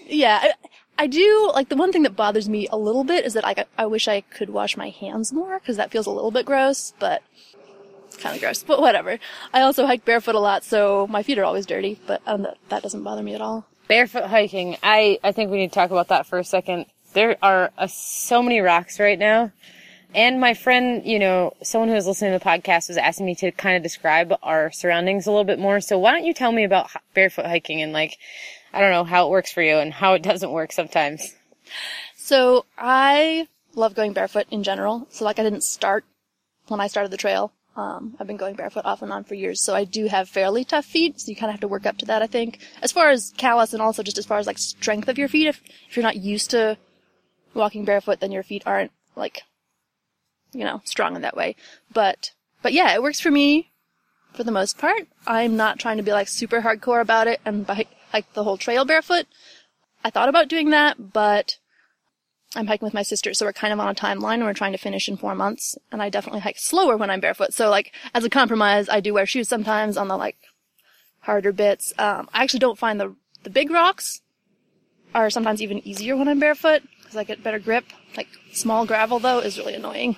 yeah, 0.05 0.39
I, 0.41 0.53
I 0.97 1.07
do 1.07 1.49
like 1.53 1.69
the 1.69 1.77
one 1.77 1.93
thing 1.93 2.03
that 2.03 2.17
bothers 2.17 2.49
me 2.49 2.67
a 2.69 2.77
little 2.77 3.05
bit 3.05 3.23
is 3.23 3.33
that 3.35 3.47
I, 3.47 3.63
I 3.77 3.85
wish 3.85 4.09
I 4.09 4.21
could 4.21 4.49
wash 4.49 4.75
my 4.75 4.89
hands 4.89 5.31
more 5.31 5.57
because 5.57 5.77
that 5.77 5.89
feels 5.89 6.05
a 6.05 6.11
little 6.11 6.31
bit 6.31 6.45
gross, 6.45 6.93
but 6.99 7.23
kind 8.19 8.35
of 8.35 8.41
gross, 8.41 8.61
but 8.61 8.81
whatever. 8.81 9.19
I 9.53 9.61
also 9.61 9.85
hike 9.85 10.03
barefoot 10.03 10.35
a 10.35 10.39
lot, 10.39 10.65
so 10.65 11.07
my 11.07 11.23
feet 11.23 11.37
are 11.37 11.45
always 11.45 11.65
dirty, 11.65 11.97
but 12.05 12.21
um, 12.25 12.41
that, 12.41 12.57
that 12.67 12.83
doesn't 12.83 13.03
bother 13.03 13.23
me 13.23 13.35
at 13.35 13.41
all. 13.41 13.67
Barefoot 13.87 14.25
hiking. 14.25 14.77
I, 14.81 15.19
I 15.23 15.31
think 15.31 15.51
we 15.51 15.57
need 15.57 15.71
to 15.71 15.75
talk 15.75 15.91
about 15.91 16.07
that 16.09 16.25
for 16.25 16.39
a 16.39 16.43
second. 16.43 16.85
There 17.13 17.37
are 17.43 17.71
uh, 17.77 17.87
so 17.87 18.41
many 18.41 18.59
rocks 18.59 18.99
right 18.99 19.19
now. 19.19 19.51
And 20.15 20.39
my 20.39 20.53
friend, 20.53 21.05
you 21.05 21.17
know, 21.17 21.53
someone 21.63 21.89
who 21.89 21.95
was 21.95 22.05
listening 22.05 22.33
to 22.33 22.39
the 22.39 22.45
podcast 22.45 22.87
was 22.87 22.97
asking 22.97 23.25
me 23.25 23.35
to 23.35 23.51
kind 23.51 23.75
of 23.75 23.81
describe 23.81 24.33
our 24.43 24.71
surroundings 24.71 25.25
a 25.25 25.31
little 25.31 25.43
bit 25.43 25.57
more. 25.57 25.81
So 25.81 25.97
why 25.97 26.11
don't 26.11 26.25
you 26.25 26.33
tell 26.33 26.51
me 26.51 26.63
about 26.63 26.89
barefoot 27.15 27.45
hiking 27.45 27.81
and 27.81 27.93
like, 27.93 28.17
I 28.73 28.79
don't 28.79 28.91
know 28.91 29.03
how 29.03 29.27
it 29.27 29.31
works 29.31 29.51
for 29.51 29.61
you 29.61 29.77
and 29.77 29.91
how 29.91 30.13
it 30.13 30.21
doesn't 30.23 30.51
work 30.51 30.71
sometimes. 30.71 31.35
So 32.15 32.65
I 32.77 33.47
love 33.75 33.95
going 33.95 34.13
barefoot 34.13 34.45
in 34.51 34.63
general. 34.63 35.07
So 35.09 35.25
like 35.25 35.39
I 35.39 35.43
didn't 35.43 35.63
start 35.63 36.05
when 36.67 36.79
I 36.79 36.87
started 36.87 37.11
the 37.11 37.17
trail. 37.17 37.51
Um, 37.75 38.15
I've 38.19 38.27
been 38.27 38.37
going 38.37 38.55
barefoot 38.55 38.85
off 38.85 39.01
and 39.01 39.11
on 39.11 39.23
for 39.23 39.33
years, 39.33 39.59
so 39.59 39.73
I 39.73 39.83
do 39.83 40.05
have 40.07 40.29
fairly 40.29 40.63
tough 40.63 40.85
feet. 40.85 41.19
So 41.19 41.29
you 41.29 41.35
kind 41.35 41.49
of 41.49 41.53
have 41.53 41.61
to 41.61 41.67
work 41.67 41.85
up 41.85 41.97
to 41.97 42.05
that, 42.05 42.21
I 42.21 42.27
think. 42.27 42.59
As 42.81 42.91
far 42.91 43.09
as 43.09 43.33
callus 43.37 43.73
and 43.73 43.81
also 43.81 44.03
just 44.03 44.17
as 44.17 44.25
far 44.25 44.37
as 44.37 44.45
like 44.45 44.59
strength 44.59 45.07
of 45.07 45.17
your 45.17 45.27
feet, 45.27 45.47
if 45.47 45.61
if 45.89 45.95
you're 45.95 46.03
not 46.03 46.17
used 46.17 46.51
to 46.51 46.77
walking 47.53 47.85
barefoot, 47.85 48.19
then 48.19 48.31
your 48.31 48.43
feet 48.43 48.63
aren't 48.65 48.91
like, 49.15 49.43
you 50.51 50.63
know, 50.63 50.81
strong 50.85 51.15
in 51.15 51.23
that 51.23 51.35
way. 51.35 51.55
But 51.91 52.31
but 52.61 52.73
yeah, 52.73 52.93
it 52.93 53.01
works 53.01 53.19
for 53.19 53.31
me 53.31 53.71
for 54.33 54.43
the 54.43 54.51
most 54.51 54.77
part. 54.77 55.07
I'm 55.25 55.57
not 55.57 55.79
trying 55.79 55.97
to 55.97 56.03
be 56.03 56.11
like 56.11 56.27
super 56.27 56.61
hardcore 56.61 57.01
about 57.01 57.27
it 57.27 57.41
and 57.43 57.65
bike 57.65 57.89
hike 58.11 58.31
the 58.33 58.43
whole 58.43 58.57
trail 58.57 58.85
barefoot. 58.85 59.25
I 60.03 60.09
thought 60.09 60.29
about 60.29 60.47
doing 60.47 60.69
that, 60.69 61.13
but 61.13 61.57
I'm 62.55 62.67
hiking 62.67 62.85
with 62.85 62.93
my 62.93 63.01
sister, 63.01 63.33
so 63.33 63.45
we're 63.45 63.53
kind 63.53 63.73
of 63.73 63.79
on 63.79 63.87
a 63.87 63.95
timeline 63.95 64.35
and 64.35 64.43
we're 64.43 64.53
trying 64.53 64.73
to 64.73 64.77
finish 64.77 65.09
in 65.09 65.17
four 65.17 65.33
months. 65.35 65.77
And 65.91 66.01
I 66.01 66.09
definitely 66.09 66.41
hike 66.41 66.59
slower 66.59 66.97
when 66.97 67.09
I'm 67.09 67.19
barefoot. 67.19 67.53
So 67.53 67.69
like, 67.69 67.93
as 68.13 68.23
a 68.23 68.29
compromise, 68.29 68.89
I 68.89 68.99
do 68.99 69.13
wear 69.13 69.25
shoes 69.25 69.47
sometimes 69.47 69.97
on 69.97 70.07
the 70.07 70.17
like 70.17 70.37
harder 71.19 71.51
bits. 71.51 71.93
Um, 71.97 72.29
I 72.33 72.43
actually 72.43 72.59
don't 72.59 72.77
find 72.77 72.99
the, 72.99 73.15
the 73.43 73.49
big 73.49 73.71
rocks 73.71 74.21
are 75.15 75.29
sometimes 75.29 75.61
even 75.61 75.85
easier 75.87 76.15
when 76.15 76.27
I'm 76.27 76.39
barefoot 76.39 76.83
because 76.99 77.15
I 77.15 77.23
get 77.23 77.43
better 77.43 77.59
grip. 77.59 77.85
Like 78.15 78.27
small 78.51 78.85
gravel 78.85 79.19
though 79.19 79.39
is 79.39 79.57
really 79.57 79.75
annoying. 79.75 80.17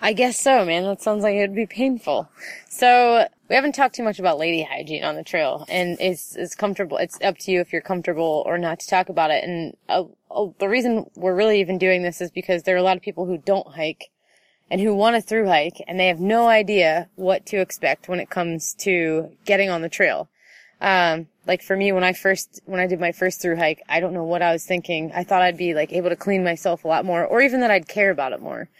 I 0.00 0.12
guess 0.12 0.38
so, 0.38 0.64
man. 0.64 0.84
That 0.84 1.02
sounds 1.02 1.22
like 1.22 1.36
it'd 1.36 1.54
be 1.54 1.66
painful. 1.66 2.28
So 2.68 3.28
we 3.52 3.56
haven't 3.56 3.74
talked 3.74 3.94
too 3.94 4.02
much 4.02 4.18
about 4.18 4.38
lady 4.38 4.62
hygiene 4.62 5.04
on 5.04 5.14
the 5.14 5.22
trail, 5.22 5.66
and 5.68 5.98
it's 6.00 6.34
it's 6.36 6.54
comfortable. 6.54 6.96
It's 6.96 7.20
up 7.20 7.36
to 7.40 7.52
you 7.52 7.60
if 7.60 7.70
you're 7.70 7.82
comfortable 7.82 8.42
or 8.46 8.56
not 8.56 8.80
to 8.80 8.86
talk 8.86 9.10
about 9.10 9.30
it. 9.30 9.44
And 9.44 9.76
uh, 9.90 10.04
uh, 10.30 10.46
the 10.58 10.70
reason 10.70 11.10
we're 11.16 11.34
really 11.34 11.60
even 11.60 11.76
doing 11.76 12.02
this 12.02 12.22
is 12.22 12.30
because 12.30 12.62
there 12.62 12.74
are 12.74 12.78
a 12.78 12.82
lot 12.82 12.96
of 12.96 13.02
people 13.02 13.26
who 13.26 13.36
don't 13.36 13.74
hike 13.74 14.08
and 14.70 14.80
who 14.80 14.94
want 14.94 15.16
to 15.16 15.20
through 15.20 15.48
hike, 15.48 15.84
and 15.86 16.00
they 16.00 16.06
have 16.06 16.18
no 16.18 16.48
idea 16.48 17.10
what 17.16 17.44
to 17.44 17.58
expect 17.58 18.08
when 18.08 18.20
it 18.20 18.30
comes 18.30 18.72
to 18.78 19.36
getting 19.44 19.68
on 19.68 19.82
the 19.82 19.90
trail. 19.90 20.30
Um, 20.80 21.26
like 21.46 21.60
for 21.60 21.76
me, 21.76 21.92
when 21.92 22.04
I 22.04 22.14
first, 22.14 22.62
when 22.64 22.80
I 22.80 22.86
did 22.86 23.00
my 23.00 23.12
first 23.12 23.42
through 23.42 23.56
hike, 23.56 23.82
I 23.86 24.00
don't 24.00 24.14
know 24.14 24.24
what 24.24 24.40
I 24.40 24.52
was 24.52 24.64
thinking. 24.64 25.12
I 25.14 25.24
thought 25.24 25.42
I'd 25.42 25.58
be 25.58 25.74
like 25.74 25.92
able 25.92 26.08
to 26.08 26.16
clean 26.16 26.42
myself 26.42 26.86
a 26.86 26.88
lot 26.88 27.04
more, 27.04 27.22
or 27.26 27.42
even 27.42 27.60
that 27.60 27.70
I'd 27.70 27.86
care 27.86 28.10
about 28.10 28.32
it 28.32 28.40
more. 28.40 28.70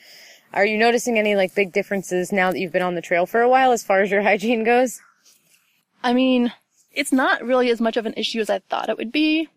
Are 0.53 0.67
you 0.67 0.77
noticing 0.77 1.19
any 1.19 1.35
like 1.35 1.55
big 1.55 1.73
differences 1.73 2.31
now 2.31 2.53
that 2.53 2.59
you've 2.59 2.73
been 2.73 2.83
on 2.83 2.95
the 2.95 3.01
trail 3.01 3.25
for 3.25 3.41
a 3.41 3.49
while 3.49 3.73
as 3.73 3.83
far 3.83 4.03
as 4.03 4.11
your 4.11 4.23
hygiene 4.31 4.65
goes? 4.65 5.01
I 6.03 6.13
mean, 6.13 6.53
it's 6.93 7.13
not 7.13 7.43
really 7.43 7.71
as 7.71 7.81
much 7.81 7.97
of 7.97 8.07
an 8.07 8.15
issue 8.17 8.41
as 8.41 8.51
I 8.51 8.59
thought 8.59 8.89
it 8.89 8.99
would 8.99 9.13
be. 9.13 9.49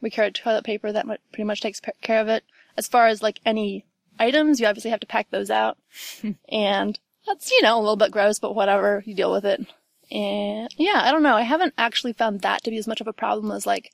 We 0.00 0.10
carry 0.10 0.32
toilet 0.32 0.64
paper 0.64 0.92
that 0.92 1.06
pretty 1.06 1.44
much 1.44 1.60
takes 1.60 1.80
care 2.02 2.20
of 2.20 2.28
it. 2.28 2.44
As 2.76 2.88
far 2.88 3.06
as 3.06 3.22
like 3.22 3.40
any 3.46 3.84
items, 4.18 4.60
you 4.60 4.66
obviously 4.66 4.90
have 4.90 5.00
to 5.00 5.06
pack 5.06 5.30
those 5.30 5.50
out. 5.50 5.78
and 6.48 6.98
that's, 7.26 7.50
you 7.50 7.62
know, 7.62 7.78
a 7.78 7.80
little 7.80 7.96
bit 7.96 8.10
gross, 8.10 8.38
but 8.38 8.54
whatever, 8.54 9.02
you 9.06 9.14
deal 9.14 9.32
with 9.32 9.44
it. 9.44 9.66
And 10.10 10.68
yeah, 10.76 11.00
I 11.02 11.12
don't 11.12 11.22
know. 11.22 11.36
I 11.36 11.42
haven't 11.42 11.74
actually 11.78 12.12
found 12.12 12.40
that 12.40 12.62
to 12.64 12.70
be 12.70 12.76
as 12.76 12.86
much 12.86 13.00
of 13.00 13.06
a 13.06 13.12
problem 13.12 13.52
as 13.52 13.66
like 13.66 13.92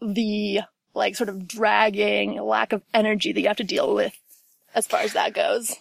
the 0.00 0.60
like 0.94 1.14
sort 1.14 1.28
of 1.28 1.46
dragging 1.46 2.40
lack 2.40 2.72
of 2.72 2.82
energy 2.92 3.32
that 3.32 3.40
you 3.40 3.48
have 3.48 3.56
to 3.58 3.64
deal 3.64 3.94
with 3.94 4.18
as 4.74 4.86
far 4.86 5.00
as 5.00 5.12
that 5.12 5.34
goes. 5.34 5.76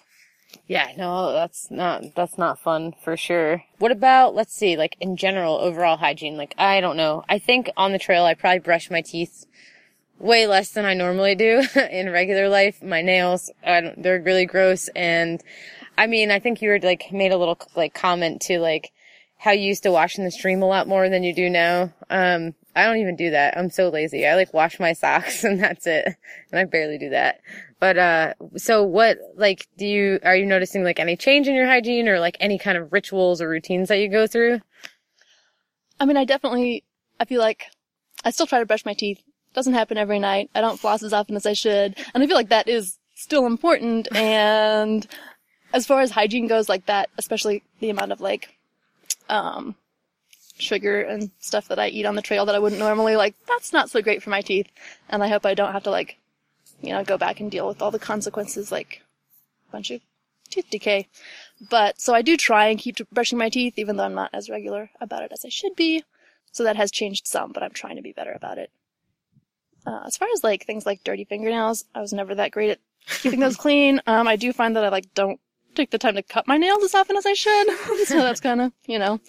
Yeah, 0.67 0.91
no, 0.97 1.31
that's 1.33 1.71
not 1.71 2.03
that's 2.15 2.37
not 2.37 2.59
fun 2.59 2.93
for 3.03 3.15
sure. 3.15 3.63
What 3.79 3.91
about 3.91 4.35
let's 4.35 4.53
see, 4.53 4.75
like 4.75 4.97
in 4.99 5.17
general, 5.17 5.55
overall 5.55 5.97
hygiene? 5.97 6.37
Like 6.37 6.53
I 6.57 6.81
don't 6.81 6.97
know. 6.97 7.23
I 7.29 7.39
think 7.39 7.69
on 7.77 7.91
the 7.91 7.99
trail 7.99 8.25
I 8.25 8.33
probably 8.33 8.59
brush 8.59 8.91
my 8.91 9.01
teeth 9.01 9.45
way 10.19 10.45
less 10.47 10.71
than 10.71 10.85
I 10.85 10.93
normally 10.93 11.35
do 11.35 11.63
in 11.91 12.09
regular 12.09 12.49
life. 12.49 12.81
My 12.83 13.01
nails, 13.01 13.49
they're 13.63 14.21
really 14.21 14.45
gross, 14.45 14.89
and 14.89 15.41
I 15.97 16.07
mean, 16.07 16.31
I 16.31 16.39
think 16.39 16.61
you 16.61 16.69
were 16.69 16.79
like 16.79 17.11
made 17.11 17.31
a 17.31 17.37
little 17.37 17.57
like 17.75 17.93
comment 17.93 18.41
to 18.43 18.59
like 18.59 18.91
how 19.37 19.51
you 19.51 19.63
used 19.63 19.83
to 19.83 19.91
wash 19.91 20.17
in 20.17 20.23
the 20.23 20.31
stream 20.31 20.61
a 20.61 20.67
lot 20.67 20.87
more 20.87 21.09
than 21.09 21.23
you 21.23 21.33
do 21.33 21.49
now. 21.49 21.91
Um, 22.09 22.53
I 22.75 22.85
don't 22.85 22.97
even 22.97 23.15
do 23.15 23.31
that. 23.31 23.57
I'm 23.57 23.69
so 23.69 23.89
lazy. 23.89 24.27
I 24.27 24.35
like 24.35 24.53
wash 24.53 24.79
my 24.79 24.93
socks 24.93 25.43
and 25.43 25.59
that's 25.61 25.87
it. 25.87 26.15
And 26.51 26.59
I 26.59 26.65
barely 26.65 26.97
do 26.97 27.09
that. 27.09 27.41
But, 27.81 27.97
uh, 27.97 28.33
so 28.57 28.83
what, 28.83 29.17
like, 29.35 29.67
do 29.75 29.87
you, 29.87 30.19
are 30.23 30.35
you 30.35 30.45
noticing 30.45 30.83
like 30.83 30.99
any 30.99 31.17
change 31.17 31.47
in 31.47 31.55
your 31.55 31.65
hygiene 31.65 32.07
or 32.07 32.19
like 32.19 32.37
any 32.39 32.59
kind 32.59 32.77
of 32.77 32.93
rituals 32.93 33.41
or 33.41 33.49
routines 33.49 33.89
that 33.89 33.97
you 33.97 34.07
go 34.07 34.27
through? 34.27 34.61
I 35.99 36.05
mean, 36.05 36.15
I 36.15 36.23
definitely, 36.23 36.83
I 37.19 37.25
feel 37.25 37.41
like 37.41 37.65
I 38.23 38.29
still 38.29 38.45
try 38.45 38.59
to 38.59 38.67
brush 38.67 38.85
my 38.85 38.93
teeth. 38.93 39.19
Doesn't 39.55 39.73
happen 39.73 39.97
every 39.97 40.19
night. 40.19 40.51
I 40.53 40.61
don't 40.61 40.79
floss 40.79 41.01
as 41.01 41.11
often 41.11 41.35
as 41.35 41.47
I 41.47 41.53
should. 41.53 41.97
And 42.13 42.23
I 42.23 42.27
feel 42.27 42.35
like 42.35 42.49
that 42.49 42.69
is 42.69 42.99
still 43.15 43.47
important. 43.47 44.07
And 44.15 45.07
as 45.73 45.87
far 45.87 46.01
as 46.01 46.11
hygiene 46.11 46.45
goes, 46.45 46.69
like 46.69 46.85
that, 46.85 47.09
especially 47.17 47.63
the 47.79 47.89
amount 47.89 48.11
of 48.11 48.21
like, 48.21 48.55
um, 49.27 49.73
sugar 50.59 51.01
and 51.01 51.31
stuff 51.39 51.67
that 51.69 51.79
I 51.79 51.87
eat 51.87 52.05
on 52.05 52.13
the 52.13 52.21
trail 52.21 52.45
that 52.45 52.53
I 52.53 52.59
wouldn't 52.59 52.77
normally, 52.77 53.15
like, 53.15 53.33
that's 53.47 53.73
not 53.73 53.89
so 53.89 54.03
great 54.03 54.21
for 54.21 54.29
my 54.29 54.41
teeth. 54.41 54.67
And 55.09 55.23
I 55.23 55.29
hope 55.29 55.47
I 55.47 55.55
don't 55.55 55.73
have 55.73 55.83
to 55.85 55.89
like, 55.89 56.19
you 56.81 56.93
know, 56.93 57.03
go 57.03 57.17
back 57.17 57.39
and 57.39 57.51
deal 57.51 57.67
with 57.67 57.81
all 57.81 57.91
the 57.91 57.99
consequences, 57.99 58.71
like 58.71 59.01
a 59.69 59.71
bunch 59.71 59.91
of 59.91 60.01
tooth 60.49 60.69
decay. 60.69 61.07
But, 61.69 61.99
so 61.99 62.13
I 62.13 62.21
do 62.21 62.37
try 62.37 62.67
and 62.67 62.79
keep 62.79 62.97
brushing 63.11 63.37
my 63.37 63.49
teeth, 63.49 63.77
even 63.77 63.95
though 63.95 64.03
I'm 64.03 64.13
not 64.13 64.31
as 64.33 64.49
regular 64.49 64.89
about 64.99 65.23
it 65.23 65.31
as 65.31 65.45
I 65.45 65.49
should 65.49 65.75
be. 65.75 66.03
So 66.51 66.63
that 66.63 66.75
has 66.75 66.91
changed 66.91 67.27
some, 67.27 67.51
but 67.51 67.63
I'm 67.63 67.71
trying 67.71 67.95
to 67.95 68.01
be 68.01 68.11
better 68.11 68.33
about 68.33 68.57
it. 68.57 68.71
Uh, 69.85 70.01
as 70.05 70.17
far 70.17 70.27
as 70.33 70.43
like 70.43 70.65
things 70.65 70.85
like 70.85 71.03
dirty 71.03 71.23
fingernails, 71.23 71.85
I 71.95 72.01
was 72.01 72.13
never 72.13 72.35
that 72.35 72.51
great 72.51 72.71
at 72.71 72.79
keeping 73.07 73.39
those 73.39 73.55
clean. 73.57 74.01
Um, 74.05 74.27
I 74.27 74.35
do 74.35 74.53
find 74.53 74.75
that 74.75 74.83
I 74.83 74.89
like 74.89 75.13
don't 75.13 75.39
take 75.75 75.91
the 75.91 75.97
time 75.97 76.15
to 76.15 76.23
cut 76.23 76.47
my 76.47 76.57
nails 76.57 76.83
as 76.83 76.93
often 76.93 77.17
as 77.17 77.25
I 77.25 77.33
should. 77.33 77.67
so 78.05 78.17
that's 78.17 78.39
kind 78.41 78.61
of, 78.61 78.73
you 78.85 78.99
know. 78.99 79.19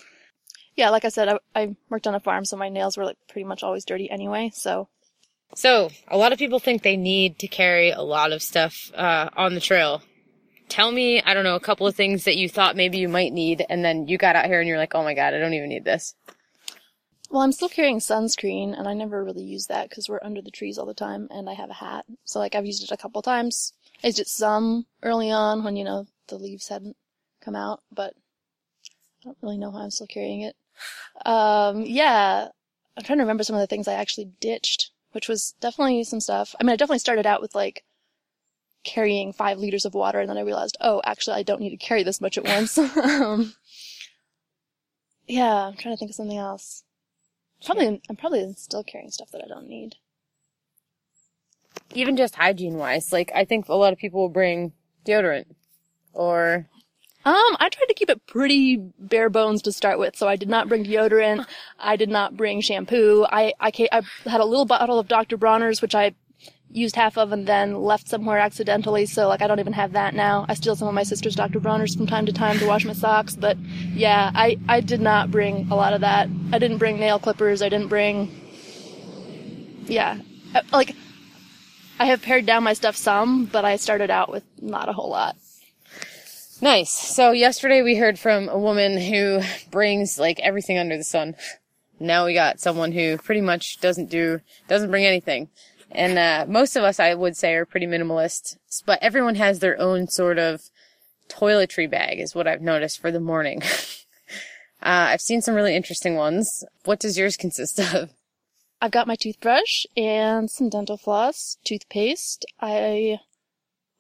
yeah, 0.77 0.91
like 0.91 1.05
I 1.05 1.09
said, 1.09 1.29
I, 1.29 1.39
I 1.55 1.77
worked 1.89 2.07
on 2.07 2.15
a 2.15 2.21
farm, 2.21 2.45
so 2.45 2.57
my 2.57 2.69
nails 2.69 2.97
were 2.97 3.05
like 3.05 3.19
pretty 3.29 3.45
much 3.45 3.63
always 3.63 3.85
dirty 3.85 4.11
anyway. 4.11 4.51
So 4.55 4.89
So, 5.55 5.91
a 6.09 6.17
lot 6.17 6.33
of 6.33 6.39
people 6.39 6.59
think 6.59 6.83
they 6.83 6.97
need 6.97 7.39
to 7.41 7.47
carry 7.47 7.91
a 7.91 8.01
lot 8.01 8.33
of 8.33 8.43
stuff 8.43 8.91
uh, 8.95 9.29
on 9.37 9.55
the 9.55 9.61
trail. 9.61 10.03
Tell 10.69 10.91
me, 10.91 11.21
I 11.23 11.35
don't 11.35 11.45
know, 11.45 11.57
a 11.57 11.61
couple 11.61 11.87
of 11.87 11.95
things 11.95 12.25
that 12.25 12.37
you 12.37 12.49
thought 12.49 12.77
maybe 12.77 12.99
you 12.99 13.09
might 13.09 13.33
need, 13.33 13.65
and 13.69 13.85
then 13.85 14.09
you 14.09 14.17
got 14.17 14.37
out 14.37 14.47
here 14.47 14.61
and 14.61 14.69
you're 14.69 14.79
like, 14.79 14.95
oh 14.95 15.03
my 15.03 15.13
god, 15.15 15.35
I 15.35 15.39
don't 15.39 15.53
even 15.53 15.69
need 15.69 15.85
this. 15.85 16.15
Well, 17.31 17.43
I'm 17.43 17.53
still 17.53 17.69
carrying 17.69 17.99
sunscreen, 17.99 18.79
and 18.79 18.87
I 18.87 18.95
never 18.95 19.23
really 19.23 19.43
use 19.43 19.67
that 19.67 19.89
because 19.89 20.09
we're 20.09 20.21
under 20.23 20.41
the 20.41 20.51
trees 20.51 20.79
all 20.79 20.87
the 20.87 20.95
time, 20.95 21.29
and 21.31 21.49
I 21.49 21.55
have 21.55 21.71
a 21.71 21.75
hat. 21.75 22.05
So, 22.25 22.39
like, 22.39 22.55
I've 22.55 22.67
used 22.67 22.83
it 22.83 22.91
a 22.91 22.97
couple 22.97 23.21
times. 23.23 23.73
I 24.03 24.09
used 24.09 24.21
it 24.21 24.29
some 24.29 24.87
early 25.03 25.31
on 25.31 25.65
when, 25.65 25.77
you 25.77 25.85
know, 25.85 26.07
the 26.29 26.37
leaves 26.37 26.69
hadn't 26.69 26.97
come 27.43 27.57
out, 27.57 27.81
but 27.91 28.15
I 29.21 29.25
don't 29.25 29.39
really 29.43 29.59
know 29.59 29.71
why 29.71 29.83
I'm 29.83 29.91
still 29.91 30.07
carrying 30.07 30.43
it. 30.43 30.57
Um, 31.27 31.83
yeah, 31.83 32.49
I'm 32.97 33.05
trying 33.05 33.19
to 33.19 33.25
remember 33.25 33.45
some 33.45 33.57
of 33.57 33.61
the 33.61 33.67
things 33.67 33.89
I 33.89 33.95
actually 33.95 34.31
ditched, 34.41 34.92
which 35.13 35.29
was 35.29 35.55
definitely 35.61 36.05
some 36.05 36.21
stuff. 36.21 36.55
I 36.61 36.65
mean, 36.65 36.73
I 36.73 36.77
definitely 36.77 36.99
started 36.99 37.27
out 37.27 37.41
with, 37.41 37.55
like, 37.55 37.85
carrying 38.85 39.33
five 39.33 39.59
liters 39.59 39.85
of 39.85 39.95
water, 39.95 40.21
and 40.21 40.29
then 40.29 40.39
I 40.39 40.43
realized, 40.43 40.77
oh, 40.81 41.01
actually, 41.05 41.37
I 41.37 41.43
don't 41.43 41.61
need 41.61 41.71
to 41.71 41.77
carry 41.77 42.03
this 42.03 42.21
much 42.21 42.37
at 42.37 42.45
once. 42.45 42.77
um, 42.97 43.55
yeah, 45.27 45.67
I'm 45.67 45.77
trying 45.77 45.95
to 45.95 45.99
think 45.99 46.11
of 46.11 46.15
something 46.15 46.39
else. 46.39 46.85
Probably, 47.65 48.01
I'm 48.09 48.17
probably 48.17 48.53
still 48.57 48.83
carrying 48.83 49.11
stuff 49.11 49.31
that 49.33 49.43
I 49.45 49.49
don't 49.49 49.69
need. 49.69 49.95
Even 51.95 52.17
just 52.17 52.35
hygiene 52.35 52.75
wise, 52.75 53.13
like, 53.13 53.31
I 53.35 53.45
think 53.45 53.69
a 53.69 53.75
lot 53.75 53.93
of 53.93 53.99
people 53.99 54.21
will 54.21 54.29
bring 54.29 54.73
deodorant. 55.07 55.47
Or, 56.13 56.67
Um, 57.25 57.57
I 57.61 57.69
tried 57.69 57.87
to 57.87 57.95
keep 57.95 58.11
it 58.11 58.27
pretty 58.27 58.77
bare 58.99 59.31
bones 59.31 59.63
to 59.63 59.73
start 59.73 59.99
with, 59.99 60.17
so 60.17 60.27
I 60.27 60.37
did 60.37 60.49
not 60.49 60.69
bring 60.69 60.85
deodorant. 60.85 61.47
I 61.79 61.95
did 61.97 62.09
not 62.09 62.37
bring 62.37 62.61
shampoo. 62.61 63.25
I, 63.31 63.53
I, 63.61 63.71
I 63.93 64.03
had 64.29 64.41
a 64.41 64.45
little 64.45 64.65
bottle 64.65 64.99
of 64.99 65.07
Dr. 65.07 65.37
Bronner's, 65.37 65.81
which 65.81 65.95
I 65.95 66.15
used 66.69 66.97
half 66.97 67.19
of 67.19 67.33
and 67.33 67.47
then 67.47 67.83
left 67.83 68.09
somewhere 68.09 68.39
accidentally, 68.39 69.07
so 69.07 69.29
like 69.29 69.43
I 69.43 69.47
don't 69.47 69.61
even 69.61 69.75
have 69.75 69.93
that 69.93 70.15
now. 70.15 70.47
I 70.49 70.55
steal 70.55 70.75
some 70.75 70.89
of 70.89 70.95
my 70.95 71.03
sister's 71.03 71.37
Dr. 71.37 71.61
Bronner's 71.61 71.95
from 71.95 72.07
time 72.07 72.27
to 72.27 72.33
time 72.33 72.59
to 72.59 72.67
wash 72.67 72.85
my 72.85 72.95
socks, 72.95 73.37
but 73.37 73.57
yeah, 73.93 74.31
I, 74.35 74.59
I 74.69 74.81
did 74.81 75.01
not 75.01 75.31
bring 75.31 75.71
a 75.71 75.77
lot 75.77 75.93
of 75.93 76.01
that. 76.01 76.29
I 76.53 76.59
didn't 76.59 76.79
bring 76.79 76.99
nail 76.99 77.19
clippers, 77.19 77.63
I 77.63 77.69
didn't 77.69 77.89
bring, 77.89 78.31
yeah, 79.87 80.19
Uh, 80.55 80.63
like, 80.73 80.97
I 81.99 82.07
have 82.07 82.23
pared 82.23 82.47
down 82.47 82.63
my 82.65 82.73
stuff 82.73 82.97
some, 82.97 83.45
but 83.45 83.65
I 83.65 83.77
started 83.77 84.11
out 84.11 84.31
with 84.31 84.45
not 84.61 84.89
a 84.89 84.93
whole 84.93 85.11
lot. 85.11 85.37
Nice. 86.63 86.91
So, 86.91 87.33
yesterday 87.33 87.83
we 87.83 87.97
heard 87.97 88.19
from 88.19 88.49
a 88.49 88.59
woman 88.59 88.99
who 88.99 89.41
brings, 89.71 90.19
like, 90.19 90.41
everything 90.41 90.79
under 90.79 90.97
the 90.97 91.05
sun. 91.05 91.35
Now 92.01 92.25
we 92.25 92.35
got 92.35 92.61
someone 92.61 92.93
who 92.93 93.19
pretty 93.19 93.41
much 93.41 93.81
doesn't 93.81 94.09
do, 94.09 94.41
doesn't 94.69 94.91
bring 94.91 95.05
anything. 95.05 95.51
And, 95.91 96.19
uh, 96.19 96.47
most 96.49 96.77
of 96.77 96.85
us, 96.85 96.99
I 96.99 97.15
would 97.15 97.37
say, 97.37 97.55
are 97.55 97.67
pretty 97.67 97.87
minimalist. 97.87 98.57
But 98.87 99.03
everyone 99.03 99.35
has 99.35 99.59
their 99.59 99.79
own 99.79 100.09
sort 100.09 100.39
of 100.39 100.63
toiletry 101.29 101.91
bag, 101.91 102.21
is 102.21 102.35
what 102.35 102.47
I've 102.47 102.63
noticed 102.63 103.01
for 103.01 103.11
the 103.11 103.21
morning. 103.21 103.63
uh, 104.83 105.11
I've 105.11 105.21
seen 105.21 105.43
some 105.43 105.55
really 105.55 105.77
interesting 105.77 106.15
ones. 106.15 106.65
What 106.85 107.01
does 107.01 107.19
yours 107.19 107.37
consist 107.37 107.81
of? 107.81 108.11
I've 108.81 108.91
got 108.91 109.07
my 109.07 109.17
toothbrush 109.17 109.85
and 109.97 110.51
some 110.51 110.69
dental 110.69 110.97
floss, 110.97 111.59
toothpaste. 111.65 112.47
I 112.61 113.19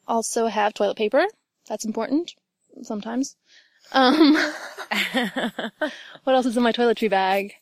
also 0.06 0.46
have 0.46 0.74
toilet 0.74 0.96
paper. 0.96 1.26
That's 1.68 1.84
important 1.84 2.34
sometimes. 2.82 3.36
Um, 3.92 4.34
what 6.24 6.34
else 6.34 6.46
is 6.46 6.56
in 6.56 6.62
my 6.62 6.72
toiletry 6.72 7.10
bag? 7.10 7.54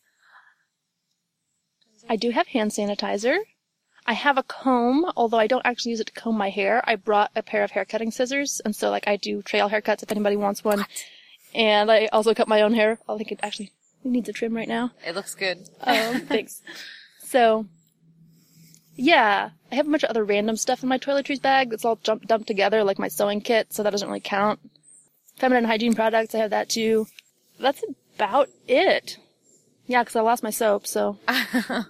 I 2.09 2.17
do 2.17 2.31
have 2.31 2.49
hand 2.49 2.71
sanitizer. 2.71 3.39
I 4.07 4.15
have 4.15 4.39
a 4.39 4.43
comb, 4.43 5.13
although 5.17 5.39
I 5.39 5.47
don't 5.47 5.65
actually 5.65 5.91
use 5.91 6.01
it 6.01 6.09
to 6.09 6.13
comb 6.13 6.37
my 6.37 6.51
hair. 6.51 6.83
I 6.85 6.97
brought 6.97 7.31
a 7.37 7.43
pair 7.43 7.63
of 7.63 7.71
hair 7.71 7.85
cutting 7.85 8.11
scissors, 8.11 8.61
and 8.65 8.75
so 8.75 8.91
like 8.91 9.07
I 9.07 9.17
do 9.17 9.43
trail 9.43 9.69
haircuts 9.69 10.03
if 10.03 10.11
anybody 10.11 10.37
wants 10.37 10.65
one. 10.65 10.85
And 11.55 11.91
I 11.91 12.07
also 12.07 12.35
cut 12.35 12.49
my 12.49 12.63
own 12.63 12.75
hair. 12.75 12.99
I 13.09 13.17
think 13.17 13.33
it 13.33 13.41
actually 13.43 13.73
needs 14.05 14.29
a 14.29 14.33
trim 14.33 14.57
right 14.57 14.69
now. 14.69 14.93
It 15.07 15.15
looks 15.15 15.35
good. 15.35 15.69
Um, 15.81 16.21
thanks. 16.27 16.63
So, 17.23 17.67
yeah, 18.97 19.51
I 19.71 19.75
have 19.75 19.87
a 19.87 19.91
bunch 19.91 20.05
of 20.05 20.11
other 20.11 20.25
random 20.25 20.57
stuff 20.57 20.83
in 20.83 20.89
my 20.89 20.99
toiletries 20.99 21.43
bag 21.43 21.71
that's 21.71 21.85
all 21.85 21.97
jump, 21.97 22.27
dumped 22.27 22.47
together, 22.47 22.83
like 22.85 22.99
my 22.99 23.09
sewing 23.09 23.41
kit, 23.41 23.73
so 23.73 23.83
that 23.83 23.91
doesn't 23.91 24.09
really 24.09 24.21
count. 24.21 24.61
Feminine 25.41 25.65
hygiene 25.65 25.95
products, 25.95 26.35
I 26.35 26.39
have 26.39 26.51
that 26.51 26.69
too. 26.69 27.07
That's 27.59 27.83
about 28.15 28.49
it. 28.69 29.17
Yeah, 29.87 30.03
because 30.03 30.15
I 30.15 30.21
lost 30.21 30.43
my 30.43 30.51
soap, 30.51 30.87
so. 30.87 31.19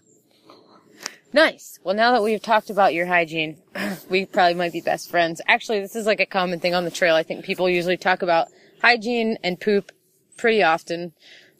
Nice. 1.33 1.79
Well, 1.85 1.95
now 1.95 2.13
that 2.13 2.25
we've 2.25 2.43
talked 2.43 2.71
about 2.71 2.93
your 2.93 3.07
hygiene, 3.07 3.59
we 4.11 4.27
probably 4.27 4.55
might 4.55 4.73
be 4.73 4.81
best 4.81 5.11
friends. 5.11 5.41
Actually, 5.47 5.79
this 5.81 5.95
is 5.95 6.07
like 6.07 6.19
a 6.19 6.27
common 6.27 6.59
thing 6.59 6.75
on 6.75 6.85
the 6.85 6.91
trail. 6.91 7.15
I 7.15 7.23
think 7.23 7.45
people 7.45 7.71
usually 7.71 7.97
talk 7.97 8.23
about 8.23 8.49
hygiene 8.83 9.39
and 9.45 9.61
poop 9.61 9.93
pretty 10.37 10.63
often. 10.63 11.13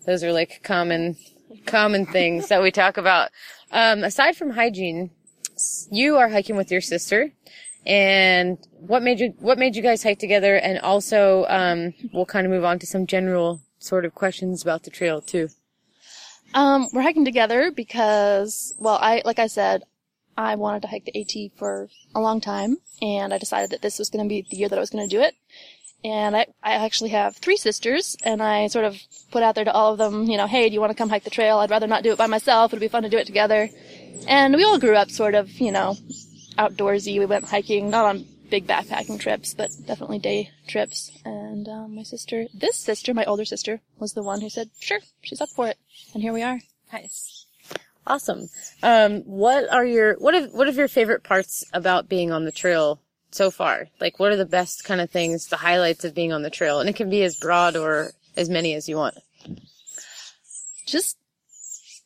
Those 0.07 0.25
are 0.25 0.33
like 0.33 0.63
common, 0.65 1.17
common 1.67 2.05
things 2.05 2.49
that 2.49 2.63
we 2.63 2.73
talk 2.73 2.97
about. 2.97 3.31
Um, 3.71 4.03
aside 4.03 4.37
from 4.37 4.51
hygiene, 4.51 5.11
you 5.91 6.17
are 6.17 6.31
hiking 6.31 6.57
with 6.57 6.73
your 6.73 6.81
sister. 6.81 7.31
And 7.87 8.59
what 8.79 9.03
made 9.03 9.21
you, 9.21 9.35
what 9.39 9.59
made 9.59 9.75
you 9.75 9.83
guys 9.83 10.03
hike 10.03 10.19
together? 10.19 10.57
And 10.57 10.79
also, 10.81 11.47
um, 11.49 11.95
we'll 12.13 12.27
kind 12.27 12.47
of 12.47 12.53
move 12.53 12.65
on 12.65 12.79
to 12.81 12.87
some 12.87 13.07
general 13.07 13.61
sort 13.79 14.05
of 14.05 14.15
questions 14.15 14.63
about 14.63 14.83
the 14.83 14.91
trail 14.91 15.21
too. 15.21 15.49
Um, 16.53 16.89
we're 16.93 17.03
hiking 17.03 17.25
together 17.25 17.71
because, 17.71 18.75
well, 18.79 18.99
I, 19.01 19.23
like 19.25 19.39
I 19.39 19.47
said, 19.47 19.85
I 20.37 20.57
wanted 20.57 20.83
to 20.83 20.89
hike 20.89 21.05
the 21.05 21.21
AT 21.21 21.53
for 21.59 21.89
a 22.15 22.21
long 22.21 22.41
time, 22.41 22.79
and 23.03 23.33
I 23.33 23.39
decided 23.39 23.71
that 23.71 23.83
this 23.83 23.99
was 23.99 24.11
going 24.11 24.25
to 24.25 24.29
be 24.29 24.47
the 24.49 24.57
year 24.57 24.69
that 24.69 24.77
I 24.77 24.81
was 24.81 24.91
going 24.91 25.09
to 25.09 25.17
do 25.17 25.23
it. 25.23 25.35
And 26.03 26.35
I, 26.35 26.47
I 26.63 26.73
actually 26.85 27.11
have 27.11 27.37
three 27.37 27.57
sisters, 27.59 28.17
and 28.25 28.43
I 28.43 28.67
sort 28.69 28.87
of 28.87 28.99
put 29.31 29.43
out 29.43 29.55
there 29.55 29.65
to 29.65 29.73
all 29.73 29.93
of 29.93 29.99
them, 29.99 30.25
you 30.25 30.39
know, 30.39 30.47
hey, 30.47 30.69
do 30.69 30.75
you 30.75 30.81
want 30.81 30.91
to 30.91 30.97
come 30.97 31.11
hike 31.11 31.25
the 31.25 31.31
trail? 31.31 31.59
I'd 31.59 31.71
rather 31.71 31.87
not 31.87 32.03
do 32.03 32.13
it 32.13 32.19
by 32.19 32.27
myself. 32.27 32.73
It'd 32.73 32.81
be 32.81 32.89
fun 32.89 33.03
to 33.03 33.11
do 33.11 33.19
it 33.19 33.27
together. 33.27 33.69
And 34.27 34.55
we 34.55 34.65
all 34.65 34.79
grew 34.79 34.97
up 34.97 35.11
sort 35.11 35.35
of, 35.35 35.51
you 35.61 35.73
know, 35.73 35.97
outdoorsy. 36.59 37.19
We 37.19 37.27
went 37.27 37.49
hiking, 37.49 37.91
not 37.91 38.05
on 38.05 38.27
big 38.51 38.67
backpacking 38.67 39.21
trips, 39.21 39.55
but 39.55 39.71
definitely 39.87 40.19
day 40.19 40.51
trips. 40.67 41.11
And 41.25 41.69
um, 41.69 41.95
my 41.95 42.03
sister, 42.03 42.47
this 42.53 42.77
sister, 42.77 43.15
my 43.15 43.25
older 43.25 43.45
sister, 43.45 43.81
was 43.99 44.13
the 44.13 44.23
one 44.23 44.41
who 44.41 44.51
said, 44.51 44.71
sure, 44.81 45.01
she's 45.23 45.41
up 45.41 45.51
for 45.51 45.69
it. 45.69 45.79
And 46.13 46.23
here 46.23 46.33
we 46.33 46.43
are. 46.43 46.61
Nice. 46.93 47.47
Awesome. 48.07 48.49
Um, 48.83 49.21
what 49.21 49.73
are 49.73 49.85
your 49.85 50.15
what 50.15 50.35
are 50.35 50.47
what 50.47 50.67
are 50.67 50.73
your 50.73 50.89
favorite 50.89 51.23
parts 51.23 51.65
about 51.73 52.09
being 52.09 52.33
on 52.33 52.45
the 52.45 52.53
trail 52.53 53.01
so 53.31 53.51
far? 53.51 53.89
Like, 54.01 54.19
what 54.19 54.33
are 54.33 54.37
the 54.37 54.47
best 54.47 54.85
kind 54.85 55.01
of 55.01 55.11
things, 55.11 55.47
the 55.47 55.57
highlights 55.57 56.05
of 56.05 56.15
being 56.15 56.33
on 56.33 56.43
the 56.43 56.51
trail? 56.51 56.81
And 56.81 56.89
it 56.89 56.97
can 56.97 57.11
be 57.11 57.23
as 57.23 57.37
broad 57.37 57.77
or 57.77 58.11
as 58.37 58.49
many 58.49 58.75
as 58.75 58.89
you 58.89 58.97
want. 58.97 59.19
just 60.87 61.19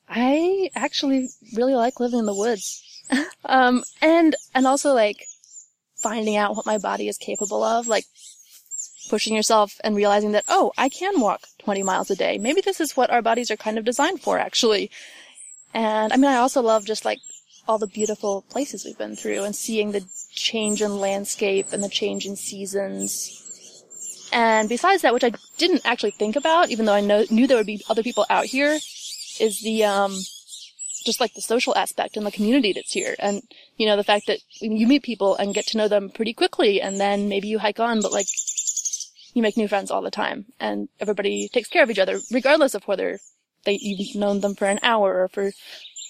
I 0.09 0.71
actually 0.75 1.29
really 1.57 1.75
like 1.75 2.01
living 2.01 2.19
in 2.19 2.27
the 2.27 2.35
woods. 2.35 2.94
Um 3.45 3.85
and 4.01 4.37
and 4.55 4.67
also 4.67 4.93
like 4.93 5.27
finding 5.97 6.37
out 6.37 6.55
what 6.55 6.67
my 6.67 6.79
body 6.79 7.09
is 7.09 7.19
capable 7.19 7.63
of, 7.63 7.87
like 7.87 8.05
pushing 9.09 9.35
yourself 9.35 9.81
and 9.83 9.97
realizing 9.97 10.33
that 10.33 10.45
oh, 10.49 10.73
I 10.77 10.89
can 10.89 11.21
walk 11.21 11.43
20 11.59 11.83
miles 11.83 12.11
a 12.11 12.17
day. 12.17 12.39
Maybe 12.39 12.61
this 12.61 12.81
is 12.81 12.97
what 12.97 13.11
our 13.11 13.23
bodies 13.23 13.51
are 13.51 13.57
kind 13.57 13.79
of 13.79 13.85
designed 13.85 14.21
for 14.21 14.39
actually. 14.39 14.91
And 15.73 16.13
I 16.13 16.17
mean 16.17 16.31
I 16.31 16.37
also 16.37 16.63
love 16.63 16.85
just 16.85 17.05
like 17.05 17.21
all 17.67 17.79
the 17.79 17.87
beautiful 17.87 18.43
places 18.51 18.85
we've 18.85 18.99
been 18.99 19.17
through 19.17 19.45
and 19.45 19.57
seeing 19.57 19.93
the 19.93 20.05
change 20.35 20.83
in 20.83 21.01
landscape 21.01 21.69
and 21.73 21.83
the 21.83 21.89
change 21.89 22.27
in 22.27 22.37
seasons. 22.37 23.41
And 24.33 24.69
besides 24.69 25.03
that, 25.03 25.15
which 25.15 25.25
I 25.25 25.33
didn't 25.59 25.83
actually 25.85 26.11
think 26.11 26.37
about, 26.37 26.71
even 26.71 26.87
though 26.87 26.93
I 26.93 27.01
know, 27.01 27.25
knew 27.31 27.47
there 27.47 27.57
would 27.57 27.67
be 27.67 27.83
other 27.89 28.03
people 28.03 28.27
out 28.29 28.47
here, 28.47 28.79
is 29.41 29.61
the, 29.63 29.85
um, 29.85 30.19
just 31.05 31.21
like 31.21 31.35
the 31.35 31.41
social 31.41 31.77
aspect 31.77 32.17
and 32.17 32.27
the 32.27 32.33
community 32.33 32.73
that's 32.73 32.93
here. 32.93 33.15
And, 33.19 33.43
you 33.77 33.87
know, 33.87 33.97
the 33.97 34.05
fact 34.05 34.27
that 34.27 34.41
you 34.61 34.87
meet 34.87 35.03
people 35.03 35.37
and 35.37 35.55
get 35.55 35.67
to 35.69 35.79
know 35.79 35.89
them 35.89 36.11
pretty 36.11 36.33
quickly 36.33 36.81
and 36.81 36.99
then 36.99 37.29
maybe 37.29 37.49
you 37.49 37.59
hike 37.59 37.81
on, 37.81 38.01
but 38.01 38.13
like, 38.13 38.27
you 39.35 39.43
make 39.43 39.57
new 39.57 39.69
friends 39.69 39.91
all 39.91 40.03
the 40.03 40.11
time 40.11 40.47
and 40.61 40.89
everybody 41.01 41.49
takes 41.49 41.69
care 41.69 41.83
of 41.83 41.91
each 41.91 41.99
other, 41.99 42.21
regardless 42.31 42.75
of 42.75 42.85
whether 42.85 43.19
they, 43.65 43.79
you've 43.81 44.15
known 44.15 44.41
them 44.41 44.55
for 44.55 44.67
an 44.67 44.79
hour 44.83 45.23
or 45.23 45.29
for 45.29 45.53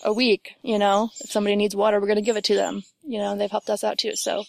a 0.05 0.13
week, 0.13 0.55
you 0.63 0.79
know? 0.79 1.11
If 1.21 1.31
somebody 1.31 1.57
needs 1.57 1.75
water, 1.75 2.01
we're 2.01 2.07
gonna 2.07 2.21
give 2.23 2.37
it 2.37 2.45
to 2.45 2.55
them, 2.55 2.83
you 3.03 3.19
know, 3.19 3.33
and 3.33 3.41
they've 3.41 3.51
helped 3.51 3.71
us 3.71 3.83
out 3.83 3.99
too. 3.99 4.15
So, 4.15 4.45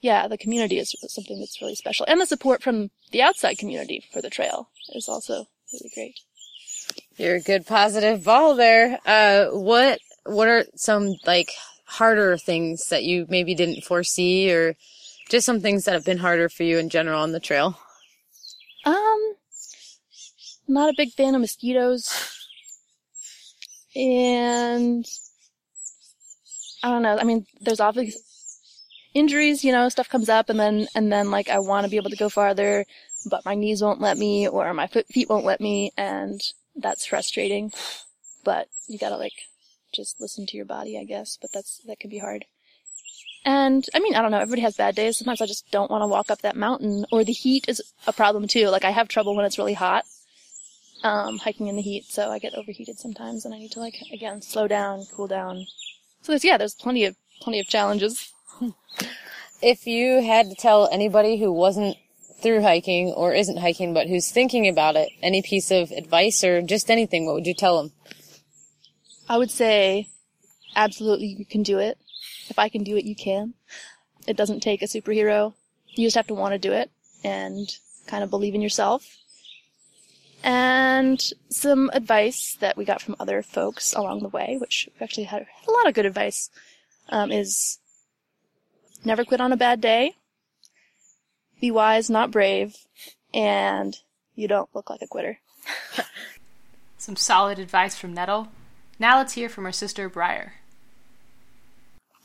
yeah, 0.00 0.28
the 0.28 0.38
community 0.38 0.78
is 0.78 0.94
something 1.08 1.38
that's 1.38 1.60
really 1.60 1.74
special. 1.74 2.06
And 2.08 2.20
the 2.20 2.26
support 2.26 2.62
from 2.62 2.90
the 3.10 3.22
outside 3.22 3.58
community 3.58 4.04
for 4.12 4.22
the 4.22 4.30
trail 4.30 4.68
is 4.90 5.08
also 5.08 5.46
really 5.72 5.90
great. 5.94 6.20
You're 7.16 7.36
a 7.36 7.40
good 7.40 7.66
positive 7.66 8.24
ball 8.24 8.56
there. 8.56 8.98
Uh, 9.06 9.46
what 9.46 10.00
what 10.24 10.48
are 10.48 10.64
some 10.74 11.14
like 11.26 11.50
harder 11.84 12.36
things 12.36 12.88
that 12.88 13.04
you 13.04 13.26
maybe 13.28 13.54
didn't 13.54 13.84
foresee, 13.84 14.52
or 14.52 14.74
just 15.28 15.46
some 15.46 15.60
things 15.60 15.84
that 15.84 15.94
have 15.94 16.04
been 16.04 16.18
harder 16.18 16.48
for 16.48 16.64
you 16.64 16.78
in 16.78 16.88
general 16.88 17.20
on 17.20 17.32
the 17.32 17.40
trail? 17.40 17.78
Um, 18.84 19.34
not 20.66 20.90
a 20.90 20.94
big 20.96 21.12
fan 21.12 21.34
of 21.34 21.40
mosquitoes. 21.40 22.10
and 23.94 25.06
I 26.82 26.90
don't 26.90 27.02
know. 27.02 27.16
I 27.16 27.24
mean, 27.24 27.46
there's 27.60 27.80
obviously 27.80 28.20
injuries, 29.14 29.64
you 29.64 29.70
know, 29.72 29.88
stuff 29.88 30.08
comes 30.08 30.28
up 30.28 30.50
and 30.50 30.58
then, 30.58 30.88
and 30.94 31.12
then 31.12 31.30
like 31.30 31.48
I 31.48 31.60
want 31.60 31.84
to 31.84 31.90
be 31.90 31.96
able 31.96 32.10
to 32.10 32.16
go 32.16 32.28
farther, 32.28 32.84
but 33.30 33.44
my 33.44 33.54
knees 33.54 33.82
won't 33.82 34.00
let 34.00 34.18
me 34.18 34.48
or 34.48 34.74
my 34.74 34.88
foot, 34.88 35.06
feet 35.06 35.28
won't 35.30 35.44
let 35.44 35.60
me 35.60 35.92
and 35.96 36.40
that's 36.76 37.06
frustrating. 37.06 37.72
But 38.44 38.68
you 38.88 38.98
gotta 38.98 39.16
like 39.16 39.32
just 39.92 40.20
listen 40.20 40.46
to 40.46 40.56
your 40.56 40.66
body, 40.66 40.98
I 40.98 41.04
guess, 41.04 41.38
but 41.40 41.50
that's, 41.52 41.80
that 41.86 42.00
can 42.00 42.10
be 42.10 42.18
hard. 42.18 42.44
And 43.44 43.84
I 43.94 44.00
mean, 44.00 44.14
I 44.14 44.22
don't 44.22 44.30
know, 44.30 44.40
everybody 44.40 44.62
has 44.62 44.76
bad 44.76 44.94
days. 44.94 45.18
Sometimes 45.18 45.40
I 45.40 45.46
just 45.46 45.70
don't 45.70 45.90
want 45.90 46.02
to 46.02 46.06
walk 46.06 46.30
up 46.30 46.40
that 46.42 46.56
mountain 46.56 47.04
or 47.12 47.24
the 47.24 47.32
heat 47.32 47.66
is 47.68 47.82
a 48.06 48.12
problem 48.12 48.48
too. 48.48 48.68
Like 48.68 48.84
I 48.84 48.90
have 48.90 49.08
trouble 49.08 49.36
when 49.36 49.44
it's 49.44 49.58
really 49.58 49.74
hot. 49.74 50.04
Um, 51.02 51.36
hiking 51.36 51.66
in 51.66 51.76
the 51.76 51.82
heat, 51.82 52.06
so 52.06 52.30
I 52.30 52.38
get 52.38 52.54
overheated 52.54 52.98
sometimes 52.98 53.44
and 53.44 53.54
I 53.54 53.58
need 53.58 53.72
to 53.72 53.80
like, 53.80 53.96
again, 54.10 54.40
slow 54.40 54.66
down, 54.66 55.04
cool 55.12 55.26
down. 55.26 55.66
So 56.22 56.32
there's, 56.32 56.44
yeah, 56.44 56.56
there's 56.56 56.74
plenty 56.74 57.04
of, 57.04 57.14
plenty 57.42 57.60
of 57.60 57.66
challenges. 57.66 58.32
If 59.60 59.86
you 59.86 60.22
had 60.22 60.48
to 60.48 60.54
tell 60.54 60.88
anybody 60.90 61.38
who 61.38 61.52
wasn't 61.52 61.98
through 62.44 62.62
hiking 62.62 63.08
or 63.08 63.32
isn't 63.34 63.56
hiking 63.56 63.94
but 63.94 64.06
who's 64.06 64.30
thinking 64.30 64.68
about 64.68 64.94
it 64.94 65.08
any 65.22 65.42
piece 65.42 65.70
of 65.70 65.90
advice 65.90 66.44
or 66.44 66.62
just 66.62 66.90
anything, 66.90 67.26
what 67.26 67.34
would 67.34 67.46
you 67.46 67.54
tell 67.54 67.82
them? 67.82 67.92
I 69.28 69.38
would 69.38 69.50
say 69.50 70.08
absolutely 70.76 71.26
you 71.26 71.46
can 71.46 71.62
do 71.62 71.78
it. 71.78 71.98
If 72.48 72.58
I 72.58 72.68
can 72.68 72.84
do 72.84 72.96
it, 72.96 73.04
you 73.04 73.16
can. 73.16 73.54
It 74.26 74.36
doesn't 74.36 74.60
take 74.60 74.82
a 74.82 74.86
superhero. 74.86 75.54
You 75.94 76.06
just 76.06 76.16
have 76.16 76.26
to 76.26 76.34
want 76.34 76.52
to 76.52 76.58
do 76.58 76.72
it 76.72 76.90
and 77.24 77.66
kind 78.06 78.22
of 78.22 78.30
believe 78.30 78.54
in 78.54 78.60
yourself. 78.60 79.16
And 80.42 81.22
some 81.48 81.90
advice 81.94 82.56
that 82.60 82.76
we 82.76 82.84
got 82.84 83.00
from 83.00 83.16
other 83.18 83.42
folks 83.42 83.94
along 83.94 84.20
the 84.20 84.28
way, 84.28 84.58
which 84.60 84.90
we 84.94 85.02
actually 85.02 85.24
had 85.24 85.46
a 85.66 85.70
lot 85.70 85.88
of 85.88 85.94
good 85.94 86.04
advice, 86.04 86.50
um, 87.08 87.32
is 87.32 87.78
never 89.02 89.24
quit 89.24 89.40
on 89.40 89.52
a 89.52 89.56
bad 89.56 89.80
day, 89.80 90.16
be 91.60 91.70
wise, 91.70 92.10
not 92.10 92.30
brave, 92.30 92.76
and 93.32 93.96
you 94.34 94.48
don't 94.48 94.68
look 94.74 94.90
like 94.90 95.02
a 95.02 95.06
quitter. 95.06 95.38
Some 96.98 97.16
solid 97.16 97.58
advice 97.58 97.96
from 97.96 98.14
Nettle. 98.14 98.48
Now 98.98 99.18
let's 99.18 99.34
hear 99.34 99.48
from 99.48 99.66
our 99.66 99.72
sister 99.72 100.08
Briar. 100.08 100.54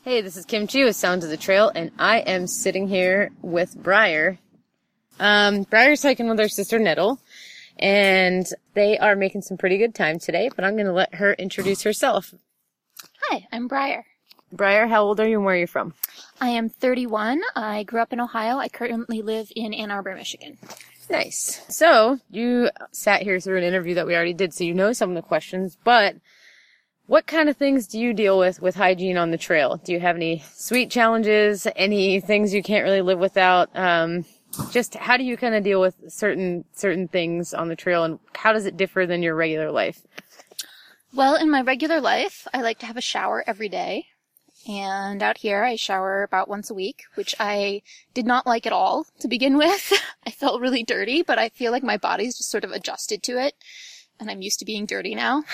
Hey, 0.02 0.22
this 0.22 0.36
is 0.36 0.46
Kimchi 0.46 0.84
with 0.84 0.96
Sounds 0.96 1.24
of 1.24 1.30
the 1.30 1.36
Trail, 1.36 1.70
and 1.74 1.90
I 1.98 2.18
am 2.20 2.46
sitting 2.46 2.88
here 2.88 3.30
with 3.42 3.76
Briar. 3.76 4.38
Um, 5.18 5.64
Briar's 5.64 6.02
hiking 6.02 6.28
with 6.28 6.38
her 6.38 6.48
sister 6.48 6.78
Nettle, 6.78 7.20
and 7.78 8.46
they 8.74 8.98
are 8.98 9.14
making 9.14 9.42
some 9.42 9.58
pretty 9.58 9.76
good 9.76 9.94
time 9.94 10.18
today, 10.18 10.48
but 10.54 10.64
I'm 10.64 10.76
gonna 10.76 10.94
let 10.94 11.16
her 11.16 11.34
introduce 11.34 11.82
herself. 11.82 12.32
Hi, 13.24 13.46
I'm 13.52 13.68
Briar. 13.68 14.06
Briar, 14.52 14.86
how 14.88 15.02
old 15.02 15.20
are 15.20 15.28
you 15.28 15.36
and 15.36 15.44
where 15.44 15.54
are 15.54 15.58
you 15.58 15.66
from? 15.66 15.94
I 16.40 16.48
am 16.48 16.68
31. 16.68 17.40
I 17.54 17.84
grew 17.84 18.00
up 18.00 18.12
in 18.12 18.20
Ohio. 18.20 18.56
I 18.56 18.68
currently 18.68 19.22
live 19.22 19.52
in 19.54 19.72
Ann 19.72 19.90
Arbor, 19.90 20.14
Michigan. 20.14 20.58
Nice. 21.08 21.64
So, 21.68 22.18
you 22.30 22.70
sat 22.92 23.22
here 23.22 23.40
through 23.40 23.58
an 23.58 23.64
interview 23.64 23.94
that 23.94 24.06
we 24.06 24.14
already 24.14 24.34
did, 24.34 24.54
so 24.54 24.64
you 24.64 24.74
know 24.74 24.92
some 24.92 25.10
of 25.10 25.16
the 25.16 25.22
questions, 25.22 25.76
but 25.82 26.16
what 27.06 27.26
kind 27.26 27.48
of 27.48 27.56
things 27.56 27.88
do 27.88 27.98
you 27.98 28.14
deal 28.14 28.38
with 28.38 28.62
with 28.62 28.76
hygiene 28.76 29.16
on 29.16 29.32
the 29.32 29.36
trail? 29.36 29.80
Do 29.84 29.92
you 29.92 29.98
have 29.98 30.14
any 30.14 30.44
sweet 30.54 30.92
challenges? 30.92 31.66
Any 31.74 32.20
things 32.20 32.54
you 32.54 32.62
can't 32.62 32.84
really 32.84 33.02
live 33.02 33.18
without? 33.18 33.68
Um, 33.76 34.24
just 34.70 34.94
how 34.94 35.16
do 35.16 35.24
you 35.24 35.36
kind 35.36 35.56
of 35.56 35.64
deal 35.64 35.80
with 35.80 35.96
certain 36.06 36.64
certain 36.72 37.08
things 37.08 37.52
on 37.52 37.66
the 37.66 37.74
trail, 37.74 38.04
and 38.04 38.20
how 38.36 38.52
does 38.52 38.64
it 38.64 38.76
differ 38.76 39.06
than 39.06 39.24
your 39.24 39.34
regular 39.34 39.72
life? 39.72 40.02
Well, 41.12 41.34
in 41.34 41.50
my 41.50 41.62
regular 41.62 42.00
life, 42.00 42.46
I 42.54 42.62
like 42.62 42.78
to 42.78 42.86
have 42.86 42.96
a 42.96 43.00
shower 43.00 43.42
every 43.44 43.68
day. 43.68 44.06
And 44.68 45.22
out 45.22 45.38
here, 45.38 45.64
I 45.64 45.76
shower 45.76 46.22
about 46.22 46.48
once 46.48 46.70
a 46.70 46.74
week, 46.74 47.04
which 47.14 47.34
I 47.40 47.82
did 48.12 48.26
not 48.26 48.46
like 48.46 48.66
at 48.66 48.72
all 48.72 49.06
to 49.20 49.28
begin 49.28 49.56
with. 49.56 49.92
I 50.26 50.30
felt 50.30 50.60
really 50.60 50.82
dirty, 50.82 51.22
but 51.22 51.38
I 51.38 51.48
feel 51.48 51.72
like 51.72 51.82
my 51.82 51.96
body's 51.96 52.36
just 52.36 52.50
sort 52.50 52.64
of 52.64 52.70
adjusted 52.70 53.22
to 53.24 53.38
it. 53.38 53.54
And 54.18 54.30
I'm 54.30 54.42
used 54.42 54.58
to 54.58 54.66
being 54.66 54.84
dirty 54.84 55.14
now. 55.14 55.44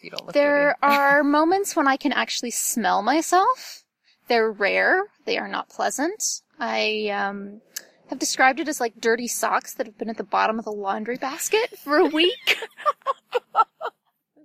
You 0.00 0.10
don't 0.10 0.26
look 0.26 0.34
There 0.34 0.76
are 0.82 1.22
moments 1.24 1.74
when 1.74 1.88
I 1.88 1.96
can 1.96 2.12
actually 2.12 2.52
smell 2.52 3.02
myself. 3.02 3.84
They're 4.28 4.50
rare. 4.50 5.04
They 5.24 5.38
are 5.38 5.48
not 5.48 5.68
pleasant. 5.68 6.42
I 6.60 7.08
um, 7.08 7.60
have 8.08 8.18
described 8.18 8.60
it 8.60 8.68
as 8.68 8.80
like 8.80 9.00
dirty 9.00 9.26
socks 9.26 9.74
that 9.74 9.86
have 9.86 9.98
been 9.98 10.10
at 10.10 10.18
the 10.18 10.24
bottom 10.24 10.58
of 10.58 10.64
the 10.64 10.72
laundry 10.72 11.16
basket 11.16 11.76
for 11.78 11.96
a 11.96 12.06
week. 12.06 12.58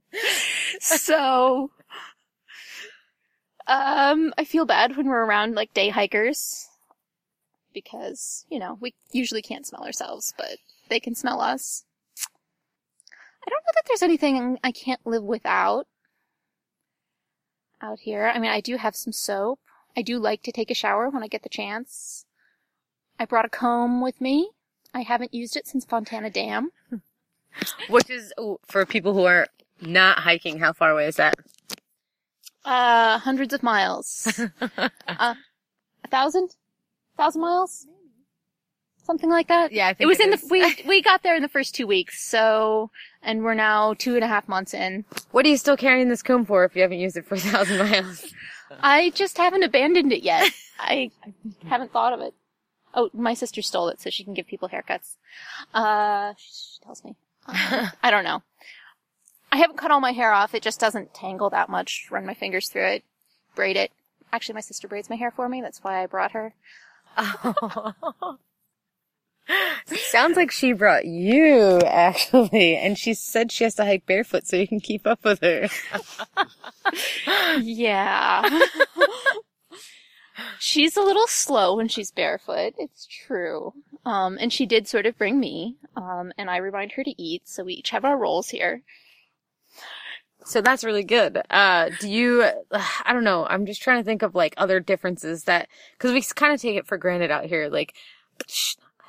so, 0.80 1.70
um, 3.68 4.34
I 4.38 4.43
feel 4.43 4.65
bad 4.65 4.95
when 4.95 5.07
we're 5.07 5.26
around 5.26 5.55
like 5.55 5.74
day 5.74 5.89
hikers 5.89 6.70
because, 7.74 8.45
you 8.49 8.59
know, 8.59 8.78
we 8.80 8.95
usually 9.11 9.41
can't 9.41 9.68
smell 9.68 9.84
ourselves, 9.84 10.34
but 10.38 10.57
they 10.89 10.99
can 10.99 11.15
smell 11.15 11.41
us. 11.41 11.84
I 13.45 13.49
don't 13.49 13.63
know 13.63 13.72
that 13.76 13.84
there's 13.88 14.01
anything 14.03 14.57
I 14.63 14.72
can't 14.72 15.05
live 15.05 15.24
without 15.24 15.88
out 17.82 17.99
here. 17.99 18.32
I 18.34 18.39
mean, 18.39 18.51
I 18.51 18.61
do 18.61 18.78
have 18.78 18.95
some 18.95 19.13
soap. 19.13 19.59
I 19.95 20.01
do 20.01 20.20
like 20.20 20.43
to 20.43 20.51
take 20.51 20.72
a 20.72 20.76
shower 20.76 21.09
when 21.09 21.24
I 21.24 21.28
get 21.28 21.43
the 21.43 21.49
chance. 21.49 22.26
I 23.20 23.26
brought 23.26 23.45
a 23.45 23.49
comb 23.49 24.01
with 24.01 24.22
me. 24.22 24.51
I 24.93 25.01
haven't 25.01 25.34
used 25.34 25.55
it 25.55 25.68
since 25.68 25.86
Fontana 25.86 26.30
Dam. 26.30 26.72
Which 27.89 28.09
is 28.09 28.34
for 28.65 28.86
people 28.86 29.13
who 29.13 29.26
are 29.26 29.47
not 29.82 30.20
hiking. 30.20 30.59
How 30.59 30.74
far 30.74 30.91
away 30.91 31.07
is 31.07 31.15
that? 31.15 31.36
Uh, 32.68 33.18
hundreds 33.20 33.53
of 33.53 33.63
miles. 33.63 34.28
uh, 34.78 34.89
a 35.07 36.07
thousand? 36.09 36.55
thousand 37.18 37.41
miles? 37.41 37.88
Something 39.05 39.30
like 39.30 39.47
that? 39.47 39.72
Yeah, 39.72 39.88
I 39.88 39.93
think 39.93 40.01
it 40.01 40.05
was 40.05 40.20
it 40.20 40.28
in 40.28 40.34
is. 40.34 40.41
the, 40.41 40.47
we, 40.47 40.76
we 40.86 41.01
got 41.01 41.24
there 41.24 41.34
in 41.34 41.41
the 41.41 41.47
first 41.47 41.74
two 41.74 41.88
weeks, 41.88 42.22
so, 42.22 42.91
and 43.24 43.41
we're 43.41 43.53
now 43.53 43.93
two 43.93 44.15
and 44.15 44.24
a 44.24 44.28
half 44.28 44.49
months 44.49 44.74
in. 44.74 45.05
What 45.32 45.45
are 45.45 45.49
you 45.49 45.55
still 45.55 45.78
carrying 45.78 46.09
this 46.09 46.22
comb 46.22 46.45
for 46.45 46.65
if 46.65 46.76
you 46.76 46.82
haven't 46.82 46.99
used 46.99 47.15
it 47.15 47.26
for 47.26 47.36
a 47.36 47.39
thousand 47.39 47.78
miles? 47.78 48.34
I 48.82 49.11
just 49.11 49.38
haven't 49.38 49.63
abandoned 49.63 50.11
it 50.11 50.24
yet. 50.24 50.51
I 50.78 51.11
haven't 51.68 51.93
thought 51.93 52.11
of 52.11 52.20
it. 52.20 52.34
Oh, 52.93 53.09
my 53.13 53.34
sister 53.34 53.61
stole 53.61 53.88
it 53.88 54.01
so 54.01 54.09
she 54.09 54.26
can 54.26 54.34
give 54.34 54.45
people 54.45 54.68
haircuts. 54.68 55.15
Uh, 55.74 56.34
she 56.38 56.84
tells 56.84 57.01
me. 57.05 57.15
I 57.47 58.11
don't 58.11 58.26
know. 58.26 58.43
I 59.52 59.58
haven't 59.58 59.78
cut 59.78 59.91
all 59.91 60.00
my 60.00 60.12
hair 60.12 60.32
off. 60.32 60.54
It 60.54 60.64
just 60.64 60.80
doesn't 60.80 61.14
tangle 61.14 61.50
that 61.52 61.70
much. 61.70 62.08
Run 62.12 62.26
my 62.26 62.34
fingers 62.34 62.70
through 62.70 62.88
it. 62.88 63.04
Braid 63.56 63.78
it. 63.78 63.91
Actually, 64.32 64.56
my 64.56 64.62
sister 64.62 64.88
braids 64.88 65.10
my 65.10 65.16
hair 65.16 65.32
for 65.32 65.48
me. 65.48 65.62
That's 65.62 65.84
why 65.84 66.04
I 66.04 66.06
brought 66.06 66.32
her. 66.32 66.54
Sounds 69.88 70.36
like 70.36 70.52
she 70.52 70.74
brought 70.74 71.06
you, 71.06 71.80
actually, 71.86 72.76
and 72.76 72.98
she 72.98 73.14
said 73.14 73.52
she 73.52 73.64
has 73.64 73.76
to 73.76 73.86
hike 73.86 74.06
barefoot 74.06 74.45
so 74.45 74.58
you 74.58 74.68
can 74.68 74.82
keep 74.82 75.08
up 75.08 75.24
with 75.24 75.39
her. 75.41 75.70
Yeah. 77.62 78.48
she's 80.60 80.95
a 80.95 81.02
little 81.02 81.28
slow 81.28 81.76
when 81.76 81.88
she's 81.88 82.12
barefoot. 82.12 82.74
It's 82.78 83.06
true. 83.06 83.74
Um, 84.06 84.38
and 84.39 84.52
she 84.54 84.66
did 84.66 84.88
sort 84.88 85.06
of 85.06 85.18
bring 85.18 85.39
me. 85.39 85.78
Um, 85.95 86.32
and 86.38 86.50
I 86.50 86.58
remind 86.58 86.93
her 86.93 87.04
to 87.04 87.22
eat. 87.22 87.43
So 87.45 87.64
we 87.64 87.74
each 87.74 87.89
have 87.91 88.06
our 88.06 88.18
roles 88.18 88.50
here. 88.50 88.82
So 90.48 90.62
that's 90.62 90.86
really 90.86 91.04
good. 91.04 91.41
Uh, 91.50 91.89
do 92.00 92.10
you, 92.10 92.50
I 92.72 93.12
don't 93.12 93.26
know, 93.26 93.45
I'm 93.50 93.66
just 93.66 93.82
trying 93.82 94.00
to 94.00 94.06
think 94.06 94.22
of 94.22 94.34
like 94.34 94.54
other 94.58 94.80
differences 94.80 95.43
that, 95.43 95.68
cause 96.00 96.14
we 96.14 96.22
kind 96.22 96.54
of 96.54 96.62
take 96.62 96.78
it 96.78 96.88
for 96.88 96.98
granted 96.98 97.32
out 97.32 97.45
here. 97.45 97.68
Like, 97.68 97.93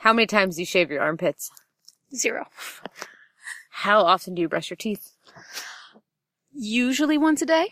how 0.00 0.12
many 0.12 0.26
times 0.26 0.56
do 0.56 0.62
you 0.62 0.66
shave 0.66 0.90
your 0.90 1.00
armpits? 1.00 1.50
Zero. 2.12 2.46
How 3.70 4.00
often 4.00 4.34
do 4.34 4.42
you 4.42 4.48
brush 4.48 4.68
your 4.68 4.76
teeth? 4.76 5.12
Usually 6.52 7.16
once 7.16 7.40
a 7.40 7.46
day. 7.46 7.68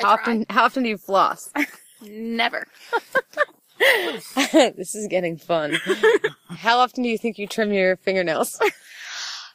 I 0.00 0.02
How 0.02 0.08
often, 0.14 0.46
how 0.50 0.64
often 0.64 0.82
do 0.82 0.88
you 0.88 0.98
floss? 0.98 1.50
Never. 2.02 2.66
this 4.52 4.96
is 4.96 5.06
getting 5.06 5.36
fun. 5.36 5.78
how 6.48 6.80
often 6.80 7.04
do 7.04 7.08
you 7.08 7.18
think 7.18 7.38
you 7.38 7.46
trim 7.46 7.72
your 7.72 7.96
fingernails? 7.96 8.58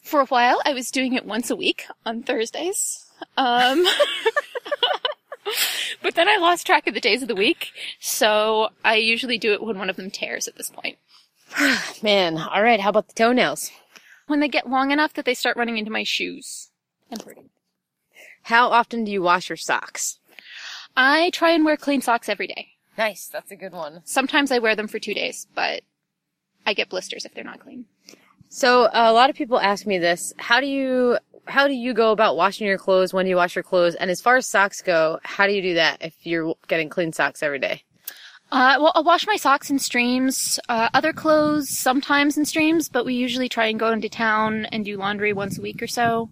For 0.07 0.21
a 0.21 0.25
while, 0.27 0.61
I 0.63 0.71
was 0.71 0.89
doing 0.89 1.15
it 1.15 1.25
once 1.25 1.49
a 1.49 1.55
week 1.57 1.85
on 2.05 2.23
Thursdays. 2.23 3.05
Um, 3.35 3.85
but 6.01 6.15
then 6.15 6.29
I 6.29 6.37
lost 6.37 6.65
track 6.65 6.87
of 6.87 6.93
the 6.93 7.01
days 7.01 7.21
of 7.21 7.27
the 7.27 7.35
week, 7.35 7.73
so 7.99 8.69
I 8.85 8.95
usually 8.95 9.37
do 9.37 9.51
it 9.51 9.61
when 9.61 9.77
one 9.77 9.89
of 9.89 9.97
them 9.97 10.09
tears 10.09 10.47
at 10.47 10.55
this 10.55 10.69
point. 10.69 10.97
Man, 12.01 12.37
alright, 12.37 12.79
how 12.79 12.91
about 12.91 13.09
the 13.09 13.15
toenails? 13.15 13.69
When 14.27 14.39
they 14.39 14.47
get 14.47 14.69
long 14.69 14.91
enough 14.91 15.13
that 15.15 15.25
they 15.25 15.33
start 15.33 15.57
running 15.57 15.77
into 15.77 15.91
my 15.91 16.03
shoes 16.03 16.69
and 17.11 17.21
hurting. 17.21 17.49
How 18.43 18.69
often 18.69 19.03
do 19.03 19.11
you 19.11 19.21
wash 19.21 19.49
your 19.49 19.57
socks? 19.57 20.19
I 20.95 21.31
try 21.31 21.51
and 21.51 21.65
wear 21.65 21.75
clean 21.75 21.99
socks 21.99 22.29
every 22.29 22.47
day. 22.47 22.69
Nice, 22.97 23.27
that's 23.27 23.51
a 23.51 23.57
good 23.57 23.73
one. 23.73 24.03
Sometimes 24.05 24.53
I 24.53 24.59
wear 24.59 24.73
them 24.73 24.87
for 24.87 24.99
two 24.99 25.13
days, 25.13 25.47
but 25.53 25.81
I 26.65 26.73
get 26.73 26.87
blisters 26.87 27.25
if 27.25 27.33
they're 27.33 27.43
not 27.43 27.59
clean. 27.59 27.87
So 28.49 28.89
a 28.91 29.11
lot 29.11 29.29
of 29.29 29.35
people 29.35 29.59
ask 29.59 29.85
me 29.85 29.97
this: 29.97 30.33
How 30.37 30.59
do 30.59 30.67
you 30.67 31.17
how 31.47 31.67
do 31.67 31.73
you 31.73 31.93
go 31.93 32.11
about 32.11 32.35
washing 32.35 32.67
your 32.67 32.77
clothes? 32.77 33.13
When 33.13 33.25
do 33.25 33.29
you 33.29 33.35
wash 33.35 33.55
your 33.55 33.63
clothes? 33.63 33.95
And 33.95 34.11
as 34.11 34.21
far 34.21 34.37
as 34.37 34.47
socks 34.47 34.81
go, 34.81 35.19
how 35.23 35.47
do 35.47 35.53
you 35.53 35.61
do 35.61 35.73
that 35.75 35.97
if 36.01 36.13
you're 36.23 36.55
getting 36.67 36.89
clean 36.89 37.13
socks 37.13 37.41
every 37.41 37.59
day? 37.59 37.83
Uh, 38.49 38.77
well, 38.79 38.93
I'll 38.95 39.03
wash 39.03 39.27
my 39.27 39.35
socks 39.35 39.69
in 39.69 39.77
streams, 39.77 40.57
uh, 40.69 40.87
other 40.93 41.11
clothes 41.11 41.77
sometimes 41.77 42.37
in 42.37 42.45
streams, 42.45 42.87
but 42.87 43.05
we 43.05 43.13
usually 43.13 43.49
try 43.49 43.65
and 43.65 43.77
go 43.77 43.91
into 43.91 44.07
town 44.07 44.65
and 44.65 44.85
do 44.85 44.95
laundry 44.95 45.33
once 45.33 45.57
a 45.57 45.61
week 45.61 45.81
or 45.81 45.87
so. 45.87 46.29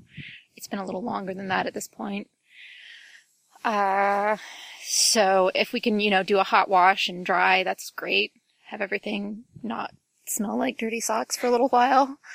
It's 0.55 0.67
been 0.67 0.79
a 0.79 0.85
little 0.85 1.03
longer 1.03 1.33
than 1.33 1.49
that 1.49 1.67
at 1.67 1.73
this 1.73 1.89
point. 1.89 2.29
Uh, 3.65 4.37
so 4.81 5.51
if 5.53 5.73
we 5.73 5.81
can, 5.81 5.99
you 5.99 6.09
know, 6.09 6.23
do 6.23 6.39
a 6.39 6.43
hot 6.43 6.69
wash 6.69 7.09
and 7.09 7.25
dry, 7.25 7.63
that's 7.63 7.89
great. 7.89 8.31
Have 8.67 8.79
everything 8.79 9.43
not 9.61 9.91
smell 10.27 10.57
like 10.57 10.77
dirty 10.77 10.99
socks 10.99 11.35
for 11.37 11.47
a 11.47 11.51
little 11.51 11.69
while. 11.69 12.17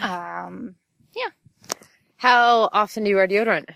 Um, 0.00 0.76
yeah. 1.14 1.28
How 2.16 2.70
often 2.72 3.04
do 3.04 3.10
you 3.10 3.16
wear 3.16 3.28
deodorant? 3.28 3.68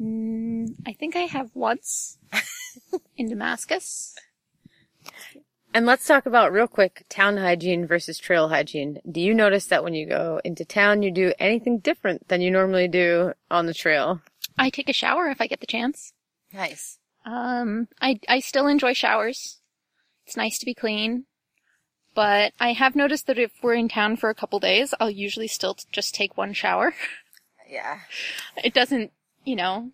mm, 0.00 0.74
I 0.86 0.94
think 0.94 1.14
I 1.14 1.20
have 1.20 1.50
once 1.54 2.16
in 3.18 3.28
Damascus. 3.28 4.14
And 5.72 5.86
let's 5.86 6.06
talk 6.06 6.26
about 6.26 6.52
real 6.52 6.66
quick 6.66 7.04
town 7.08 7.36
hygiene 7.36 7.86
versus 7.86 8.18
trail 8.18 8.48
hygiene. 8.48 8.98
Do 9.10 9.20
you 9.20 9.34
notice 9.34 9.66
that 9.66 9.84
when 9.84 9.94
you 9.94 10.06
go 10.06 10.40
into 10.42 10.64
town, 10.64 11.02
you 11.02 11.12
do 11.12 11.32
anything 11.38 11.78
different 11.78 12.28
than 12.28 12.40
you 12.40 12.50
normally 12.50 12.88
do 12.88 13.34
on 13.50 13.66
the 13.66 13.74
trail? 13.74 14.20
I 14.58 14.70
take 14.70 14.88
a 14.88 14.94
shower 14.94 15.28
if 15.28 15.40
I 15.40 15.46
get 15.46 15.60
the 15.60 15.66
chance. 15.66 16.12
Nice. 16.52 16.98
Um, 17.24 17.86
I, 18.00 18.18
I 18.28 18.40
still 18.40 18.66
enjoy 18.66 18.94
showers. 18.94 19.58
It's 20.26 20.36
nice 20.36 20.58
to 20.58 20.66
be 20.66 20.74
clean. 20.74 21.26
But 22.14 22.52
I 22.58 22.72
have 22.72 22.96
noticed 22.96 23.26
that 23.28 23.38
if 23.38 23.52
we're 23.62 23.74
in 23.74 23.88
town 23.88 24.16
for 24.16 24.30
a 24.30 24.34
couple 24.34 24.58
days, 24.58 24.92
I'll 24.98 25.10
usually 25.10 25.46
still 25.48 25.74
t- 25.74 25.84
just 25.92 26.14
take 26.14 26.36
one 26.36 26.52
shower. 26.52 26.94
Yeah. 27.68 28.00
It 28.64 28.74
doesn't, 28.74 29.12
you 29.44 29.54
know, 29.54 29.92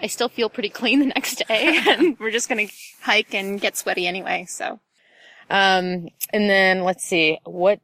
I 0.00 0.06
still 0.06 0.30
feel 0.30 0.48
pretty 0.48 0.70
clean 0.70 1.00
the 1.00 1.06
next 1.06 1.46
day 1.46 1.78
and 1.88 2.18
we're 2.18 2.30
just 2.30 2.48
gonna 2.48 2.68
hike 3.02 3.34
and 3.34 3.60
get 3.60 3.76
sweaty 3.76 4.06
anyway, 4.06 4.46
so. 4.48 4.80
Um, 5.50 6.08
and 6.32 6.48
then 6.48 6.84
let's 6.84 7.04
see 7.04 7.38
what. 7.44 7.80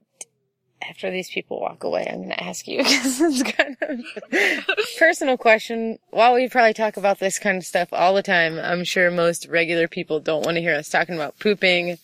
After 0.89 1.11
these 1.11 1.29
people 1.29 1.61
walk 1.61 1.85
away, 1.85 2.09
I'm 2.11 2.21
going 2.21 2.31
to 2.31 2.43
ask 2.43 2.67
you 2.67 2.79
because 2.83 3.21
it's 3.21 3.43
kind 3.43 3.77
of 3.83 4.67
personal 4.99 5.37
question. 5.37 5.99
While 6.09 6.33
we 6.33 6.49
probably 6.49 6.73
talk 6.73 6.97
about 6.97 7.19
this 7.19 7.39
kind 7.39 7.59
of 7.59 7.67
stuff 7.67 7.91
all 7.93 8.15
the 8.15 8.23
time, 8.23 8.59
I'm 8.59 8.85
sure 8.85 9.11
most 9.11 9.47
regular 9.47 9.89
people 9.89 10.21
don't 10.21 10.43
want 10.43 10.55
to 10.57 10.63
hear 10.63 10.75
us 10.75 10.89
talking 10.89 11.17
about 11.17 11.39
pooping. 11.39 11.99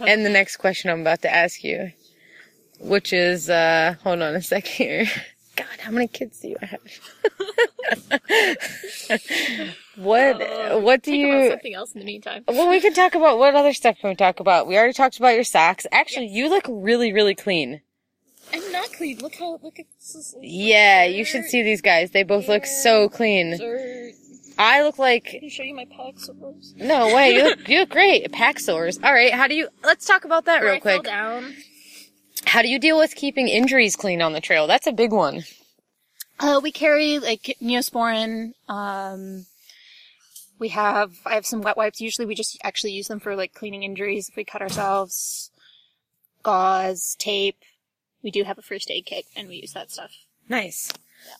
And 0.00 0.24
the 0.24 0.30
next 0.30 0.56
question 0.56 0.90
I'm 0.90 1.00
about 1.00 1.22
to 1.22 1.34
ask 1.34 1.64
you, 1.64 1.92
which 2.80 3.12
is, 3.12 3.50
uh, 3.50 3.96
hold 4.02 4.22
on 4.22 4.34
a 4.34 4.42
second 4.42 4.72
here. 4.72 5.06
God, 5.56 5.66
how 5.78 5.92
many 5.92 6.08
kids 6.08 6.40
do 6.40 6.48
you 6.48 6.56
have? 6.60 6.80
what, 9.96 10.82
what 10.82 11.02
do 11.02 11.14
you, 11.14 11.50
something 11.50 11.74
else 11.74 11.92
in 11.92 12.00
the 12.00 12.04
meantime. 12.04 12.42
well, 12.48 12.68
we 12.68 12.80
can 12.80 12.92
talk 12.92 13.14
about 13.14 13.38
what 13.38 13.54
other 13.54 13.72
stuff 13.72 13.96
can 14.00 14.10
we 14.10 14.16
talk 14.16 14.40
about? 14.40 14.66
We 14.66 14.76
already 14.76 14.94
talked 14.94 15.18
about 15.18 15.36
your 15.36 15.44
socks. 15.44 15.86
Actually, 15.92 16.26
you 16.26 16.48
look 16.48 16.64
really, 16.68 17.12
really 17.12 17.36
clean. 17.36 17.82
I'm 18.52 18.72
not 18.72 18.92
clean. 18.92 19.18
Look 19.18 19.36
how, 19.36 19.60
look 19.62 19.78
at 19.78 19.86
this. 20.00 20.34
Yeah, 20.40 21.04
you 21.04 21.24
should 21.24 21.44
see 21.44 21.62
these 21.62 21.80
guys. 21.80 22.10
They 22.10 22.24
both 22.24 22.48
look 22.48 22.66
so 22.66 23.08
clean. 23.08 23.56
I 24.58 24.82
look 24.82 24.98
like 24.98 25.24
Can 25.24 25.40
I 25.44 25.48
show 25.48 25.62
you 25.62 25.74
my 25.74 25.86
pack 25.86 26.18
sores? 26.18 26.74
no 26.76 27.14
way. 27.14 27.34
You 27.34 27.44
look, 27.44 27.68
you 27.68 27.80
look 27.80 27.90
great. 27.90 28.30
Pack 28.32 28.58
sores. 28.60 28.98
All 29.02 29.12
right. 29.12 29.32
How 29.32 29.46
do 29.48 29.54
you? 29.54 29.68
Let's 29.82 30.06
talk 30.06 30.24
about 30.24 30.44
that 30.46 30.62
real 30.62 30.74
I 30.74 30.78
quick. 30.80 31.02
down. 31.02 31.54
How 32.46 32.62
do 32.62 32.68
you 32.68 32.78
deal 32.78 32.98
with 32.98 33.14
keeping 33.16 33.48
injuries 33.48 33.96
clean 33.96 34.20
on 34.22 34.32
the 34.32 34.40
trail? 34.40 34.66
That's 34.66 34.86
a 34.86 34.92
big 34.92 35.12
one. 35.12 35.44
Uh, 36.38 36.60
we 36.62 36.70
carry 36.72 37.18
like 37.18 37.56
Neosporin. 37.62 38.52
Um, 38.68 39.46
we 40.58 40.68
have, 40.68 41.12
I 41.24 41.34
have 41.34 41.46
some 41.46 41.62
wet 41.62 41.76
wipes. 41.76 42.00
Usually 42.00 42.26
we 42.26 42.34
just 42.34 42.58
actually 42.62 42.92
use 42.92 43.08
them 43.08 43.20
for 43.20 43.34
like 43.34 43.54
cleaning 43.54 43.82
injuries 43.82 44.28
if 44.28 44.36
we 44.36 44.44
cut 44.44 44.62
ourselves. 44.62 45.50
Gauze, 46.42 47.16
tape. 47.18 47.56
We 48.22 48.30
do 48.30 48.44
have 48.44 48.58
a 48.58 48.62
first 48.62 48.90
aid 48.90 49.06
kit 49.06 49.24
and 49.36 49.48
we 49.48 49.56
use 49.56 49.72
that 49.72 49.90
stuff. 49.90 50.12
Nice. 50.48 50.92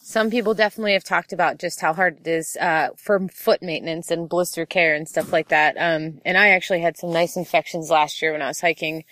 Some 0.02 0.30
people 0.30 0.54
definitely 0.54 0.92
have 0.92 1.04
talked 1.04 1.32
about 1.32 1.58
just 1.58 1.80
how 1.80 1.92
hard 1.92 2.18
it 2.20 2.26
is 2.26 2.56
uh, 2.60 2.88
for 2.96 3.28
foot 3.28 3.62
maintenance 3.62 4.10
and 4.10 4.28
blister 4.28 4.66
care 4.66 4.94
and 4.94 5.08
stuff 5.08 5.32
like 5.32 5.48
that. 5.48 5.76
Um, 5.78 6.20
and 6.24 6.36
I 6.36 6.48
actually 6.50 6.80
had 6.80 6.96
some 6.96 7.12
nice 7.12 7.36
infections 7.36 7.90
last 7.90 8.20
year 8.22 8.32
when 8.32 8.42
I 8.42 8.48
was 8.48 8.60
hiking. 8.60 9.04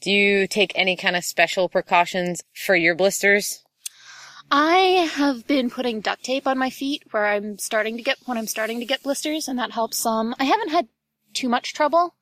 Do 0.00 0.10
you 0.10 0.46
take 0.46 0.72
any 0.74 0.96
kind 0.96 1.16
of 1.16 1.24
special 1.24 1.68
precautions 1.68 2.42
for 2.54 2.74
your 2.74 2.94
blisters? 2.94 3.62
I 4.50 5.08
have 5.14 5.46
been 5.46 5.70
putting 5.70 6.00
duct 6.00 6.24
tape 6.24 6.46
on 6.46 6.58
my 6.58 6.70
feet 6.70 7.04
where 7.10 7.26
I'm 7.26 7.58
starting 7.58 7.96
to 7.96 8.02
get, 8.02 8.18
when 8.26 8.36
I'm 8.36 8.46
starting 8.46 8.80
to 8.80 8.86
get 8.86 9.02
blisters 9.02 9.48
and 9.48 9.58
that 9.58 9.70
helps 9.70 9.96
some. 9.96 10.34
I 10.38 10.44
haven't 10.44 10.70
had 10.70 10.88
too 11.32 11.48
much 11.48 11.72
trouble. 11.72 12.16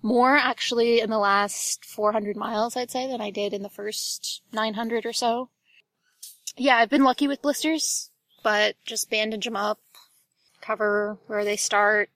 More 0.00 0.36
actually 0.36 1.00
in 1.00 1.10
the 1.10 1.18
last 1.18 1.84
400 1.84 2.36
miles, 2.36 2.76
I'd 2.76 2.90
say, 2.90 3.06
than 3.06 3.20
I 3.20 3.30
did 3.30 3.52
in 3.52 3.62
the 3.62 3.68
first 3.68 4.42
900 4.52 5.04
or 5.06 5.12
so. 5.12 5.50
Yeah, 6.56 6.76
I've 6.76 6.90
been 6.90 7.04
lucky 7.04 7.26
with 7.26 7.42
blisters, 7.42 8.10
but 8.42 8.76
just 8.84 9.10
bandage 9.10 9.44
them 9.44 9.56
up, 9.56 9.80
cover 10.60 11.18
where 11.26 11.44
they 11.44 11.56
start. 11.56 12.10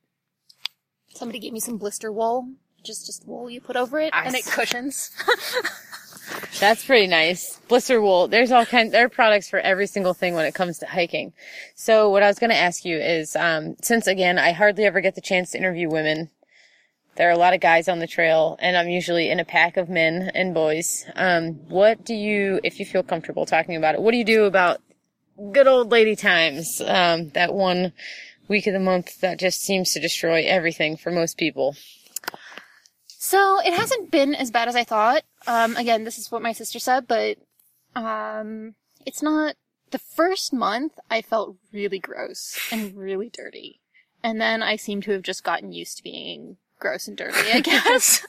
Somebody 1.14 1.39
gave 1.39 1.53
me 1.53 1.61
some 1.61 1.78
blister 1.78 2.12
wool, 2.12 2.49
just 2.84 3.07
just 3.07 3.26
wool 3.26 3.51
you 3.51 3.61
put 3.61 3.76
over 3.76 3.99
it, 3.99 4.12
and 4.14 4.34
it 4.34 4.45
cushions. 4.47 5.11
That's 6.61 6.84
pretty 6.84 7.07
nice. 7.07 7.59
Blister 7.68 8.01
wool. 8.01 8.28
There's 8.28 8.53
all 8.53 8.66
kind. 8.66 8.93
There 8.93 9.05
are 9.05 9.09
products 9.09 9.49
for 9.49 9.59
every 9.59 9.86
single 9.86 10.14
thing 10.14 10.34
when 10.34 10.45
it 10.45 10.55
comes 10.55 10.78
to 10.78 10.86
hiking. 10.86 11.32
So 11.74 12.11
what 12.11 12.22
I 12.22 12.28
was 12.28 12.39
going 12.39 12.51
to 12.51 12.57
ask 12.57 12.84
you 12.84 12.99
is, 12.99 13.34
um, 13.36 13.76
since 13.82 14.07
again 14.07 14.39
I 14.39 14.53
hardly 14.53 14.84
ever 14.84 15.01
get 15.01 15.14
the 15.14 15.20
chance 15.20 15.51
to 15.53 15.59
interview 15.59 15.89
women, 15.89 16.30
there 17.19 17.29
are 17.29 17.33
a 17.33 17.39
lot 17.39 17.53
of 17.53 17.61
guys 17.61 17.89
on 17.89 17.99
the 17.99 18.07
trail, 18.07 18.57
and 18.61 18.77
I'm 18.77 18.89
usually 18.89 19.29
in 19.29 19.41
a 19.41 19.45
pack 19.45 19.77
of 19.77 19.89
men 19.89 20.31
and 20.35 20.55
boys. 20.55 21.05
Um, 21.16 21.55
what 21.69 22.05
do 22.05 22.14
you, 22.14 22.61
if 22.62 22.79
you 22.79 22.87
feel 22.87 23.03
comfortable 23.03 23.45
talking 23.45 23.75
about 23.75 23.97
it, 23.97 24.01
what 24.01 24.12
do 24.12 24.19
you 24.19 24.25
do 24.25 24.45
about 24.45 24.81
good 25.51 25.66
old 25.66 25.91
lady 25.91 26.14
times? 26.14 26.81
Um, 26.81 27.31
that 27.31 27.53
one 27.53 27.93
week 28.47 28.69
of 28.69 28.73
the 28.73 28.79
month 28.79 29.21
that 29.21 29.41
just 29.41 29.61
seems 29.61 29.93
to 29.93 30.01
destroy 30.01 30.45
everything 30.47 30.97
for 30.97 31.11
most 31.11 31.37
people. 31.37 31.75
So 33.09 33.61
it 33.66 33.75
hasn't 33.75 34.12
been 34.12 34.37
as 34.37 34.53
bad 34.53 34.69
as 34.69 34.77
I 34.77 34.85
thought. 34.85 35.25
Um, 35.49 35.77
again, 35.77 36.05
this 36.05 36.19
is 36.19 36.31
what 36.31 36.41
my 36.41 36.53
sister 36.53 36.79
said, 36.79 37.09
but 37.09 37.37
um, 37.97 38.77
it's 39.05 39.23
not. 39.23 39.57
The 39.91 39.99
first 39.99 40.53
month, 40.53 40.93
I 41.11 41.23
felt 41.23 41.57
really 41.73 41.99
gross 41.99 42.59
and 42.71 42.95
really 42.95 43.29
dirty, 43.29 43.81
and 44.23 44.41
then 44.41 44.62
I 44.62 44.77
seem 44.77 45.01
to 45.03 45.12
have 45.12 45.23
just 45.23 45.43
gotten 45.43 45.73
used 45.73 45.97
to 45.97 46.03
being 46.05 46.59
gross 46.79 47.09
and 47.09 47.16
dirty. 47.16 47.53
I 47.53 47.61
guess. 47.62 48.26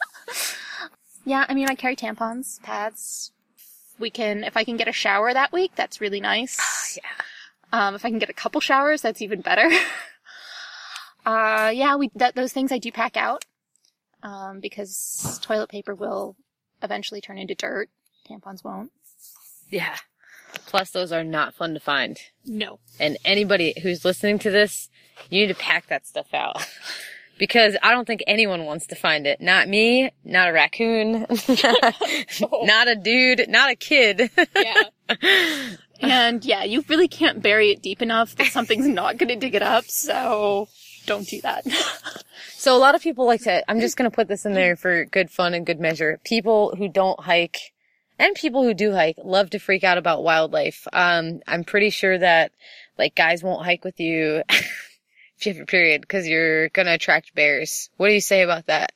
yeah, 1.26 1.46
I 1.48 1.54
mean, 1.54 1.68
I 1.70 1.76
carry 1.76 1.96
tampons, 1.96 2.62
pads. 2.62 3.32
We 3.98 4.10
can, 4.10 4.44
if 4.44 4.56
I 4.56 4.64
can 4.64 4.78
get 4.78 4.88
a 4.88 4.94
shower 4.94 5.34
that 5.34 5.52
week, 5.52 5.72
that's 5.76 6.00
really 6.00 6.22
nice. 6.22 6.98
yeah. 6.98 7.24
Um, 7.72 7.96
if 7.96 8.06
I 8.06 8.10
can 8.10 8.20
get 8.20 8.30
a 8.30 8.34
couple 8.34 8.62
showers, 8.62 9.02
that's 9.02 9.22
even 9.22 9.42
better. 9.42 9.70
uh, 11.26 11.72
yeah, 11.74 11.96
we 11.96 12.10
that, 12.16 12.36
those 12.36 12.54
things 12.54 12.72
I 12.72 12.80
do 12.80 12.92
pack 12.92 13.16
out 13.18 13.46
um, 14.24 14.60
because 14.60 15.40
toilet 15.44 15.70
paper 15.70 15.94
will 15.94 16.36
eventually 16.82 17.22
turn 17.22 17.38
into 17.38 17.56
dirt. 17.56 17.90
Tampons 18.28 18.64
won't. 18.64 18.92
Yeah. 19.70 19.98
Plus, 20.66 20.90
those 20.90 21.12
are 21.12 21.24
not 21.24 21.54
fun 21.54 21.74
to 21.76 21.80
find. 21.80 22.20
No. 22.46 22.80
And 23.00 23.18
anybody 23.24 23.76
who's 23.82 24.04
listening 24.04 24.40
to 24.40 24.50
this, 24.50 24.90
you 25.30 25.42
need 25.42 25.54
to 25.54 25.60
pack 25.60 25.88
that 25.88 26.08
stuff 26.08 26.34
out. 26.34 26.58
Because 27.40 27.76
I 27.82 27.92
don't 27.92 28.06
think 28.06 28.24
anyone 28.28 28.66
wants 28.66 28.86
to 28.88 28.96
find 28.96 29.26
it. 29.26 29.42
Not 29.42 29.68
me, 29.68 30.12
not 30.24 30.50
a 30.50 30.54
raccoon, 30.54 31.22
not 32.44 32.88
a 32.88 32.96
dude, 32.96 33.50
not 33.50 33.72
a 33.72 33.76
kid. 33.76 34.30
Yeah. 34.56 34.84
and 36.02 36.46
yeah, 36.46 36.64
you 36.64 36.84
really 36.88 37.08
can't 37.08 37.42
bury 37.42 37.72
it 37.72 37.82
deep 37.82 38.02
enough 38.02 38.36
that 38.36 38.48
something's 38.48 38.88
not 38.88 39.18
going 39.18 39.30
to 39.30 39.36
dig 39.36 39.56
it 39.56 39.64
up. 39.64 39.86
So 39.86 40.68
don't 41.06 41.28
do 41.28 41.42
that. 41.42 41.66
so 42.54 42.76
a 42.76 42.80
lot 42.80 42.94
of 42.96 43.02
people 43.02 43.26
like 43.26 43.42
to, 43.44 43.70
I'm 43.70 43.80
just 43.80 43.98
going 43.98 44.10
to 44.10 44.16
put 44.16 44.28
this 44.28 44.46
in 44.46 44.54
there 44.54 44.76
for 44.76 45.06
good 45.06 45.32
fun 45.32 45.54
and 45.54 45.66
good 45.66 45.80
measure. 45.80 46.20
People 46.24 46.76
who 46.78 46.88
don't 46.88 47.20
hike 47.22 47.74
and 48.20 48.36
people 48.36 48.64
who 48.64 48.74
do 48.74 48.94
hike 48.94 49.16
love 49.24 49.50
to 49.52 49.60
freak 49.60 49.84
out 49.84 49.98
about 49.98 50.24
wildlife. 50.24 50.88
Um, 50.94 51.42
I'm 51.48 51.64
pretty 51.64 51.90
sure 51.90 52.18
that 52.18 52.52
like 52.98 53.16
guys 53.16 53.42
won't 53.42 53.66
hike 53.66 53.84
with 53.84 54.00
you 54.00 54.44
if 55.40 55.46
you 55.46 55.52
have 55.52 55.58
your 55.58 55.66
period 55.66 56.02
because 56.02 56.28
you're 56.28 56.70
going 56.70 56.86
to 56.88 56.94
attract 56.94 57.34
bears. 57.34 57.90
What 57.98 58.08
do 58.10 58.14
you 58.14 58.22
say 58.22 58.42
about 58.42 58.66
that? 58.68 58.92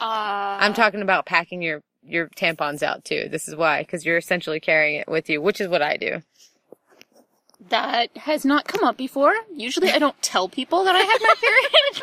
Uh, 0.00 0.58
I'm 0.60 0.74
talking 0.74 1.02
about 1.02 1.26
packing 1.26 1.62
your 1.62 1.82
your 2.04 2.28
tampons 2.28 2.82
out 2.82 3.04
too. 3.04 3.28
This 3.30 3.48
is 3.48 3.56
why, 3.56 3.82
because 3.82 4.06
you're 4.06 4.16
essentially 4.16 4.60
carrying 4.60 5.00
it 5.00 5.08
with 5.08 5.28
you, 5.28 5.42
which 5.42 5.60
is 5.60 5.68
what 5.68 5.82
I 5.82 5.96
do. 5.96 6.22
that 7.70 8.16
has 8.16 8.44
not 8.44 8.66
come 8.66 8.84
up 8.84 8.96
before. 8.96 9.34
Usually 9.54 9.90
I 9.90 9.98
don't 9.98 10.20
tell 10.22 10.48
people 10.48 10.84
that 10.84 10.94
I 10.96 11.00
have 11.00 11.20
my 11.20 11.34
period. 11.40 12.02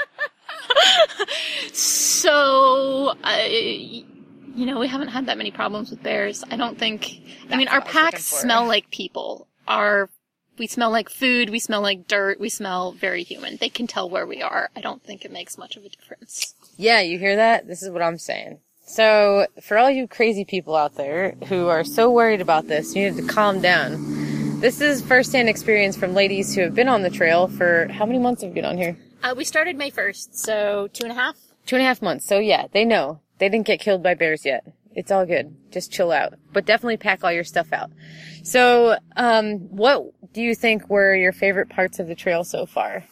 so, 1.73 3.13
I, 3.23 4.05
you 4.55 4.65
know, 4.65 4.79
we 4.79 4.87
haven't 4.87 5.09
had 5.09 5.27
that 5.27 5.37
many 5.37 5.51
problems 5.51 5.89
with 5.91 6.03
bears. 6.03 6.43
I 6.51 6.57
don't 6.57 6.77
think, 6.77 7.21
I 7.49 7.57
mean, 7.57 7.67
our 7.67 7.79
what 7.79 7.85
I 7.85 7.87
was 7.87 7.95
looking 7.95 8.11
packs 8.11 8.25
smell 8.25 8.67
like 8.67 8.89
people. 8.91 9.47
Our 9.67 10.09
we 10.57 10.67
smell 10.67 10.91
like 10.91 11.09
food. 11.09 11.49
We 11.49 11.59
smell 11.59 11.81
like 11.81 12.07
dirt. 12.07 12.39
We 12.39 12.49
smell 12.49 12.91
very 12.91 13.23
human. 13.23 13.57
They 13.57 13.69
can 13.69 13.87
tell 13.87 14.09
where 14.09 14.25
we 14.25 14.41
are. 14.41 14.69
I 14.75 14.81
don't 14.81 15.03
think 15.03 15.25
it 15.25 15.31
makes 15.31 15.57
much 15.57 15.75
of 15.75 15.83
a 15.83 15.89
difference. 15.89 16.53
Yeah, 16.77 17.01
you 17.01 17.19
hear 17.19 17.35
that? 17.35 17.67
This 17.67 17.83
is 17.83 17.89
what 17.89 18.01
I'm 18.01 18.17
saying. 18.17 18.59
So, 18.87 19.47
for 19.61 19.77
all 19.77 19.89
you 19.89 20.07
crazy 20.07 20.45
people 20.45 20.75
out 20.75 20.95
there 20.95 21.31
who 21.47 21.67
are 21.67 21.83
so 21.83 22.11
worried 22.11 22.41
about 22.41 22.67
this, 22.67 22.95
you 22.95 23.09
need 23.09 23.17
to 23.17 23.27
calm 23.27 23.59
down. 23.59 24.59
This 24.59 24.79
is 24.79 25.01
firsthand 25.01 25.49
experience 25.49 25.97
from 25.97 26.13
ladies 26.13 26.53
who 26.53 26.61
have 26.61 26.75
been 26.75 26.87
on 26.87 27.01
the 27.01 27.09
trail 27.09 27.47
for 27.47 27.87
how 27.89 28.05
many 28.05 28.19
months 28.19 28.41
have 28.41 28.49
you 28.49 28.55
been 28.55 28.65
on 28.65 28.77
here? 28.77 28.95
Uh, 29.23 29.33
we 29.35 29.43
started 29.43 29.75
May 29.75 29.89
first, 29.89 30.37
so 30.37 30.87
two 30.93 31.03
and 31.03 31.11
a 31.11 31.15
half. 31.15 31.35
Two 31.65 31.75
and 31.75 31.83
a 31.83 31.87
half 31.87 32.01
months. 32.01 32.25
So 32.25 32.37
yeah, 32.37 32.67
they 32.71 32.85
know. 32.85 33.21
They 33.39 33.49
didn't 33.49 33.65
get 33.65 33.79
killed 33.79 34.03
by 34.03 34.13
bears 34.13 34.45
yet. 34.45 34.65
It's 34.93 35.11
all 35.11 35.25
good. 35.25 35.55
Just 35.71 35.91
chill 35.91 36.11
out. 36.11 36.35
But 36.53 36.65
definitely 36.65 36.97
pack 36.97 37.23
all 37.23 37.31
your 37.31 37.43
stuff 37.43 37.73
out. 37.73 37.91
So, 38.43 38.97
um, 39.17 39.57
what 39.75 40.05
do 40.35 40.41
you 40.41 40.53
think 40.53 40.89
were 40.89 41.15
your 41.15 41.31
favorite 41.31 41.69
parts 41.69 41.97
of 41.97 42.07
the 42.07 42.13
trail 42.13 42.43
so 42.43 42.65
far? 42.65 43.05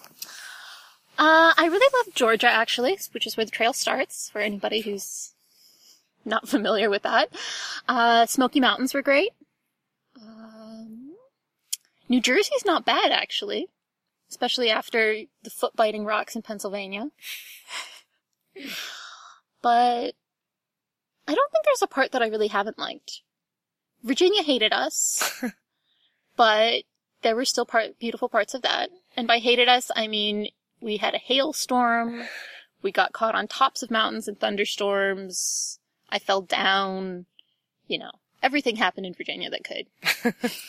Uh, 1.17 1.53
I 1.57 1.67
really 1.71 1.93
love 1.97 2.13
Georgia 2.13 2.49
actually, 2.49 2.99
which 3.13 3.26
is 3.26 3.38
where 3.38 3.45
the 3.45 3.51
trail 3.51 3.71
starts. 3.71 4.30
For 4.30 4.39
anybody 4.39 4.82
who's 4.82 5.34
not 6.26 6.47
familiar 6.49 6.89
with 6.89 7.03
that, 7.03 7.30
uh, 7.88 8.26
Smoky 8.26 8.59
Mountains 8.59 8.93
were 8.93 9.01
great. 9.01 9.30
Um, 10.21 11.13
New 12.09 12.19
Jersey's 12.19 12.65
not 12.65 12.86
bad 12.86 13.13
actually, 13.13 13.67
especially 14.30 14.69
after 14.69 15.21
the 15.43 15.49
foot 15.49 15.78
biting 15.78 16.03
rocks 16.03 16.36
in 16.36 16.41
Pennsylvania. 16.41 17.09
But 19.61 20.13
I 21.26 21.34
don't 21.34 21.51
think 21.51 21.63
there's 21.63 21.82
a 21.82 21.88
part 21.88 22.11
that 22.11 22.21
I 22.21 22.28
really 22.28 22.49
haven't 22.49 22.78
liked. 22.78 23.21
Virginia 24.03 24.43
hated 24.43 24.74
us, 24.74 25.41
but 26.36 26.84
there 27.24 27.36
were 27.36 27.45
still 27.45 27.65
part 27.65 27.99
beautiful 27.99 28.30
parts 28.30 28.53
of 28.53 28.61
that. 28.61 28.89
And 29.15 29.28
by 29.28 29.39
hated 29.39 29.67
us, 29.67 29.91
I 29.95 30.07
mean 30.07 30.49
we 30.82 30.97
had 30.97 31.15
a 31.15 31.19
hailstorm. 31.19 32.24
We 32.82 32.91
got 32.91 33.13
caught 33.13 33.36
on 33.36 33.47
tops 33.47 33.82
of 33.82 33.89
mountains 33.89 34.28
in 34.28 34.36
thunderstorms. 34.36 35.80
I 36.09 36.19
fell 36.19 36.41
down. 36.41 37.26
You 37.88 37.99
know, 37.99 38.11
everything 38.41 38.76
happened 38.76 39.05
in 39.05 39.13
Virginia 39.13 39.49
that 39.49 39.63
could. 39.63 40.51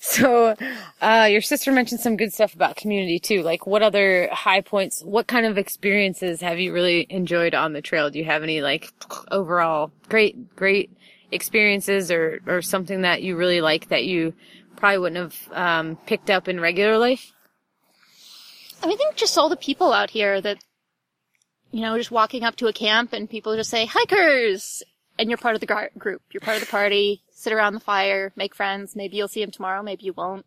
So, 0.00 0.54
uh, 1.02 1.28
your 1.28 1.40
sister 1.40 1.72
mentioned 1.72 2.00
some 2.00 2.16
good 2.16 2.32
stuff 2.32 2.54
about 2.54 2.76
community 2.76 3.18
too. 3.18 3.42
Like, 3.42 3.66
what 3.66 3.82
other 3.82 4.28
high 4.32 4.60
points, 4.60 5.02
what 5.02 5.26
kind 5.26 5.44
of 5.44 5.58
experiences 5.58 6.40
have 6.40 6.60
you 6.60 6.72
really 6.72 7.06
enjoyed 7.10 7.54
on 7.54 7.72
the 7.72 7.82
trail? 7.82 8.08
Do 8.08 8.18
you 8.18 8.24
have 8.24 8.42
any, 8.42 8.60
like, 8.62 8.92
overall 9.30 9.90
great, 10.08 10.54
great 10.54 10.90
experiences 11.32 12.10
or, 12.10 12.40
or 12.46 12.62
something 12.62 13.02
that 13.02 13.22
you 13.22 13.36
really 13.36 13.60
like 13.60 13.88
that 13.88 14.04
you 14.04 14.32
probably 14.76 14.98
wouldn't 14.98 15.32
have, 15.32 15.52
um, 15.52 15.96
picked 16.06 16.30
up 16.30 16.48
in 16.48 16.60
regular 16.60 16.98
life? 16.98 17.32
I 18.82 18.86
mean, 18.86 18.94
I 18.94 18.98
think 18.98 19.16
just 19.16 19.36
all 19.38 19.48
the 19.48 19.56
people 19.56 19.92
out 19.92 20.10
here 20.10 20.40
that, 20.40 20.58
you 21.70 21.80
know, 21.80 21.96
just 21.96 22.10
walking 22.10 22.44
up 22.44 22.56
to 22.56 22.68
a 22.68 22.72
camp 22.72 23.12
and 23.12 23.28
people 23.28 23.56
just 23.56 23.70
say, 23.70 23.86
hikers! 23.86 24.82
And 25.18 25.30
you're 25.30 25.38
part 25.38 25.54
of 25.54 25.60
the 25.60 25.66
gr- 25.66 25.98
group. 25.98 26.22
You're 26.30 26.42
part 26.42 26.58
of 26.58 26.64
the 26.64 26.70
party. 26.70 27.22
Sit 27.30 27.52
around 27.52 27.74
the 27.74 27.80
fire, 27.80 28.32
make 28.36 28.54
friends. 28.54 28.94
Maybe 28.94 29.16
you'll 29.16 29.28
see 29.28 29.40
them 29.40 29.50
tomorrow, 29.50 29.82
maybe 29.82 30.04
you 30.04 30.12
won't. 30.12 30.46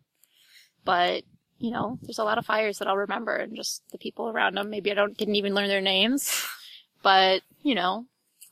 But, 0.84 1.24
you 1.58 1.70
know, 1.70 1.98
there's 2.02 2.18
a 2.18 2.24
lot 2.24 2.38
of 2.38 2.46
fires 2.46 2.78
that 2.78 2.88
I'll 2.88 2.96
remember 2.96 3.36
and 3.36 3.56
just 3.56 3.82
the 3.90 3.98
people 3.98 4.28
around 4.28 4.56
them. 4.56 4.70
Maybe 4.70 4.90
I 4.90 4.94
don't, 4.94 5.16
didn't 5.16 5.36
even 5.36 5.54
learn 5.54 5.68
their 5.68 5.80
names. 5.80 6.46
But, 7.02 7.42
you 7.62 7.74
know, 7.74 8.06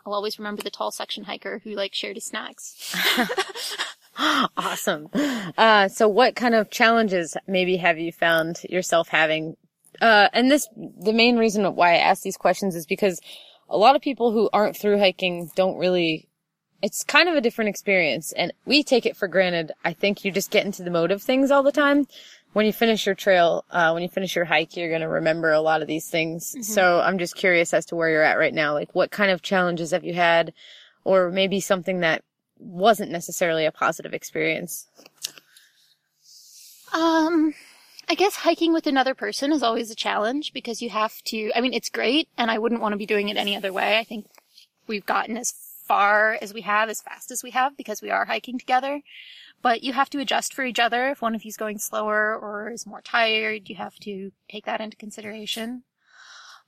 I'll 0.04 0.14
always 0.14 0.38
remember 0.38 0.62
the 0.62 0.70
tall 0.70 0.90
section 0.90 1.24
hiker 1.24 1.60
who, 1.64 1.74
like, 1.74 1.94
shared 1.94 2.16
his 2.16 2.24
snacks. 2.24 2.94
Awesome. 4.56 5.08
Uh, 5.56 5.88
so 5.88 6.08
what 6.08 6.34
kind 6.34 6.54
of 6.54 6.70
challenges 6.70 7.36
maybe 7.46 7.76
have 7.76 7.98
you 7.98 8.12
found 8.12 8.60
yourself 8.68 9.08
having? 9.08 9.56
Uh, 10.00 10.28
and 10.32 10.50
this, 10.50 10.68
the 10.76 11.12
main 11.12 11.36
reason 11.36 11.64
why 11.74 11.94
I 11.94 11.98
ask 11.98 12.22
these 12.22 12.36
questions 12.36 12.74
is 12.74 12.86
because 12.86 13.20
a 13.68 13.76
lot 13.76 13.96
of 13.96 14.02
people 14.02 14.32
who 14.32 14.50
aren't 14.52 14.76
through 14.76 14.98
hiking 14.98 15.50
don't 15.54 15.78
really, 15.78 16.28
it's 16.82 17.04
kind 17.04 17.28
of 17.28 17.36
a 17.36 17.40
different 17.40 17.68
experience 17.68 18.32
and 18.32 18.52
we 18.64 18.82
take 18.82 19.06
it 19.06 19.16
for 19.16 19.28
granted. 19.28 19.72
I 19.84 19.92
think 19.92 20.24
you 20.24 20.32
just 20.32 20.50
get 20.50 20.66
into 20.66 20.82
the 20.82 20.90
mode 20.90 21.10
of 21.10 21.22
things 21.22 21.50
all 21.50 21.62
the 21.62 21.72
time. 21.72 22.06
When 22.54 22.66
you 22.66 22.72
finish 22.72 23.06
your 23.06 23.14
trail, 23.14 23.64
uh, 23.70 23.90
when 23.92 24.02
you 24.02 24.08
finish 24.08 24.34
your 24.34 24.46
hike, 24.46 24.76
you're 24.76 24.88
going 24.88 25.02
to 25.02 25.08
remember 25.08 25.52
a 25.52 25.60
lot 25.60 25.82
of 25.82 25.88
these 25.88 26.08
things. 26.08 26.56
So 26.62 27.00
I'm 27.00 27.18
just 27.18 27.36
curious 27.36 27.74
as 27.74 27.86
to 27.86 27.96
where 27.96 28.08
you're 28.08 28.22
at 28.22 28.38
right 28.38 28.54
now. 28.54 28.72
Like 28.72 28.94
what 28.94 29.10
kind 29.10 29.30
of 29.30 29.42
challenges 29.42 29.90
have 29.90 30.04
you 30.04 30.14
had 30.14 30.54
or 31.04 31.30
maybe 31.30 31.60
something 31.60 32.00
that 32.00 32.22
wasn't 32.58 33.10
necessarily 33.10 33.64
a 33.64 33.72
positive 33.72 34.14
experience? 34.14 34.86
Um, 36.92 37.54
I 38.08 38.14
guess 38.14 38.36
hiking 38.36 38.72
with 38.72 38.86
another 38.86 39.14
person 39.14 39.52
is 39.52 39.62
always 39.62 39.90
a 39.90 39.94
challenge 39.94 40.52
because 40.52 40.80
you 40.80 40.90
have 40.90 41.22
to, 41.24 41.50
I 41.54 41.60
mean, 41.60 41.74
it's 41.74 41.90
great 41.90 42.28
and 42.38 42.50
I 42.50 42.58
wouldn't 42.58 42.80
want 42.80 42.92
to 42.92 42.98
be 42.98 43.06
doing 43.06 43.28
it 43.28 43.36
any 43.36 43.54
other 43.56 43.72
way. 43.72 43.98
I 43.98 44.04
think 44.04 44.26
we've 44.86 45.04
gotten 45.04 45.36
as 45.36 45.52
far 45.86 46.38
as 46.40 46.54
we 46.54 46.62
have, 46.62 46.88
as 46.88 47.02
fast 47.02 47.30
as 47.30 47.42
we 47.42 47.50
have 47.50 47.76
because 47.76 48.00
we 48.00 48.10
are 48.10 48.24
hiking 48.24 48.58
together. 48.58 49.02
But 49.60 49.82
you 49.82 49.92
have 49.92 50.08
to 50.10 50.20
adjust 50.20 50.54
for 50.54 50.64
each 50.64 50.78
other. 50.78 51.10
If 51.10 51.20
one 51.20 51.34
of 51.34 51.44
you's 51.44 51.56
going 51.56 51.78
slower 51.78 52.34
or 52.34 52.70
is 52.70 52.86
more 52.86 53.02
tired, 53.02 53.68
you 53.68 53.76
have 53.76 53.96
to 54.00 54.30
take 54.48 54.66
that 54.66 54.80
into 54.80 54.96
consideration. 54.96 55.82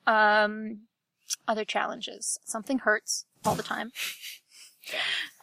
Um, 0.07 0.80
other 1.47 1.64
challenges. 1.64 2.41
Something 2.45 2.80
hurts 2.80 3.26
all 3.45 3.55
the 3.55 3.62
time. 3.62 3.93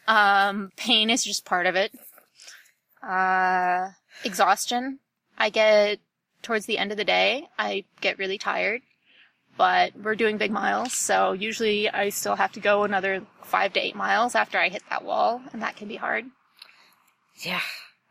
Um, 0.08 0.72
pain 0.78 1.10
is 1.10 1.24
just 1.24 1.45
part 1.45 1.66
of 1.66 1.76
it. 1.76 1.91
Uh, 3.03 3.89
exhaustion. 4.24 4.99
I 5.38 5.49
get 5.49 5.99
towards 6.41 6.66
the 6.66 6.78
end 6.78 6.91
of 6.91 6.97
the 6.97 7.03
day, 7.03 7.47
I 7.60 7.84
get 8.01 8.18
really 8.18 8.38
tired, 8.38 8.82
but 9.58 9.95
we're 9.95 10.16
doing 10.16 10.38
big 10.38 10.51
miles, 10.51 10.93
so 10.93 11.34
usually 11.34 11.89
I 11.89 12.10
still 12.10 12.36
have 12.36 12.51
to 12.53 12.60
go 12.60 12.84
another 12.84 13.24
five 13.43 13.74
to 13.74 13.80
eight 13.80 13.95
miles 13.95 14.36
after 14.36 14.58
I 14.58 14.70
hit 14.70 14.84
that 14.89 15.03
wall, 15.03 15.41
and 15.51 15.62
that 15.62 15.76
can 15.76 15.88
be 15.88 15.95
hard. 15.95 16.26
Yeah. 17.43 17.62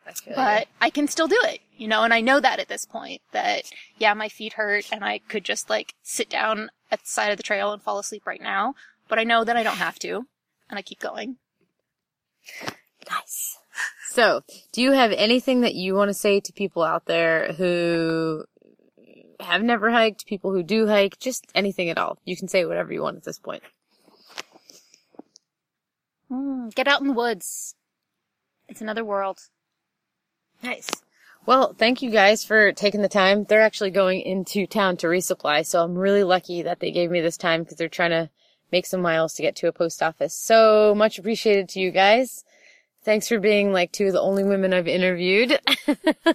That's 0.05 0.25
really 0.25 0.37
But 0.37 0.69
I 0.81 0.91
can 0.91 1.09
still 1.09 1.27
do 1.27 1.39
it, 1.45 1.61
you 1.77 1.89
know, 1.89 2.05
and 2.05 2.15
I 2.15 2.21
know 2.21 2.39
that 2.41 2.61
at 2.61 2.69
this 2.69 2.87
point 2.87 3.23
that, 3.33 3.63
yeah, 3.99 4.15
my 4.15 4.29
feet 4.29 4.53
hurt 4.53 4.89
and 4.93 5.05
I 5.05 5.19
could 5.19 5.45
just 5.45 5.69
like 5.69 5.95
sit 6.03 6.31
down 6.31 6.71
at 6.93 7.01
the 7.01 7.09
side 7.09 7.33
of 7.33 7.37
the 7.37 7.43
trail 7.43 7.73
and 7.73 7.83
fall 7.83 7.99
asleep 7.99 8.23
right 8.25 8.41
now, 8.41 8.75
but 9.09 9.19
I 9.19 9.25
know 9.25 9.43
that 9.43 9.57
I 9.57 9.65
don't 9.65 9.79
have 9.79 9.99
to, 10.01 10.27
and 10.71 10.79
I 10.79 10.83
keep 10.83 11.01
going. 11.01 11.39
Nice. 13.11 13.59
So, 14.11 14.43
do 14.73 14.81
you 14.81 14.93
have 14.93 15.13
anything 15.13 15.61
that 15.61 15.75
you 15.75 15.95
want 15.95 16.09
to 16.09 16.15
say 16.15 16.41
to 16.41 16.53
people 16.53 16.83
out 16.83 17.07
there 17.07 17.53
who 17.53 18.45
have 19.41 19.63
never 19.63 19.91
hiked, 19.91 20.27
people 20.27 20.53
who 20.53 20.63
do 20.63 20.87
hike, 20.87 21.19
just 21.19 21.47
anything 21.55 21.91
at 21.91 21.99
all? 21.99 22.19
You 22.25 22.37
can 22.37 22.49
say 22.49 22.65
whatever 22.65 22.93
you 22.93 23.03
want 23.03 23.19
at 23.19 23.25
this 23.25 23.39
point. 23.39 23.63
Mm, 26.31 26.75
get 26.75 26.89
out 26.89 27.01
in 27.01 27.09
the 27.09 27.13
woods. 27.13 27.75
It's 28.69 28.81
another 28.81 29.05
world. 29.05 29.39
Nice. 30.63 30.89
Well, 31.45 31.75
thank 31.79 32.03
you 32.03 32.11
guys 32.11 32.45
for 32.45 32.73
taking 32.73 33.03
the 33.03 33.09
time. 33.09 33.45
They're 33.45 33.61
actually 33.61 33.91
going 33.91 34.23
into 34.23 34.67
town 34.67 34.97
to 34.99 35.07
resupply, 35.07 35.65
so 35.65 35.85
I'm 35.85 35.95
really 35.95 36.25
lucky 36.25 36.63
that 36.63 36.81
they 36.81 36.91
gave 36.91 37.11
me 37.11 37.21
this 37.21 37.37
time 37.37 37.63
because 37.63 37.77
they're 37.77 37.89
trying 37.89 38.11
to 38.11 38.31
make 38.73 38.87
some 38.87 39.01
miles 39.01 39.35
to 39.35 39.43
get 39.43 39.57
to 39.57 39.69
a 39.69 39.73
post 39.73 40.03
office. 40.03 40.35
So 40.35 40.95
much 40.97 41.19
appreciated 41.19 41.69
to 41.71 41.81
you 41.81 41.91
guys. 41.91 42.45
Thanks 43.05 43.29
for 43.29 43.39
being 43.39 43.73
like 43.73 43.93
two 43.93 44.07
of 44.07 44.13
the 44.13 44.21
only 44.21 44.45
women 44.45 44.73
I've 44.73 44.89
interviewed. 44.89 45.61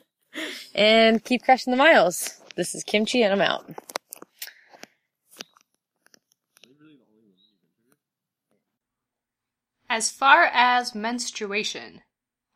and 0.75 1.23
keep 1.23 1.43
crushing 1.43 1.71
the 1.71 1.77
miles. 1.77 2.41
This 2.55 2.75
is 2.75 2.84
Kimchi 2.84 3.23
and 3.23 3.34
I'm 3.34 3.41
out. 3.41 3.69
As 9.89 10.09
far 10.09 10.45
as 10.53 10.95
menstruation, 10.95 12.01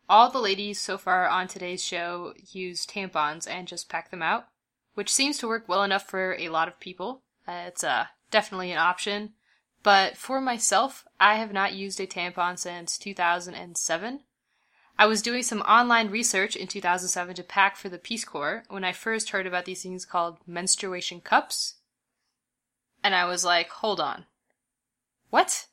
all 0.08 0.30
the 0.32 0.40
ladies 0.40 0.80
so 0.80 0.98
far 0.98 1.28
on 1.28 1.50
today's 1.50 1.84
show 1.84 2.34
use 2.38 2.86
tampons 2.86 3.46
and 3.50 3.68
just 3.68 3.90
pack 3.90 4.10
them 4.10 4.22
out, 4.22 4.46
which 4.94 5.14
seems 5.14 5.38
to 5.40 5.48
work 5.48 5.68
well 5.68 5.84
enough 5.84 6.08
for 6.08 6.38
a 6.40 6.48
lot 6.48 6.70
of 6.70 6.80
people. 6.80 7.24
Uh, 7.46 7.66
it's 7.68 7.84
uh, 7.84 8.06
definitely 8.32 8.72
an 8.72 8.78
option. 8.78 9.34
But 9.86 10.18
for 10.18 10.42
myself, 10.42 11.06
I 11.20 11.36
have 11.36 11.54
not 11.54 11.76
used 11.76 12.00
a 12.00 12.08
tampon 12.08 12.58
since 12.58 12.98
2007. 12.98 14.22
I 14.98 15.06
was 15.06 15.22
doing 15.22 15.44
some 15.44 15.62
online 15.62 16.10
research 16.10 16.56
in 16.56 16.66
2007 16.66 17.36
to 17.36 17.44
pack 17.44 17.78
for 17.78 17.88
the 17.88 18.00
Peace 18.00 18.26
Corps 18.26 18.64
when 18.68 18.84
I 18.84 18.92
first 18.92 19.30
heard 19.30 19.46
about 19.46 19.66
these 19.66 19.84
things 19.84 20.04
called 20.04 20.40
menstruation 20.48 21.22
cups. 21.22 21.76
And 23.04 23.14
I 23.14 23.26
was 23.26 23.46
like, 23.46 23.70
hold 23.70 24.00
on. 24.00 24.26
What? 25.30 25.68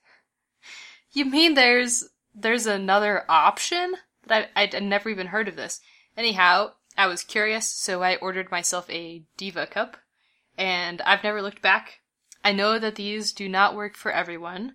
You 1.15 1.25
mean 1.25 1.55
there's 1.55 2.05
there's 2.35 2.67
another 2.67 3.25
option? 3.31 3.95
That 4.27 4.51
I, 4.55 4.65
I'd 4.65 4.83
never 4.83 5.09
even 5.09 5.29
heard 5.29 5.49
of 5.49 5.57
this. 5.57 5.81
Anyhow, 6.19 6.73
I 6.99 7.07
was 7.07 7.25
curious, 7.25 7.67
so 7.67 8.03
I 8.03 8.17
ordered 8.17 8.51
myself 8.51 8.91
a 8.91 9.23
Diva 9.39 9.67
cup, 9.67 9.97
and 10.59 11.01
I've 11.01 11.25
never 11.25 11.41
looked 11.41 11.63
back. 11.63 12.02
I 12.45 12.53
know 12.53 12.79
that 12.79 12.97
these 12.97 13.33
do 13.33 13.49
not 13.49 13.77
work 13.77 13.97
for 13.97 14.11
everyone, 14.13 14.75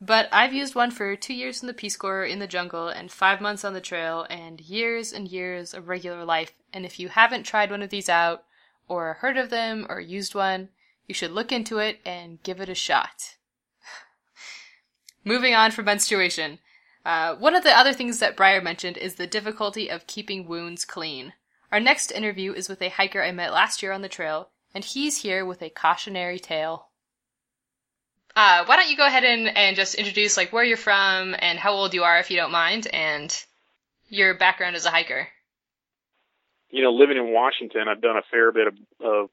But 0.00 0.28
I've 0.30 0.52
used 0.52 0.74
one 0.74 0.90
for 0.90 1.16
two 1.16 1.32
years 1.32 1.62
in 1.62 1.68
the 1.68 1.74
Peace 1.74 1.96
Corps 1.96 2.24
in 2.24 2.38
the 2.38 2.46
jungle 2.46 2.88
and 2.88 3.10
five 3.10 3.40
months 3.40 3.64
on 3.64 3.72
the 3.72 3.80
trail 3.80 4.26
and 4.28 4.60
years 4.60 5.12
and 5.12 5.26
years 5.26 5.72
of 5.72 5.88
regular 5.88 6.24
life. 6.24 6.52
And 6.72 6.84
if 6.84 7.00
you 7.00 7.08
haven't 7.08 7.44
tried 7.44 7.70
one 7.70 7.82
of 7.82 7.88
these 7.88 8.10
out, 8.10 8.44
or 8.88 9.14
heard 9.14 9.38
of 9.38 9.50
them, 9.50 9.86
or 9.88 9.98
used 9.98 10.34
one, 10.34 10.68
you 11.06 11.14
should 11.14 11.30
look 11.30 11.50
into 11.50 11.78
it 11.78 12.00
and 12.04 12.42
give 12.42 12.60
it 12.60 12.68
a 12.68 12.74
shot. 12.74 13.36
Moving 15.24 15.54
on 15.54 15.70
from 15.70 15.86
menstruation. 15.86 16.58
Uh, 17.04 17.34
one 17.36 17.54
of 17.54 17.64
the 17.64 17.76
other 17.76 17.92
things 17.94 18.18
that 18.18 18.36
Briar 18.36 18.60
mentioned 18.60 18.98
is 18.98 19.14
the 19.14 19.26
difficulty 19.26 19.88
of 19.88 20.06
keeping 20.06 20.46
wounds 20.46 20.84
clean. 20.84 21.32
Our 21.72 21.80
next 21.80 22.10
interview 22.10 22.52
is 22.52 22.68
with 22.68 22.82
a 22.82 22.90
hiker 22.90 23.22
I 23.22 23.32
met 23.32 23.52
last 23.52 23.82
year 23.82 23.92
on 23.92 24.02
the 24.02 24.08
trail, 24.08 24.50
and 24.74 24.84
he's 24.84 25.22
here 25.22 25.44
with 25.44 25.62
a 25.62 25.70
cautionary 25.70 26.38
tale. 26.38 26.88
Uh, 28.36 28.66
why 28.66 28.76
don't 28.76 28.90
you 28.90 28.98
go 28.98 29.06
ahead 29.06 29.24
and, 29.24 29.48
and 29.56 29.76
just 29.76 29.94
introduce 29.94 30.36
like 30.36 30.52
where 30.52 30.62
you're 30.62 30.76
from 30.76 31.34
and 31.38 31.58
how 31.58 31.72
old 31.72 31.94
you 31.94 32.04
are 32.04 32.18
if 32.18 32.30
you 32.30 32.36
don't 32.36 32.52
mind, 32.52 32.86
and 32.92 33.34
your 34.08 34.34
background 34.34 34.76
as 34.76 34.84
a 34.84 34.90
hiker. 34.90 35.26
You 36.68 36.82
know, 36.82 36.92
living 36.92 37.16
in 37.16 37.32
Washington, 37.32 37.88
I've 37.88 38.02
done 38.02 38.18
a 38.18 38.22
fair 38.30 38.52
bit 38.52 38.66
of, 38.66 38.74
of 39.00 39.30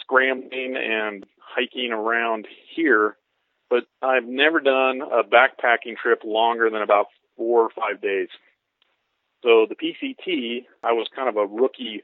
scrambling 0.00 0.74
and 0.76 1.26
hiking 1.38 1.92
around 1.92 2.48
here, 2.74 3.16
but 3.68 3.84
I've 4.00 4.24
never 4.24 4.60
done 4.60 5.02
a 5.02 5.22
backpacking 5.22 5.98
trip 6.02 6.22
longer 6.24 6.70
than 6.70 6.80
about 6.80 7.06
four 7.36 7.62
or 7.62 7.70
five 7.70 8.00
days. 8.00 8.28
So 9.42 9.66
the 9.68 9.74
PCT, 9.74 10.64
I 10.82 10.92
was 10.92 11.08
kind 11.14 11.28
of 11.28 11.36
a 11.36 11.46
rookie 11.46 12.02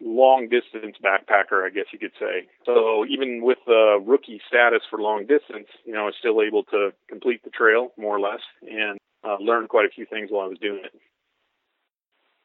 long 0.00 0.48
distance 0.48 0.96
backpacker, 1.02 1.64
I 1.64 1.70
guess 1.70 1.86
you 1.92 1.98
could 1.98 2.12
say. 2.18 2.46
So 2.64 3.04
even 3.08 3.42
with 3.42 3.58
the 3.66 3.98
rookie 4.04 4.40
status 4.46 4.82
for 4.90 5.00
long 5.00 5.26
distance, 5.26 5.68
you 5.84 5.92
know, 5.92 6.02
I 6.02 6.06
was 6.06 6.14
still 6.18 6.42
able 6.42 6.64
to 6.64 6.90
complete 7.08 7.42
the 7.44 7.50
trail 7.50 7.92
more 7.96 8.16
or 8.16 8.20
less 8.20 8.40
and 8.62 8.98
uh, 9.24 9.36
learn 9.40 9.68
quite 9.68 9.86
a 9.86 9.94
few 9.94 10.06
things 10.06 10.30
while 10.30 10.46
I 10.46 10.48
was 10.48 10.58
doing 10.58 10.82
it. 10.84 10.92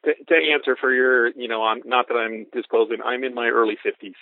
To, 0.04 0.24
to 0.24 0.52
answer 0.52 0.76
for 0.80 0.92
your, 0.92 1.28
you 1.28 1.48
know, 1.48 1.62
I'm 1.62 1.82
not 1.84 2.08
that 2.08 2.14
I'm 2.14 2.46
disclosing, 2.52 2.98
I'm 3.04 3.22
in 3.22 3.34
my 3.34 3.48
early 3.48 3.76
50s. 3.84 4.14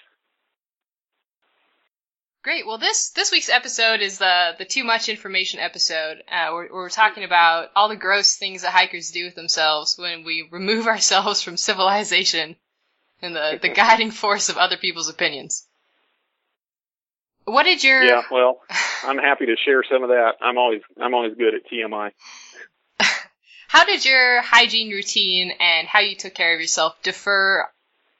Great. 2.42 2.66
Well, 2.66 2.78
this 2.78 3.10
this 3.10 3.30
week's 3.30 3.50
episode 3.50 4.00
is 4.00 4.16
the 4.16 4.54
the 4.56 4.64
too 4.64 4.82
much 4.82 5.10
information 5.10 5.60
episode. 5.60 6.22
Uh, 6.26 6.50
where 6.52 6.68
we're 6.72 6.88
talking 6.88 7.22
about 7.22 7.68
all 7.76 7.90
the 7.90 7.96
gross 7.96 8.36
things 8.36 8.62
that 8.62 8.72
hikers 8.72 9.10
do 9.10 9.26
with 9.26 9.34
themselves 9.34 9.98
when 9.98 10.24
we 10.24 10.48
remove 10.50 10.86
ourselves 10.94 11.42
from 11.42 11.58
civilization 11.58 12.56
and 13.22 13.34
the 13.34 13.58
the 13.60 13.68
guiding 13.68 14.10
force 14.10 14.48
of 14.48 14.56
other 14.56 14.76
people's 14.76 15.08
opinions. 15.08 15.66
What 17.44 17.64
did 17.64 17.82
your 17.82 18.02
Yeah, 18.02 18.22
well, 18.30 18.60
I'm 19.04 19.18
happy 19.18 19.46
to 19.46 19.56
share 19.64 19.82
some 19.90 20.02
of 20.02 20.10
that. 20.10 20.34
I'm 20.40 20.58
always 20.58 20.82
I'm 21.00 21.14
always 21.14 21.34
good 21.36 21.54
at 21.54 21.62
TMI. 21.70 22.12
how 23.68 23.84
did 23.84 24.04
your 24.04 24.42
hygiene 24.42 24.90
routine 24.90 25.52
and 25.58 25.88
how 25.88 26.00
you 26.00 26.16
took 26.16 26.34
care 26.34 26.54
of 26.54 26.60
yourself 26.60 27.02
differ 27.02 27.68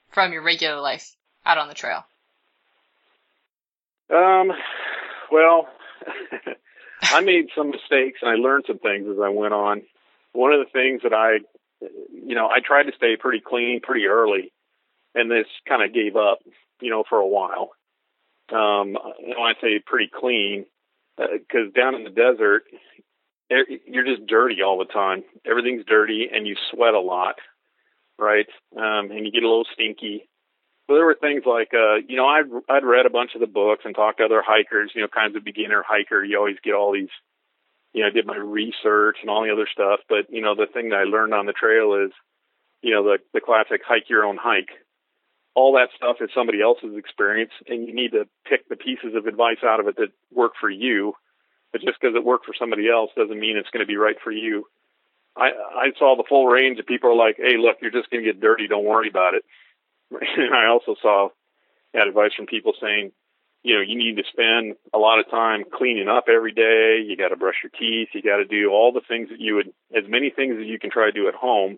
from 0.09 0.33
your 0.33 0.41
regular 0.41 0.79
life 0.79 1.15
out 1.45 1.57
on 1.57 1.67
the 1.67 1.73
trail? 1.73 2.03
Um, 4.09 4.51
well, 5.31 5.69
I 7.01 7.21
made 7.21 7.47
some 7.55 7.69
mistakes 7.69 8.19
and 8.21 8.29
I 8.29 8.35
learned 8.35 8.65
some 8.67 8.79
things 8.79 9.07
as 9.09 9.19
I 9.23 9.29
went 9.29 9.53
on. 9.53 9.83
One 10.33 10.53
of 10.53 10.59
the 10.59 10.71
things 10.71 11.01
that 11.03 11.13
I, 11.13 11.39
you 11.81 12.35
know, 12.35 12.47
I 12.47 12.59
tried 12.59 12.83
to 12.83 12.91
stay 12.95 13.15
pretty 13.17 13.41
clean 13.45 13.79
pretty 13.81 14.07
early, 14.07 14.51
and 15.15 15.29
this 15.29 15.47
kind 15.67 15.83
of 15.83 15.93
gave 15.93 16.15
up, 16.15 16.39
you 16.81 16.89
know, 16.89 17.03
for 17.07 17.19
a 17.19 17.27
while. 17.27 17.71
Um, 18.51 18.93
know, 18.93 19.43
I 19.43 19.53
say 19.61 19.81
pretty 19.85 20.09
clean 20.13 20.65
because 21.17 21.67
uh, 21.69 21.79
down 21.79 21.95
in 21.95 22.03
the 22.03 22.09
desert, 22.09 22.63
you're 23.85 24.05
just 24.05 24.27
dirty 24.27 24.61
all 24.61 24.77
the 24.77 24.85
time. 24.85 25.23
Everything's 25.45 25.85
dirty, 25.85 26.29
and 26.31 26.47
you 26.47 26.55
sweat 26.71 26.93
a 26.93 26.99
lot, 26.99 27.35
right? 28.17 28.47
Um, 28.75 29.11
and 29.11 29.25
you 29.25 29.31
get 29.31 29.43
a 29.43 29.49
little 29.49 29.67
stinky. 29.73 30.29
So 30.87 30.95
there 30.95 31.05
were 31.05 31.17
things 31.19 31.43
like, 31.45 31.71
uh, 31.73 31.95
you 32.07 32.15
know, 32.17 32.25
I'd 32.25 32.45
I'd 32.69 32.85
read 32.85 33.05
a 33.05 33.09
bunch 33.09 33.31
of 33.35 33.41
the 33.41 33.47
books 33.47 33.83
and 33.85 33.95
talked 33.95 34.19
to 34.19 34.25
other 34.25 34.43
hikers. 34.45 34.91
You 34.95 35.01
know, 35.01 35.07
kind 35.07 35.35
of 35.35 35.43
beginner 35.43 35.83
hiker. 35.87 36.23
You 36.23 36.37
always 36.37 36.57
get 36.63 36.73
all 36.73 36.93
these, 36.93 37.09
you 37.93 38.01
know, 38.01 38.07
I 38.07 38.11
did 38.11 38.25
my 38.25 38.37
research 38.37 39.17
and 39.21 39.29
all 39.29 39.43
the 39.43 39.51
other 39.51 39.67
stuff. 39.71 39.99
But 40.09 40.29
you 40.29 40.41
know, 40.41 40.55
the 40.55 40.67
thing 40.71 40.89
that 40.89 40.99
I 40.99 41.03
learned 41.03 41.33
on 41.33 41.45
the 41.45 41.53
trail 41.53 42.05
is, 42.05 42.11
you 42.81 42.93
know, 42.93 43.03
the 43.03 43.17
the 43.33 43.41
classic 43.41 43.81
hike 43.85 44.09
your 44.09 44.25
own 44.25 44.37
hike. 44.37 44.69
All 45.53 45.73
that 45.73 45.89
stuff 45.95 46.17
is 46.21 46.29
somebody 46.33 46.61
else's 46.61 46.95
experience, 46.95 47.51
and 47.67 47.87
you 47.87 47.93
need 47.93 48.11
to 48.11 48.27
pick 48.47 48.67
the 48.69 48.77
pieces 48.77 49.15
of 49.15 49.25
advice 49.25 49.63
out 49.65 49.79
of 49.79 49.87
it 49.87 49.97
that 49.97 50.11
work 50.31 50.53
for 50.59 50.69
you. 50.69 51.13
But 51.71 51.81
just 51.81 51.99
because 51.99 52.15
it 52.15 52.23
worked 52.23 52.45
for 52.45 52.55
somebody 52.57 52.89
else 52.89 53.11
doesn't 53.15 53.39
mean 53.39 53.57
it's 53.57 53.69
going 53.69 53.85
to 53.85 53.87
be 53.87 53.97
right 53.97 54.17
for 54.23 54.31
you. 54.31 54.65
I 55.35 55.51
I 55.75 55.85
saw 55.97 56.15
the 56.15 56.27
full 56.27 56.47
range 56.47 56.79
of 56.79 56.85
people 56.85 57.11
are 57.11 57.15
like, 57.15 57.37
hey, 57.37 57.57
look, 57.57 57.77
you're 57.81 57.91
just 57.91 58.09
going 58.09 58.23
to 58.23 58.31
get 58.31 58.41
dirty. 58.41 58.67
Don't 58.67 58.85
worry 58.85 59.09
about 59.09 59.35
it. 59.35 59.43
And 60.37 60.53
I 60.53 60.67
also 60.67 60.95
saw 61.01 61.29
advice 61.93 62.31
from 62.35 62.45
people 62.45 62.73
saying, 62.81 63.11
you 63.63 63.75
know, 63.75 63.81
you 63.81 63.97
need 63.97 64.17
to 64.17 64.23
spend 64.31 64.75
a 64.93 64.97
lot 64.97 65.19
of 65.19 65.29
time 65.29 65.63
cleaning 65.71 66.07
up 66.07 66.25
every 66.27 66.51
day. 66.51 67.03
You 67.05 67.15
got 67.15 67.29
to 67.29 67.37
brush 67.37 67.55
your 67.63 67.69
teeth. 67.69 68.09
You 68.13 68.21
got 68.21 68.37
to 68.37 68.45
do 68.45 68.71
all 68.71 68.91
the 68.91 69.05
things 69.07 69.29
that 69.29 69.39
you 69.39 69.55
would, 69.55 69.71
as 69.95 70.09
many 70.09 70.31
things 70.31 70.55
as 70.59 70.67
you 70.67 70.79
can 70.79 70.89
try 70.89 71.05
to 71.05 71.11
do 71.11 71.27
at 71.27 71.35
home 71.35 71.77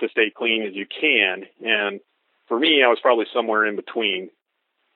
to 0.00 0.08
stay 0.08 0.32
clean 0.36 0.64
as 0.66 0.74
you 0.74 0.86
can. 0.86 1.44
And 1.64 2.00
for 2.48 2.58
me, 2.58 2.82
I 2.84 2.88
was 2.88 2.98
probably 3.00 3.26
somewhere 3.34 3.66
in 3.66 3.76
between. 3.76 4.30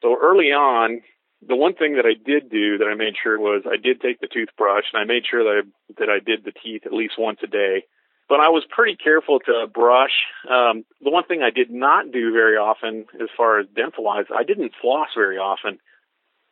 So 0.02 0.16
early 0.20 0.52
on, 0.52 1.00
the 1.46 1.56
one 1.56 1.74
thing 1.74 1.96
that 1.96 2.06
I 2.06 2.14
did 2.14 2.50
do 2.50 2.78
that 2.78 2.88
I 2.90 2.94
made 2.94 3.14
sure 3.22 3.38
was 3.38 3.62
I 3.66 3.76
did 3.76 4.00
take 4.00 4.20
the 4.20 4.28
toothbrush 4.32 4.84
and 4.92 5.00
I 5.00 5.04
made 5.04 5.24
sure 5.28 5.44
that 5.44 5.62
I, 5.62 5.94
that 6.00 6.10
I 6.10 6.18
did 6.18 6.44
the 6.44 6.52
teeth 6.52 6.82
at 6.84 6.92
least 6.92 7.14
once 7.18 7.38
a 7.42 7.46
day 7.46 7.84
but 8.28 8.40
I 8.40 8.50
was 8.50 8.64
pretty 8.68 8.96
careful 8.96 9.40
to 9.40 9.66
brush. 9.72 10.12
Um, 10.48 10.84
the 11.00 11.10
one 11.10 11.24
thing 11.24 11.42
I 11.42 11.50
did 11.50 11.70
not 11.70 12.12
do 12.12 12.32
very 12.32 12.56
often, 12.56 13.06
as 13.20 13.28
far 13.36 13.58
as 13.58 13.66
dental 13.74 14.04
wise, 14.04 14.26
I 14.34 14.44
didn't 14.44 14.72
floss 14.80 15.08
very 15.16 15.38
often. 15.38 15.78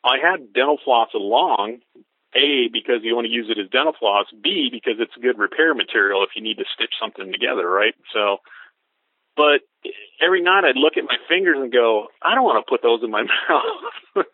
I 0.03 0.17
had 0.17 0.55
dental 0.55 0.79
floss 0.83 1.11
along, 1.15 1.81
A, 2.35 2.69
because 2.73 3.01
you 3.03 3.15
want 3.15 3.27
to 3.27 3.33
use 3.33 3.51
it 3.51 3.61
as 3.61 3.69
dental 3.69 3.93
floss, 3.99 4.27
B, 4.43 4.71
because 4.73 4.95
it's 4.99 5.13
good 5.21 5.39
repair 5.39 5.75
material 5.75 6.25
if 6.25 6.31
you 6.35 6.43
need 6.43 6.57
to 6.57 6.65
stitch 6.75 6.95
something 7.01 7.31
together, 7.31 7.69
right? 7.69 7.95
So, 8.15 8.39
but 9.37 9.61
every 10.25 10.43
night 10.43 10.65
I'd 10.65 10.77
look 10.77 10.97
at 10.97 11.05
my 11.05 11.17
fingers 11.29 11.57
and 11.59 11.73
go, 11.73 12.09
I 12.23 12.35
don't 12.35 12.45
want 12.45 12.65
to 12.65 12.69
put 12.69 12.83
those 12.83 13.03
in 13.03 13.11
my 13.11 13.23
mouth. 13.49 14.27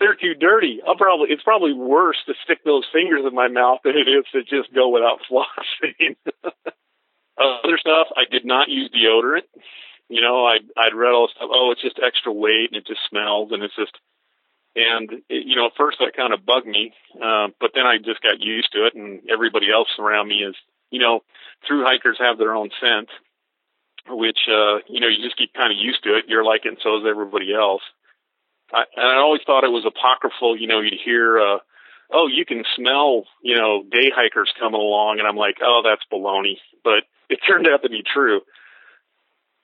they're 0.00 0.14
too 0.14 0.34
dirty. 0.34 0.80
I'll 0.86 0.96
probably 0.96 1.28
it's 1.30 1.42
probably 1.42 1.72
worse 1.72 2.16
to 2.26 2.34
stick 2.44 2.58
those 2.64 2.84
fingers 2.92 3.22
in 3.26 3.34
my 3.34 3.48
mouth 3.48 3.80
than 3.84 3.96
it 3.96 4.08
is 4.08 4.24
to 4.32 4.42
just 4.42 4.74
go 4.74 4.88
without 4.88 5.20
flossing. 5.30 6.16
Other 7.38 7.78
stuff, 7.78 8.08
I 8.16 8.24
did 8.30 8.44
not 8.44 8.68
use 8.68 8.90
deodorant. 8.90 9.46
You 10.08 10.22
know, 10.22 10.44
I 10.46 10.58
I'd 10.76 10.94
read 10.94 11.12
all 11.12 11.26
this 11.26 11.34
stuff. 11.36 11.50
Oh, 11.52 11.70
it's 11.72 11.82
just 11.82 12.00
extra 12.04 12.32
weight 12.32 12.70
and 12.72 12.76
it 12.76 12.86
just 12.86 13.00
smells 13.08 13.50
and 13.52 13.62
it's 13.62 13.76
just. 13.76 13.92
And 14.76 15.10
it, 15.28 15.46
you 15.46 15.56
know, 15.56 15.66
at 15.66 15.76
first 15.76 15.98
that 15.98 16.14
kind 16.14 16.32
of 16.32 16.46
bugged 16.46 16.66
me, 16.66 16.92
uh, 17.16 17.48
but 17.58 17.72
then 17.74 17.84
I 17.84 17.96
just 17.98 18.22
got 18.22 18.38
used 18.38 18.70
to 18.74 18.86
it, 18.86 18.94
and 18.94 19.22
everybody 19.28 19.72
else 19.72 19.88
around 19.98 20.28
me 20.28 20.44
is, 20.44 20.54
you 20.90 21.00
know, 21.00 21.24
through 21.66 21.84
hikers 21.84 22.18
have 22.20 22.38
their 22.38 22.54
own 22.54 22.70
scent, 22.78 23.08
which 24.10 24.38
uh, 24.48 24.78
you 24.88 25.00
know 25.00 25.08
you 25.08 25.22
just 25.22 25.38
get 25.38 25.54
kind 25.54 25.72
of 25.72 25.78
used 25.78 26.02
to 26.04 26.16
it. 26.16 26.24
You're 26.28 26.44
like 26.44 26.64
it, 26.64 26.68
and 26.68 26.78
so 26.82 26.98
is 26.98 27.04
everybody 27.08 27.54
else. 27.54 27.82
I, 28.72 28.84
and 28.96 29.06
I 29.06 29.16
always 29.16 29.40
thought 29.46 29.64
it 29.64 29.72
was 29.72 29.86
apocryphal. 29.86 30.56
You 30.56 30.66
know, 30.66 30.80
you'd 30.80 31.00
hear, 31.02 31.38
uh, 31.38 31.58
"Oh, 32.12 32.26
you 32.26 32.44
can 32.44 32.64
smell," 32.76 33.24
you 33.42 33.56
know, 33.56 33.82
day 33.90 34.10
hikers 34.14 34.52
coming 34.58 34.80
along, 34.80 35.18
and 35.18 35.28
I'm 35.28 35.36
like, 35.36 35.56
"Oh, 35.62 35.82
that's 35.84 36.02
baloney." 36.12 36.58
But 36.84 37.04
it 37.28 37.40
turned 37.48 37.68
out 37.68 37.82
to 37.82 37.88
be 37.88 38.02
true. 38.02 38.40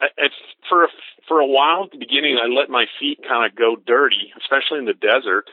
I, 0.00 0.06
It's 0.16 0.34
for 0.68 0.84
a, 0.84 0.88
for 1.28 1.40
a 1.40 1.46
while 1.46 1.84
at 1.84 1.92
the 1.92 1.98
beginning, 1.98 2.38
I 2.42 2.48
let 2.48 2.70
my 2.70 2.86
feet 2.98 3.20
kind 3.26 3.50
of 3.50 3.56
go 3.56 3.76
dirty, 3.76 4.32
especially 4.38 4.78
in 4.78 4.84
the 4.86 4.94
desert, 4.94 5.48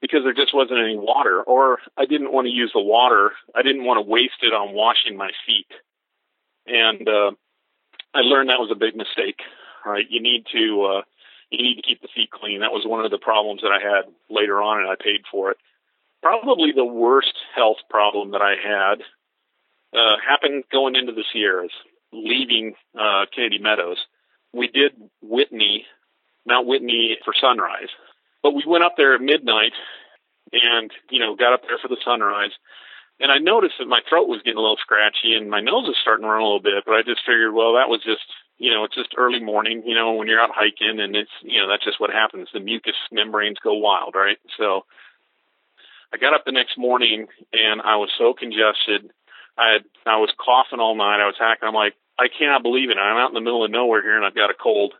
because 0.00 0.20
there 0.24 0.34
just 0.34 0.54
wasn't 0.54 0.80
any 0.80 0.96
water, 0.96 1.42
or 1.42 1.78
I 1.96 2.06
didn't 2.06 2.32
want 2.32 2.46
to 2.46 2.52
use 2.52 2.70
the 2.74 2.80
water. 2.82 3.32
I 3.54 3.62
didn't 3.62 3.84
want 3.84 3.98
to 3.98 4.10
waste 4.10 4.42
it 4.42 4.52
on 4.54 4.74
washing 4.74 5.16
my 5.16 5.30
feet, 5.46 5.70
and 6.66 7.08
uh, 7.08 7.30
I 8.14 8.20
learned 8.20 8.48
that 8.48 8.60
was 8.60 8.70
a 8.72 8.78
big 8.78 8.96
mistake. 8.96 9.40
Right, 9.84 10.06
you 10.10 10.20
need 10.20 10.44
to 10.52 10.82
uh, 10.82 11.02
you 11.50 11.62
need 11.62 11.76
to 11.76 11.82
keep 11.82 12.02
the 12.02 12.08
feet 12.14 12.30
clean. 12.30 12.60
That 12.60 12.72
was 12.72 12.84
one 12.84 13.04
of 13.04 13.10
the 13.10 13.18
problems 13.18 13.62
that 13.62 13.70
I 13.70 13.78
had 13.80 14.12
later 14.28 14.60
on, 14.60 14.80
and 14.80 14.90
I 14.90 14.96
paid 14.96 15.22
for 15.30 15.50
it. 15.52 15.58
Probably 16.22 16.72
the 16.72 16.84
worst 16.84 17.34
health 17.54 17.76
problem 17.88 18.32
that 18.32 18.42
I 18.42 18.54
had 18.56 19.02
uh, 19.96 20.16
happened 20.26 20.64
going 20.72 20.96
into 20.96 21.12
the 21.12 21.22
Sierras, 21.32 21.70
leaving 22.12 22.74
uh, 22.98 23.26
Kennedy 23.34 23.58
Meadows. 23.58 23.98
We 24.52 24.66
did 24.66 24.92
Whitney, 25.22 25.86
Mount 26.46 26.66
Whitney 26.66 27.16
for 27.24 27.32
sunrise, 27.40 27.90
but 28.42 28.54
we 28.54 28.64
went 28.66 28.82
up 28.82 28.94
there 28.96 29.14
at 29.14 29.20
midnight 29.20 29.72
and 30.52 30.90
you 31.10 31.20
know 31.20 31.34
got 31.36 31.52
up 31.52 31.62
there 31.62 31.78
for 31.80 31.88
the 31.88 32.00
sunrise. 32.04 32.52
And 33.18 33.32
I 33.32 33.38
noticed 33.38 33.74
that 33.78 33.88
my 33.88 34.00
throat 34.08 34.28
was 34.28 34.42
getting 34.44 34.58
a 34.58 34.60
little 34.60 34.76
scratchy 34.76 35.34
and 35.34 35.48
my 35.48 35.60
nose 35.60 35.88
was 35.88 35.96
starting 36.02 36.24
to 36.24 36.28
run 36.28 36.42
a 36.42 36.44
little 36.44 36.60
bit, 36.60 36.84
but 36.84 36.94
I 36.94 37.02
just 37.02 37.24
figured, 37.24 37.54
well, 37.54 37.74
that 37.74 37.88
was 37.88 38.04
just 38.04 38.24
you 38.58 38.72
know, 38.72 38.84
it's 38.84 38.94
just 38.94 39.14
early 39.16 39.40
morning, 39.40 39.82
you 39.84 39.94
know, 39.94 40.14
when 40.14 40.28
you're 40.28 40.40
out 40.40 40.50
hiking 40.54 40.98
and 41.00 41.14
it's, 41.14 41.30
you 41.42 41.60
know, 41.60 41.68
that's 41.68 41.84
just 41.84 42.00
what 42.00 42.10
happens. 42.10 42.48
The 42.52 42.60
mucous 42.60 42.96
membranes 43.12 43.58
go 43.62 43.74
wild, 43.74 44.14
right? 44.14 44.38
So 44.56 44.84
I 46.12 46.16
got 46.16 46.34
up 46.34 46.44
the 46.44 46.52
next 46.52 46.78
morning 46.78 47.26
and 47.52 47.82
I 47.82 47.96
was 47.96 48.10
so 48.18 48.32
congested. 48.32 49.10
I 49.58 49.72
had 49.72 49.84
I 50.06 50.16
was 50.16 50.32
coughing 50.38 50.80
all 50.80 50.96
night. 50.96 51.20
I 51.20 51.26
was 51.26 51.36
hacking. 51.38 51.68
I'm 51.68 51.74
like, 51.74 51.94
I 52.18 52.28
cannot 52.28 52.62
believe 52.62 52.90
it. 52.90 52.96
I'm 52.96 53.18
out 53.18 53.30
in 53.30 53.34
the 53.34 53.40
middle 53.40 53.64
of 53.64 53.70
nowhere 53.70 54.02
here 54.02 54.16
and 54.16 54.24
I've 54.24 54.34
got 54.34 54.50
a 54.50 54.54
cold. 54.54 54.94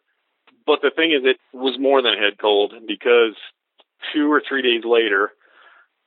But 0.67 0.81
the 0.83 0.91
thing 0.95 1.12
is, 1.12 1.23
it 1.25 1.39
was 1.57 1.79
more 1.79 2.03
than 2.03 2.14
a 2.14 2.21
head 2.21 2.39
cold 2.39 2.75
because 2.87 3.37
two 4.12 4.31
or 4.31 4.43
three 4.47 4.62
days 4.62 4.85
later, 4.85 5.31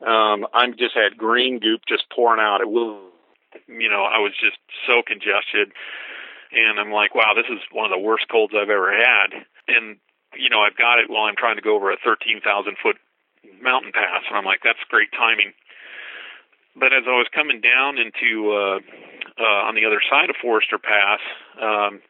um, 0.06 0.48
I 0.54 0.68
just 0.78 0.96
had 0.96 1.18
green 1.18 1.60
goop 1.60 1.82
just 1.88 2.10
pouring 2.10 2.42
out. 2.42 2.62
It 2.62 2.70
was, 2.70 3.00
you 3.68 3.90
know, 3.90 4.04
I 4.04 4.20
was 4.20 4.34
just 4.40 4.58
so 4.88 5.02
congested, 5.06 5.72
and 6.52 6.80
I'm 6.80 6.92
like, 6.92 7.16
wow, 7.16 7.34
this 7.36 7.50
is 7.52 7.60
one 7.72 7.86
of 7.86 7.92
the 7.92 8.04
worst 8.04 8.28
colds 8.30 8.54
I've 8.56 8.70
ever 8.70 8.92
had. 8.96 9.46
And 9.68 9.98
you 10.38 10.50
know, 10.50 10.62
I've 10.62 10.78
got 10.78 11.00
it 11.00 11.10
while 11.10 11.26
I'm 11.26 11.36
trying 11.36 11.56
to 11.56 11.62
go 11.62 11.76
over 11.76 11.92
a 11.92 11.98
13,000 12.04 12.78
foot 12.82 12.98
mountain 13.62 13.92
pass, 13.92 14.24
and 14.30 14.38
I'm 14.38 14.46
like, 14.46 14.62
that's 14.64 14.80
great 14.90 15.12
timing. 15.12 15.54
But 16.76 16.94
as 16.94 17.04
I 17.08 17.18
was 17.18 17.28
coming 17.34 17.62
down 17.62 17.98
into 17.98 18.54
uh, 18.54 18.80
uh, 19.40 19.62
on 19.68 19.76
the 19.76 19.86
other 19.86 20.02
side 20.10 20.30
of 20.30 20.36
Forester 20.42 20.78
Pass, 20.78 21.20
um, 21.60 22.02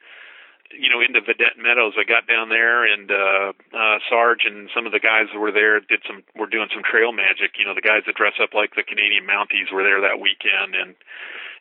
you 0.71 0.89
know, 0.89 1.01
into 1.01 1.21
Vidette 1.21 1.57
Meadows. 1.57 1.93
I 1.97 2.05
got 2.05 2.27
down 2.27 2.49
there, 2.49 2.85
and 2.85 3.09
uh, 3.09 3.53
uh, 3.73 3.97
Sarge 4.09 4.45
and 4.45 4.69
some 4.73 4.85
of 4.85 4.91
the 4.91 4.99
guys 4.99 5.27
that 5.33 5.39
were 5.39 5.51
there 5.51 5.79
did 5.79 6.01
some. 6.05 6.23
were 6.35 6.49
doing 6.49 6.69
some 6.73 6.83
trail 6.83 7.11
magic. 7.11 7.57
You 7.57 7.65
know, 7.65 7.73
the 7.73 7.85
guys 7.85 8.03
that 8.05 8.15
dress 8.15 8.37
up 8.41 8.53
like 8.53 8.75
the 8.75 8.83
Canadian 8.83 9.25
Mounties 9.25 9.73
were 9.73 9.83
there 9.83 10.01
that 10.01 10.21
weekend, 10.21 10.77
and 10.77 10.93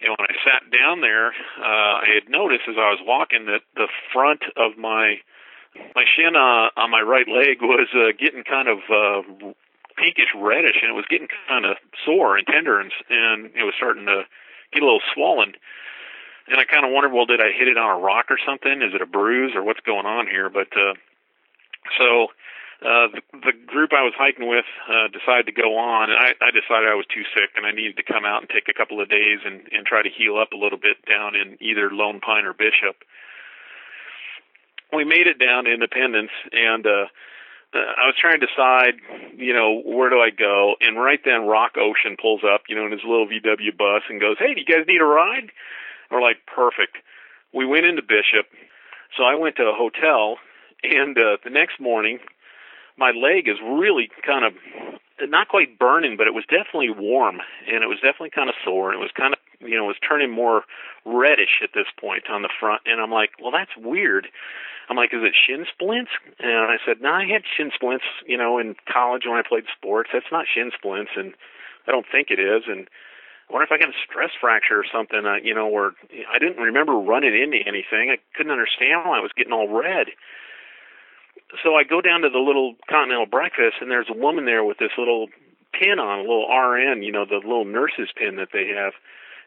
and 0.00 0.10
when 0.12 0.28
I 0.28 0.34
sat 0.44 0.68
down 0.70 1.00
there, 1.00 1.32
uh, 1.58 2.04
I 2.04 2.20
had 2.20 2.28
noticed 2.28 2.68
as 2.68 2.76
I 2.76 2.92
was 2.92 3.00
walking 3.02 3.46
that 3.46 3.64
the 3.74 3.88
front 4.12 4.44
of 4.56 4.76
my 4.76 5.18
my 5.94 6.04
shin 6.04 6.36
uh, 6.36 6.68
on 6.76 6.90
my 6.90 7.00
right 7.00 7.28
leg 7.28 7.62
was 7.62 7.88
uh, 7.94 8.12
getting 8.18 8.44
kind 8.44 8.68
of 8.68 8.78
uh, 8.92 9.22
pinkish 9.96 10.32
reddish, 10.36 10.78
and 10.82 10.90
it 10.90 10.96
was 10.96 11.08
getting 11.08 11.28
kind 11.48 11.64
of 11.64 11.76
sore 12.04 12.36
and 12.36 12.46
tender, 12.46 12.78
and, 12.80 12.92
and 13.08 13.56
it 13.56 13.64
was 13.64 13.74
starting 13.76 14.06
to 14.06 14.22
get 14.72 14.82
a 14.82 14.86
little 14.86 15.04
swollen 15.14 15.54
and 16.50 16.58
I 16.58 16.64
kind 16.64 16.84
of 16.84 16.92
wondered, 16.92 17.12
well, 17.12 17.26
did 17.26 17.40
I 17.40 17.52
hit 17.52 17.68
it 17.68 17.76
on 17.76 17.98
a 17.98 18.00
rock 18.00 18.26
or 18.30 18.38
something? 18.44 18.82
Is 18.82 18.94
it 18.94 19.02
a 19.02 19.06
bruise 19.06 19.52
or 19.54 19.62
what's 19.62 19.80
going 19.80 20.06
on 20.06 20.26
here? 20.26 20.48
But 20.48 20.68
uh, 20.72 20.94
so 21.96 22.28
uh, 22.80 23.10
the, 23.10 23.22
the 23.42 23.54
group 23.66 23.90
I 23.92 24.06
was 24.06 24.14
hiking 24.16 24.48
with 24.48 24.64
uh, 24.88 25.08
decided 25.10 25.46
to 25.46 25.56
go 25.56 25.76
on, 25.76 26.10
and 26.10 26.18
I, 26.18 26.32
I 26.38 26.50
decided 26.54 26.88
I 26.88 26.94
was 26.94 27.06
too 27.10 27.26
sick 27.34 27.50
and 27.56 27.66
I 27.66 27.72
needed 27.72 27.96
to 27.98 28.06
come 28.06 28.24
out 28.24 28.40
and 28.40 28.48
take 28.48 28.68
a 28.70 28.76
couple 28.76 29.00
of 29.00 29.10
days 29.10 29.42
and, 29.44 29.66
and 29.72 29.84
try 29.84 30.02
to 30.02 30.10
heal 30.10 30.38
up 30.38 30.52
a 30.52 30.58
little 30.60 30.78
bit 30.78 31.02
down 31.04 31.34
in 31.34 31.58
either 31.60 31.90
Lone 31.90 32.20
Pine 32.20 32.46
or 32.46 32.54
Bishop. 32.54 33.02
We 34.92 35.04
made 35.04 35.26
it 35.26 35.42
down 35.42 35.64
to 35.64 35.74
Independence, 35.74 36.32
and 36.52 36.86
uh, 36.86 37.12
uh, 37.74 37.92
I 38.00 38.08
was 38.08 38.16
trying 38.16 38.40
to 38.40 38.46
decide, 38.46 38.96
you 39.36 39.52
know, 39.52 39.82
where 39.84 40.08
do 40.08 40.16
I 40.16 40.30
go? 40.30 40.76
And 40.80 40.96
right 40.96 41.20
then, 41.22 41.44
Rock 41.44 41.76
Ocean 41.76 42.16
pulls 42.16 42.40
up, 42.40 42.62
you 42.68 42.76
know, 42.76 42.86
in 42.86 42.92
his 42.92 43.04
little 43.04 43.28
VW 43.28 43.76
bus 43.76 44.02
and 44.08 44.20
goes, 44.20 44.36
"Hey, 44.38 44.54
do 44.54 44.60
you 44.60 44.66
guys 44.66 44.86
need 44.86 45.02
a 45.02 45.04
ride?" 45.04 45.52
We're 46.10 46.22
like, 46.22 46.38
perfect. 46.46 46.98
We 47.52 47.66
went 47.66 47.86
into 47.86 48.02
Bishop. 48.02 48.46
So 49.16 49.24
I 49.24 49.34
went 49.34 49.56
to 49.56 49.64
a 49.64 49.74
hotel, 49.74 50.36
and 50.82 51.16
uh, 51.16 51.38
the 51.42 51.50
next 51.50 51.80
morning, 51.80 52.18
my 52.96 53.10
leg 53.10 53.48
is 53.48 53.56
really 53.62 54.10
kind 54.24 54.44
of 54.44 54.52
not 55.20 55.48
quite 55.48 55.78
burning, 55.78 56.16
but 56.16 56.26
it 56.26 56.34
was 56.34 56.44
definitely 56.44 56.90
warm, 56.90 57.40
and 57.66 57.82
it 57.82 57.88
was 57.88 57.98
definitely 57.98 58.30
kind 58.30 58.48
of 58.48 58.54
sore, 58.64 58.92
and 58.92 59.00
it 59.00 59.02
was 59.02 59.10
kind 59.16 59.34
of 59.34 59.40
you 59.60 59.76
know 59.76 59.84
it 59.84 59.88
was 59.88 60.02
turning 60.06 60.30
more 60.30 60.62
reddish 61.04 61.60
at 61.62 61.70
this 61.74 61.86
point 61.98 62.30
on 62.30 62.42
the 62.42 62.50
front, 62.60 62.82
and 62.86 63.00
I'm 63.00 63.10
like, 63.10 63.30
well, 63.40 63.50
that's 63.50 63.74
weird. 63.76 64.28
I'm 64.88 64.96
like, 64.96 65.12
is 65.12 65.22
it 65.22 65.34
shin 65.36 65.66
splints? 65.70 66.10
And 66.38 66.70
I 66.70 66.76
said, 66.84 67.02
no, 67.02 67.12
I 67.12 67.26
had 67.26 67.42
shin 67.44 67.70
splints, 67.74 68.04
you 68.26 68.38
know, 68.38 68.58
in 68.58 68.74
college 68.90 69.24
when 69.26 69.36
I 69.36 69.42
played 69.46 69.64
sports. 69.76 70.10
That's 70.12 70.32
not 70.32 70.46
shin 70.48 70.70
splints, 70.74 71.12
and 71.14 71.34
I 71.86 71.92
don't 71.92 72.06
think 72.10 72.28
it 72.30 72.40
is. 72.40 72.64
And 72.66 72.88
I 73.48 73.52
wonder 73.52 73.64
if 73.64 73.72
I 73.72 73.80
got 73.80 73.88
a 73.88 74.04
stress 74.04 74.30
fracture 74.40 74.78
or 74.78 74.84
something, 74.92 75.24
uh, 75.24 75.40
you 75.42 75.54
know, 75.54 75.68
or 75.68 75.96
I 76.28 76.38
didn't 76.38 76.60
remember 76.60 76.92
running 76.92 77.32
into 77.32 77.56
anything. 77.64 78.12
I 78.12 78.20
couldn't 78.36 78.52
understand 78.52 79.08
why 79.08 79.18
I 79.18 79.24
was 79.24 79.32
getting 79.36 79.52
all 79.52 79.68
red. 79.68 80.12
So 81.64 81.74
I 81.74 81.84
go 81.84 82.00
down 82.00 82.20
to 82.22 82.28
the 82.28 82.44
little 82.44 82.76
continental 82.90 83.24
breakfast, 83.24 83.80
and 83.80 83.90
there's 83.90 84.12
a 84.12 84.16
woman 84.16 84.44
there 84.44 84.64
with 84.64 84.76
this 84.76 84.92
little 84.98 85.28
pin 85.72 85.98
on, 85.98 86.20
a 86.20 86.28
little 86.28 86.44
RN, 86.44 87.02
you 87.02 87.12
know, 87.12 87.24
the 87.24 87.40
little 87.40 87.64
nurse's 87.64 88.12
pin 88.14 88.36
that 88.36 88.52
they 88.52 88.68
have. 88.68 88.92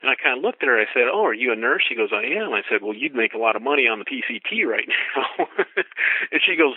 And 0.02 0.10
I 0.10 0.18
kind 0.18 0.34
of 0.36 0.42
looked 0.42 0.64
at 0.64 0.70
her. 0.70 0.82
I 0.82 0.90
said, 0.90 1.06
"Oh, 1.14 1.26
are 1.26 1.34
you 1.34 1.54
a 1.54 1.56
nurse?" 1.56 1.84
She 1.88 1.94
goes, 1.94 2.10
"I 2.12 2.26
am." 2.26 2.54
I 2.54 2.64
said, 2.66 2.82
"Well, 2.82 2.98
you'd 2.98 3.14
make 3.14 3.36
a 3.36 3.38
lot 3.38 3.56
of 3.56 3.62
money 3.62 3.86
on 3.86 4.00
the 4.00 4.06
PCT 4.06 4.66
right 4.66 4.90
now." 4.90 5.46
and 6.32 6.42
she 6.42 6.56
goes, 6.56 6.74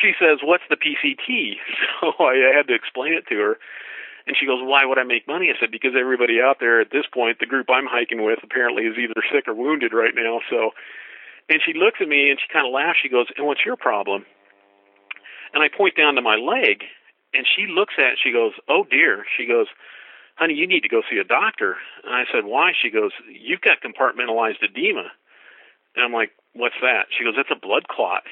she 0.00 0.12
says, 0.18 0.38
"What's 0.42 0.64
the 0.68 0.76
PCT?" 0.76 1.54
So 2.00 2.12
I 2.18 2.50
had 2.54 2.66
to 2.68 2.74
explain 2.74 3.14
it 3.14 3.26
to 3.28 3.36
her. 3.38 3.58
And 4.26 4.36
she 4.38 4.46
goes, 4.46 4.60
Why 4.62 4.84
would 4.84 4.98
I 4.98 5.04
make 5.04 5.28
money? 5.28 5.52
I 5.52 5.58
said, 5.60 5.70
Because 5.70 5.92
everybody 5.98 6.40
out 6.40 6.56
there 6.60 6.80
at 6.80 6.90
this 6.90 7.04
point, 7.12 7.38
the 7.38 7.46
group 7.46 7.68
I'm 7.68 7.88
hiking 7.88 8.24
with, 8.24 8.40
apparently 8.42 8.84
is 8.84 8.96
either 8.96 9.20
sick 9.32 9.48
or 9.48 9.54
wounded 9.54 9.92
right 9.92 10.14
now. 10.14 10.40
So, 10.48 10.70
and 11.48 11.60
she 11.64 11.76
looks 11.76 12.00
at 12.00 12.08
me 12.08 12.30
and 12.30 12.40
she 12.40 12.48
kind 12.52 12.66
of 12.66 12.72
laughs. 12.72 12.98
She 13.02 13.12
goes, 13.12 13.26
And 13.36 13.46
what's 13.46 13.64
your 13.64 13.76
problem? 13.76 14.24
And 15.52 15.62
I 15.62 15.68
point 15.68 15.96
down 15.96 16.16
to 16.16 16.22
my 16.22 16.36
leg 16.36 16.82
and 17.34 17.44
she 17.44 17.66
looks 17.68 17.94
at 17.98 18.16
it. 18.16 18.18
She 18.22 18.32
goes, 18.32 18.52
Oh 18.68 18.84
dear. 18.88 19.24
She 19.36 19.46
goes, 19.46 19.66
Honey, 20.36 20.54
you 20.54 20.66
need 20.66 20.82
to 20.82 20.88
go 20.88 21.02
see 21.08 21.18
a 21.18 21.24
doctor. 21.24 21.76
And 22.02 22.14
I 22.14 22.24
said, 22.32 22.44
Why? 22.44 22.72
She 22.72 22.90
goes, 22.90 23.12
You've 23.28 23.60
got 23.60 23.84
compartmentalized 23.84 24.64
edema. 24.64 25.12
And 25.96 26.04
I'm 26.04 26.12
like, 26.12 26.32
What's 26.54 26.80
that? 26.80 27.12
She 27.12 27.24
goes, 27.24 27.34
That's 27.36 27.52
a 27.52 27.60
blood 27.60 27.88
clot. 27.88 28.22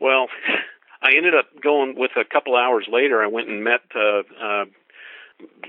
Well, 0.00 0.28
I 1.02 1.16
ended 1.16 1.34
up 1.34 1.46
going 1.60 1.94
with 1.98 2.12
a 2.16 2.24
couple 2.24 2.56
hours 2.56 2.86
later. 2.90 3.22
I 3.22 3.26
went 3.26 3.48
and 3.48 3.64
met 3.64 3.82
uh, 3.94 4.22
uh, 4.40 4.64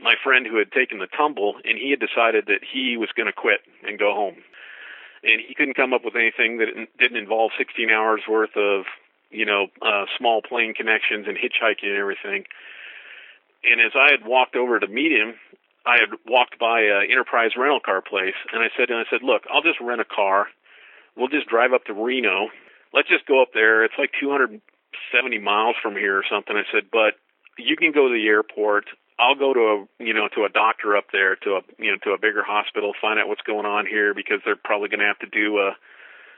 my 0.02 0.16
friend 0.24 0.46
who 0.46 0.58
had 0.58 0.72
taken 0.72 1.00
the 1.00 1.08
tumble, 1.08 1.56
and 1.64 1.78
he 1.78 1.92
had 1.92 2.00
decided 2.00 2.46
that 2.48 2.62
he 2.64 2.98
was 2.98 3.10
going 3.16 3.28
to 3.28 3.34
quit 3.34 3.62
and 3.88 4.00
go 4.00 4.14
home. 4.14 4.38
And 5.24 5.42
he 5.46 5.56
couldn't 5.56 5.76
come 5.76 5.94
up 5.94 6.04
with 6.04 6.16
anything 6.16 6.58
that 6.58 6.68
didn't 7.00 7.18
involve 7.18 7.52
16 7.58 7.90
hours 7.90 8.22
worth 8.28 8.56
of, 8.58 8.84
you 9.32 9.46
know, 9.46 9.68
uh, 9.82 10.06
small 10.18 10.42
plane 10.42 10.74
connections 10.74 11.26
and 11.28 11.38
hitchhiking 11.38 11.88
and 11.88 11.98
everything. 11.98 12.44
And 13.64 13.80
as 13.80 13.94
I 13.96 14.12
had 14.12 14.28
walked 14.28 14.56
over 14.56 14.80
to 14.80 14.88
meet 14.88 15.12
him, 15.12 15.36
I 15.86 16.00
had 16.00 16.18
walked 16.28 16.60
by 16.60 16.82
a 16.82 17.08
Enterprise 17.10 17.52
rental 17.58 17.80
car 17.80 18.02
place, 18.02 18.36
and 18.52 18.62
I 18.64 18.68
said, 18.78 18.90
and 18.90 19.00
I 19.00 19.04
said, 19.10 19.24
look, 19.24 19.44
I'll 19.52 19.62
just 19.62 19.80
rent 19.82 20.02
a 20.02 20.06
car. 20.06 20.48
We'll 21.16 21.28
just 21.28 21.48
drive 21.48 21.74
up 21.74 21.86
to 21.86 21.94
Reno. 21.94 22.50
Let's 22.94 23.10
just 23.10 23.26
go 23.26 23.42
up 23.42 23.50
there. 23.54 23.84
It's 23.84 23.98
like 23.98 24.12
270 24.20 24.60
miles 25.40 25.76
from 25.82 25.96
here 25.96 26.18
or 26.18 26.24
something. 26.30 26.56
I 26.56 26.64
said, 26.72 26.88
but 26.92 27.16
you 27.58 27.76
can 27.76 27.92
go 27.92 28.08
to 28.08 28.14
the 28.14 28.28
airport. 28.28 28.86
I'll 29.20 29.36
go 29.36 29.54
to 29.54 29.60
a 29.60 30.04
you 30.04 30.14
know 30.14 30.28
to 30.36 30.44
a 30.44 30.50
doctor 30.50 30.98
up 30.98 31.06
there 31.12 31.36
to 31.38 31.58
a 31.58 31.62
you 31.78 31.92
know 31.92 31.98
to 32.04 32.12
a 32.12 32.18
bigger 32.18 32.44
hospital, 32.44 32.94
find 33.00 33.20
out 33.20 33.28
what's 33.28 33.42
going 33.42 33.66
on 33.66 33.86
here 33.86 34.14
because 34.14 34.40
they're 34.46 34.56
probably 34.56 34.90
going 34.90 35.00
to 35.00 35.06
have 35.06 35.20
to 35.20 35.28
do 35.28 35.60
a 35.60 35.76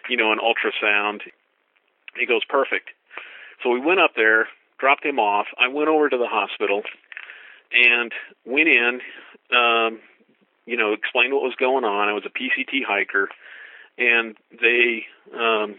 you 0.10 0.18
know 0.18 0.32
an 0.32 0.40
ultrasound. 0.40 1.22
He 2.18 2.26
goes 2.26 2.44
perfect. 2.48 2.90
So 3.64 3.70
we 3.70 3.80
went 3.80 4.00
up 4.00 4.12
there, 4.16 4.48
dropped 4.80 5.06
him 5.06 5.20
off. 5.20 5.48
I 5.58 5.68
went 5.68 5.90
over 5.90 6.10
to 6.10 6.18
the 6.18 6.28
hospital 6.28 6.84
and 7.72 8.12
went 8.46 8.68
in. 8.70 9.00
Um, 9.56 10.00
you 10.66 10.78
know, 10.78 10.94
explained 10.94 11.34
what 11.34 11.44
was 11.44 11.56
going 11.60 11.84
on. 11.84 12.10
I 12.10 12.14
was 12.14 12.24
a 12.26 12.30
PCT 12.30 12.84
hiker, 12.88 13.30
and 13.98 14.36
they 14.52 15.06
um, 15.34 15.76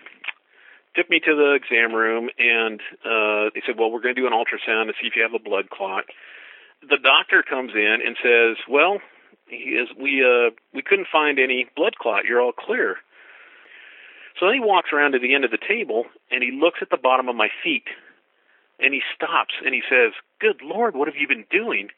took 0.95 1.11
me 1.11 1.21
to 1.21 1.35
the 1.35 1.53
exam 1.53 1.93
room 1.93 2.31
and 2.39 2.81
uh, 3.05 3.51
they 3.55 3.63
said, 3.67 3.77
"Well, 3.79 3.91
we're 3.91 4.01
going 4.01 4.15
to 4.15 4.21
do 4.21 4.27
an 4.27 4.33
ultrasound 4.33 4.87
to 4.87 4.95
see 5.01 5.09
if 5.09 5.17
you 5.17 5.23
have 5.23 5.35
a 5.35 5.43
blood 5.43 5.71
clot." 5.71 6.05
The 6.83 6.99
doctor 7.03 7.43
comes 7.43 7.73
in 7.75 7.99
and 8.05 8.17
says, 8.23 8.57
"Well, 8.69 9.01
he 9.49 9.77
is, 9.77 9.89
we 9.99 10.23
uh, 10.25 10.51
we 10.75 10.83
couldn't 10.83 11.09
find 11.11 11.39
any 11.39 11.67
blood 11.77 11.97
clot. 11.97 12.25
You're 12.25 12.41
all 12.41 12.53
clear." 12.53 12.97
So 14.39 14.47
then 14.47 14.55
he 14.55 14.61
walks 14.61 14.91
around 14.93 15.13
to 15.13 15.19
the 15.19 15.35
end 15.35 15.45
of 15.45 15.51
the 15.51 15.59
table 15.59 16.05
and 16.31 16.43
he 16.43 16.51
looks 16.53 16.81
at 16.83 16.91
the 16.91 16.99
bottom 16.99 17.29
of 17.29 17.37
my 17.37 17.49
feet, 17.65 17.89
and 18.79 18.93
he 18.93 19.01
stops 19.15 19.55
and 19.65 19.75
he 19.75 19.83
says, 19.89 20.13
"Good 20.41 20.61
Lord, 20.63 20.95
what 20.95 21.09
have 21.09 21.17
you 21.17 21.29
been 21.29 21.47
doing?" 21.51 21.89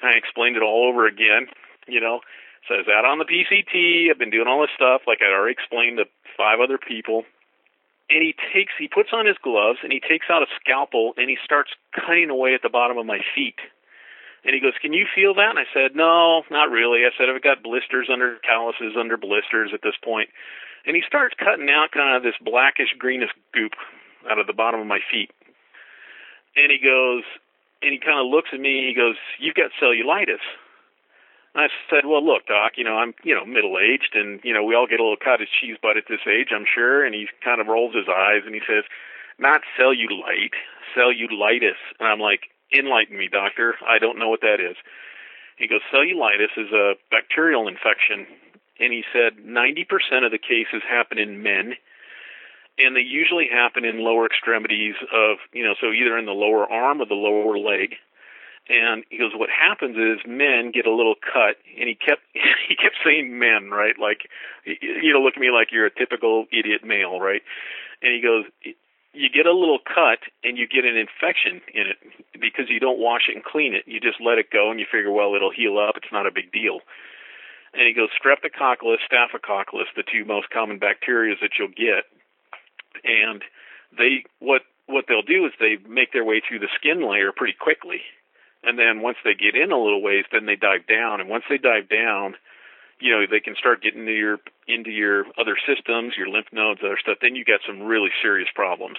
And 0.00 0.10
I 0.14 0.16
explained 0.16 0.56
it 0.56 0.62
all 0.62 0.88
over 0.88 1.06
again. 1.06 1.48
You 1.88 2.00
know, 2.00 2.20
says 2.68 2.86
out 2.90 3.04
on 3.04 3.18
the 3.18 3.24
PCT. 3.24 4.10
I've 4.10 4.18
been 4.18 4.30
doing 4.30 4.46
all 4.46 4.60
this 4.60 4.74
stuff 4.74 5.02
like 5.06 5.18
I'd 5.22 5.32
already 5.32 5.52
explained 5.52 5.98
to 5.98 6.04
five 6.36 6.60
other 6.60 6.78
people. 6.78 7.24
And 8.08 8.22
he 8.22 8.34
takes, 8.54 8.72
he 8.78 8.86
puts 8.86 9.10
on 9.12 9.26
his 9.26 9.36
gloves 9.42 9.78
and 9.82 9.90
he 9.90 9.98
takes 9.98 10.26
out 10.30 10.42
a 10.42 10.46
scalpel 10.60 11.14
and 11.16 11.28
he 11.28 11.36
starts 11.42 11.70
cutting 11.90 12.30
away 12.30 12.54
at 12.54 12.62
the 12.62 12.68
bottom 12.68 12.98
of 12.98 13.06
my 13.06 13.18
feet 13.34 13.58
and 14.46 14.54
he 14.54 14.60
goes, 14.60 14.78
Can 14.80 14.92
you 14.92 15.06
feel 15.12 15.34
that? 15.34 15.50
And 15.50 15.58
I 15.58 15.66
said, 15.74 15.96
No, 15.98 16.42
not 16.50 16.70
really. 16.70 17.02
I 17.02 17.10
said, 17.18 17.26
I've 17.28 17.42
got 17.42 17.66
blisters 17.66 18.08
under 18.10 18.38
calluses 18.46 18.94
under 18.98 19.16
blisters 19.16 19.72
at 19.74 19.82
this 19.82 19.98
point. 20.02 20.30
And 20.86 20.94
he 20.94 21.02
starts 21.02 21.34
cutting 21.34 21.68
out 21.68 21.90
kind 21.90 22.16
of 22.16 22.22
this 22.22 22.38
blackish 22.40 22.94
greenish 22.96 23.34
goop 23.52 23.74
out 24.30 24.38
of 24.38 24.46
the 24.46 24.54
bottom 24.54 24.80
of 24.80 24.86
my 24.86 25.00
feet. 25.10 25.30
And 26.54 26.70
he 26.70 26.78
goes, 26.78 27.24
and 27.82 27.90
he 27.92 27.98
kind 27.98 28.22
of 28.22 28.30
looks 28.30 28.50
at 28.54 28.60
me. 28.60 28.86
He 28.86 28.94
goes, 28.94 29.16
"You've 29.38 29.58
got 29.58 29.74
cellulitis." 29.82 30.40
And 31.54 31.64
I 31.64 31.68
said, 31.90 32.06
"Well, 32.06 32.24
look, 32.24 32.46
doc. 32.46 32.78
You 32.78 32.84
know, 32.84 32.96
I'm 32.96 33.14
you 33.22 33.34
know 33.34 33.44
middle 33.44 33.78
aged, 33.78 34.14
and 34.14 34.40
you 34.42 34.54
know 34.54 34.62
we 34.62 34.74
all 34.74 34.86
get 34.86 35.00
a 35.00 35.02
little 35.02 35.18
cottage 35.18 35.50
cheese 35.60 35.76
butt 35.82 35.96
at 35.96 36.06
this 36.08 36.24
age, 36.26 36.48
I'm 36.54 36.66
sure." 36.72 37.04
And 37.04 37.14
he 37.14 37.28
kind 37.44 37.60
of 37.60 37.66
rolls 37.66 37.94
his 37.94 38.08
eyes 38.08 38.42
and 38.46 38.54
he 38.54 38.62
says, 38.66 38.84
"Not 39.38 39.62
cellulite, 39.78 40.54
cellulitis." 40.96 41.76
And 41.98 42.08
I'm 42.08 42.20
like, 42.20 42.48
enlighten 42.72 43.16
me, 43.16 43.28
doctor. 43.30 43.74
I 43.86 43.98
don't 43.98 44.18
know 44.18 44.28
what 44.28 44.40
that 44.40 44.60
is. 44.60 44.76
He 45.56 45.68
goes, 45.68 45.80
cellulitis 45.92 46.52
is 46.56 46.72
a 46.72 46.94
bacterial 47.10 47.68
infection. 47.68 48.26
And 48.78 48.92
he 48.92 49.04
said 49.12 49.42
90% 49.44 50.24
of 50.24 50.32
the 50.32 50.38
cases 50.38 50.82
happen 50.88 51.18
in 51.18 51.42
men. 51.42 51.74
And 52.78 52.94
they 52.94 53.00
usually 53.00 53.48
happen 53.50 53.86
in 53.86 54.04
lower 54.04 54.26
extremities 54.26 54.94
of, 55.12 55.38
you 55.52 55.64
know, 55.64 55.74
so 55.80 55.92
either 55.92 56.18
in 56.18 56.26
the 56.26 56.36
lower 56.36 56.70
arm 56.70 57.00
or 57.00 57.06
the 57.06 57.14
lower 57.14 57.56
leg. 57.56 57.96
And 58.68 59.04
he 59.08 59.16
goes, 59.16 59.30
what 59.34 59.48
happens 59.48 59.96
is 59.96 60.26
men 60.26 60.72
get 60.74 60.86
a 60.86 60.94
little 60.94 61.14
cut, 61.14 61.56
and 61.78 61.88
he 61.88 61.94
kept 61.94 62.22
he 62.68 62.74
kept 62.74 62.96
saying 63.04 63.38
men, 63.38 63.70
right? 63.70 63.94
Like, 63.98 64.28
you 64.66 65.12
know, 65.12 65.20
look 65.20 65.34
at 65.36 65.40
me 65.40 65.50
like 65.50 65.68
you're 65.70 65.86
a 65.86 65.94
typical 65.94 66.46
idiot 66.52 66.84
male, 66.84 67.20
right? 67.20 67.42
And 68.02 68.12
he 68.12 68.20
goes, 68.20 68.44
you 69.16 69.30
get 69.30 69.46
a 69.46 69.52
little 69.52 69.78
cut 69.78 70.20
and 70.44 70.58
you 70.58 70.68
get 70.68 70.84
an 70.84 70.96
infection 70.96 71.60
in 71.72 71.86
it 71.88 71.96
because 72.40 72.68
you 72.68 72.78
don't 72.78 72.98
wash 72.98 73.28
it 73.28 73.34
and 73.34 73.44
clean 73.44 73.74
it. 73.74 73.84
You 73.86 74.00
just 74.00 74.20
let 74.20 74.38
it 74.38 74.50
go 74.50 74.70
and 74.70 74.78
you 74.78 74.86
figure, 74.90 75.10
well, 75.10 75.34
it'll 75.34 75.50
heal 75.50 75.78
up. 75.78 75.96
It's 75.96 76.12
not 76.12 76.26
a 76.26 76.30
big 76.30 76.52
deal. 76.52 76.80
And 77.72 77.86
he 77.86 77.92
goes, 77.92 78.08
streptococcus, 78.14 78.98
staphylococcus, 79.04 79.88
the 79.96 80.04
two 80.04 80.24
most 80.24 80.50
common 80.50 80.78
bacteria 80.78 81.34
that 81.40 81.58
you'll 81.58 81.68
get. 81.68 82.04
And 83.04 83.42
they, 83.96 84.24
what, 84.38 84.62
what 84.86 85.06
they'll 85.08 85.22
do 85.22 85.46
is 85.46 85.52
they 85.58 85.76
make 85.88 86.12
their 86.12 86.24
way 86.24 86.40
through 86.40 86.60
the 86.60 86.72
skin 86.76 87.08
layer 87.08 87.32
pretty 87.32 87.56
quickly 87.58 88.00
and 88.66 88.76
then 88.76 89.00
once 89.00 89.16
they 89.24 89.34
get 89.34 89.54
in 89.54 89.70
a 89.70 89.78
little 89.78 90.02
ways, 90.02 90.24
then 90.32 90.44
they 90.46 90.56
dive 90.56 90.86
down. 90.88 91.20
And 91.20 91.30
once 91.30 91.44
they 91.48 91.56
dive 91.56 91.88
down, 91.88 92.34
you 93.00 93.12
know, 93.12 93.26
they 93.30 93.40
can 93.40 93.54
start 93.56 93.82
getting 93.82 94.00
into 94.00 94.12
your 94.12 94.38
into 94.66 94.90
your 94.90 95.24
other 95.38 95.56
systems, 95.66 96.14
your 96.16 96.28
lymph 96.28 96.48
nodes, 96.52 96.80
other 96.84 96.98
stuff. 97.00 97.18
Then 97.20 97.36
you 97.36 97.44
got 97.44 97.60
some 97.66 97.82
really 97.82 98.10
serious 98.22 98.48
problems. 98.54 98.96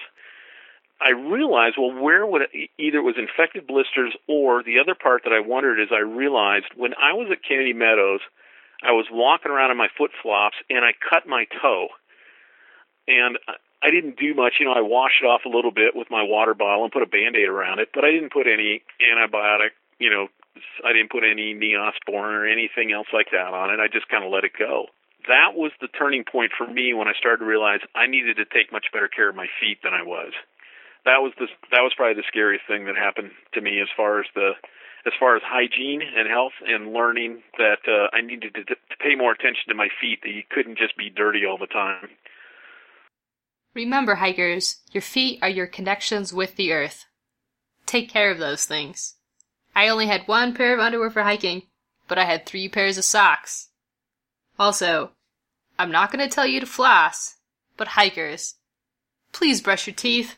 I 1.00 1.12
realized, 1.12 1.76
well, 1.78 1.93
where 1.93 2.26
would 2.26 2.41
it, 2.54 2.70
either 2.80 2.98
it 2.98 3.04
was 3.04 3.18
infected 3.18 3.68
blisters 3.68 4.16
or 4.28 4.64
the 4.64 4.80
other 4.80 4.95
part 4.95 5.24
that 5.26 5.34
I 5.34 5.39
wondered 5.39 5.80
is 5.80 5.89
I 5.91 6.00
realized 6.00 6.66
when 6.76 6.93
I 6.95 7.14
was 7.14 7.30
at 7.32 7.43
Kennedy 7.48 7.74
Meadows, 7.74 8.22
I 8.82 8.91
was 8.91 9.06
walking 9.12 9.52
around 9.52 9.72
in 9.72 9.78
my 9.78 9.89
flip 9.95 10.12
flops 10.24 10.58
and 10.70 10.84
I 10.84 10.93
cut 10.98 11.28
my 11.28 11.45
toe. 11.62 11.89
And 13.08 13.38
I 13.82 13.91
didn't 13.91 14.18
do 14.18 14.34
much. 14.34 14.56
You 14.60 14.66
know, 14.66 14.74
I 14.74 14.82
washed 14.82 15.22
it 15.22 15.26
off 15.26 15.45
a 15.45 15.50
little 15.50 15.72
bit 15.72 15.95
with 15.95 16.10
my 16.10 16.24
water 16.24 16.54
bottle 16.54 16.84
and 16.84 16.91
put 16.91 17.04
a 17.04 17.08
band-aid 17.08 17.48
around 17.48 17.80
it, 17.80 17.89
but 17.93 18.04
I 18.04 18.12
didn't 18.12 18.34
put 18.34 18.48
any 18.48 18.82
antibiotic, 19.00 19.78
you 20.00 20.10
know, 20.10 20.28
I 20.86 20.93
didn't 20.93 21.12
put 21.12 21.24
any 21.24 21.53
neosporin 21.53 22.34
or 22.34 22.47
anything 22.47 22.91
else 22.91 23.08
like 23.14 23.28
that 23.32 23.53
on 23.53 23.70
it. 23.70 23.80
I 23.80 23.88
just 23.88 24.10
kind 24.10 24.24
of 24.24 24.32
let 24.32 24.43
it 24.43 24.53
go. 24.58 24.88
That 25.28 25.55
was 25.55 25.72
the 25.82 25.88
turning 25.88 26.24
point 26.24 26.51
for 26.58 26.68
me 26.68 26.93
when 26.93 27.08
I 27.08 27.14
started 27.18 27.43
to 27.43 27.49
realize 27.49 27.82
I 27.95 28.08
needed 28.08 28.38
to 28.38 28.45
take 28.45 28.72
much 28.72 28.88
better 28.93 29.08
care 29.08 29.30
of 29.30 29.36
my 29.36 29.47
feet 29.60 29.80
than 29.84 29.93
I 29.93 30.03
was. 30.03 30.32
That 31.05 31.24
was 31.24 31.34
the 31.39 31.47
that 31.72 31.82
was 31.82 31.93
probably 31.95 32.16
the 32.16 32.28
scariest 32.28 32.68
thing 32.68 32.86
that 32.86 32.95
happened 32.95 33.32
to 33.53 33.62
me 33.62 33.80
as 33.82 33.88
far 33.95 34.20
as 34.20 34.28
the 34.36 34.51
as 35.05 35.14
far 35.20 35.36
as 35.36 35.41
hygiene 35.45 36.01
and 36.01 36.28
health 36.28 36.53
and 36.66 36.91
learning 36.91 37.41
that 37.58 37.80
uh, 37.88 38.16
I 38.16 38.22
needed 38.22 38.55
to, 38.55 38.64
to 38.66 38.76
pay 38.99 39.16
more 39.16 39.32
attention 39.32 39.70
to 39.70 39.76
my 39.76 39.88
feet 40.01 40.20
that 40.24 40.32
you 40.32 40.43
couldn't 40.49 40.78
just 40.78 40.97
be 40.97 41.10
dirty 41.10 41.45
all 41.45 41.58
the 41.58 41.68
time. 41.68 42.10
Remember, 43.74 44.16
hikers, 44.16 44.82
your 44.91 45.01
feet 45.01 45.39
are 45.41 45.49
your 45.49 45.68
connections 45.68 46.34
with 46.34 46.55
the 46.55 46.74
earth. 46.74 47.05
Take 47.86 48.10
care 48.10 48.32
of 48.32 48.39
those 48.39 48.66
things. 48.66 49.16
I 49.78 49.89
only 49.89 50.07
had 50.07 50.28
one 50.28 50.55
pair 50.55 50.73
of 50.73 50.80
underwear 50.80 51.11
for 51.11 51.21
hiking, 51.21 51.61
but 52.07 52.17
I 52.17 52.25
had 52.25 52.47
three 52.47 52.67
pairs 52.67 52.97
of 52.97 53.05
socks. 53.05 53.69
Also, 54.57 55.11
I'm 55.78 55.91
not 55.91 56.11
going 56.11 56.28
to 56.28 56.34
tell 56.34 56.47
you 56.47 56.59
to 56.59 56.65
floss, 56.65 57.36
but 57.78 57.89
hikers, 57.89 58.55
please 59.34 59.61
brush 59.61 59.86
your 59.86 59.93
teeth. 59.93 60.38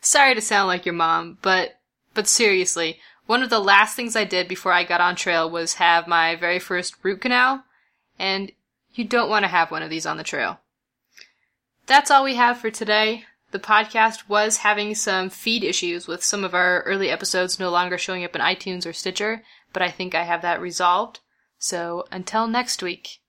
Sorry 0.00 0.34
to 0.34 0.40
sound 0.40 0.66
like 0.66 0.84
your 0.84 0.92
mom, 0.92 1.38
but 1.40 1.78
but 2.14 2.26
seriously, 2.26 2.98
one 3.26 3.44
of 3.44 3.50
the 3.50 3.60
last 3.60 3.94
things 3.94 4.16
I 4.16 4.24
did 4.24 4.48
before 4.48 4.72
I 4.72 4.82
got 4.82 5.00
on 5.00 5.14
trail 5.14 5.48
was 5.48 5.74
have 5.74 6.08
my 6.08 6.34
very 6.34 6.58
first 6.58 6.96
root 7.04 7.20
canal, 7.20 7.62
and 8.18 8.50
you 8.92 9.04
don't 9.04 9.30
want 9.30 9.44
to 9.44 9.48
have 9.48 9.70
one 9.70 9.84
of 9.84 9.90
these 9.90 10.06
on 10.06 10.16
the 10.16 10.24
trail. 10.24 10.58
That's 11.86 12.10
all 12.10 12.24
we 12.24 12.34
have 12.34 12.58
for 12.58 12.72
today. 12.72 13.26
The 13.56 13.62
podcast 13.62 14.28
was 14.28 14.58
having 14.58 14.94
some 14.94 15.30
feed 15.30 15.64
issues 15.64 16.06
with 16.06 16.22
some 16.22 16.44
of 16.44 16.52
our 16.52 16.82
early 16.82 17.08
episodes 17.08 17.58
no 17.58 17.70
longer 17.70 17.96
showing 17.96 18.22
up 18.22 18.36
in 18.36 18.42
iTunes 18.42 18.84
or 18.84 18.92
Stitcher, 18.92 19.44
but 19.72 19.80
I 19.80 19.90
think 19.90 20.14
I 20.14 20.24
have 20.24 20.42
that 20.42 20.60
resolved. 20.60 21.20
So 21.56 22.04
until 22.12 22.46
next 22.48 22.82
week. 22.82 23.20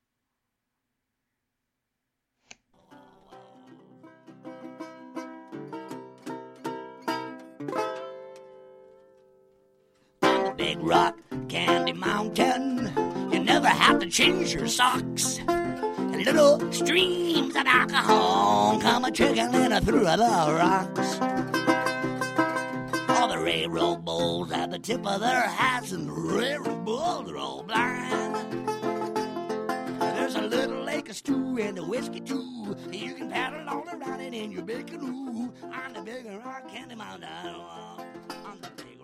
On 10.23 10.43
the 10.43 10.53
big 10.57 10.77
rock, 10.81 11.17
Candy 11.47 11.93
Mountain, 11.93 13.31
you 13.31 13.39
never 13.39 13.69
have 13.69 13.99
to 13.99 14.09
change 14.09 14.53
your 14.53 14.67
socks 14.67 15.39
little 16.23 16.71
streams 16.71 17.55
of 17.55 17.65
alcohol 17.65 18.79
come 18.81 19.05
a 19.05 19.11
trickling 19.11 19.71
through 19.81 20.03
the 20.03 20.17
rocks. 20.17 21.19
All 23.09 23.27
the 23.27 23.39
railroad 23.39 24.03
bulls 24.03 24.51
at 24.51 24.71
the 24.71 24.79
tip 24.79 25.05
of 25.05 25.21
their 25.21 25.41
hats, 25.41 25.91
and 25.91 26.07
the 26.07 26.13
railroad 26.13 26.85
bulls 26.85 27.31
are 27.31 27.37
all 27.37 27.63
blind. 27.63 28.35
There's 29.99 30.35
a 30.35 30.41
little 30.41 30.83
lake 30.83 31.09
of 31.09 31.15
stew 31.15 31.57
and 31.59 31.77
a 31.77 31.83
whiskey 31.83 32.19
too. 32.19 32.75
You 32.91 33.13
can 33.13 33.29
paddle 33.29 33.67
all 33.69 33.85
around 33.87 34.21
it 34.21 34.33
in 34.33 34.51
your 34.51 34.63
big 34.63 34.87
canoe 34.87 35.51
on 35.63 35.93
the 35.93 36.01
big 36.01 36.25
rock 36.45 36.67
candy 36.69 36.95
mountain. 36.95 37.29
On 38.45 38.57
the 38.61 38.69
big 38.75 38.96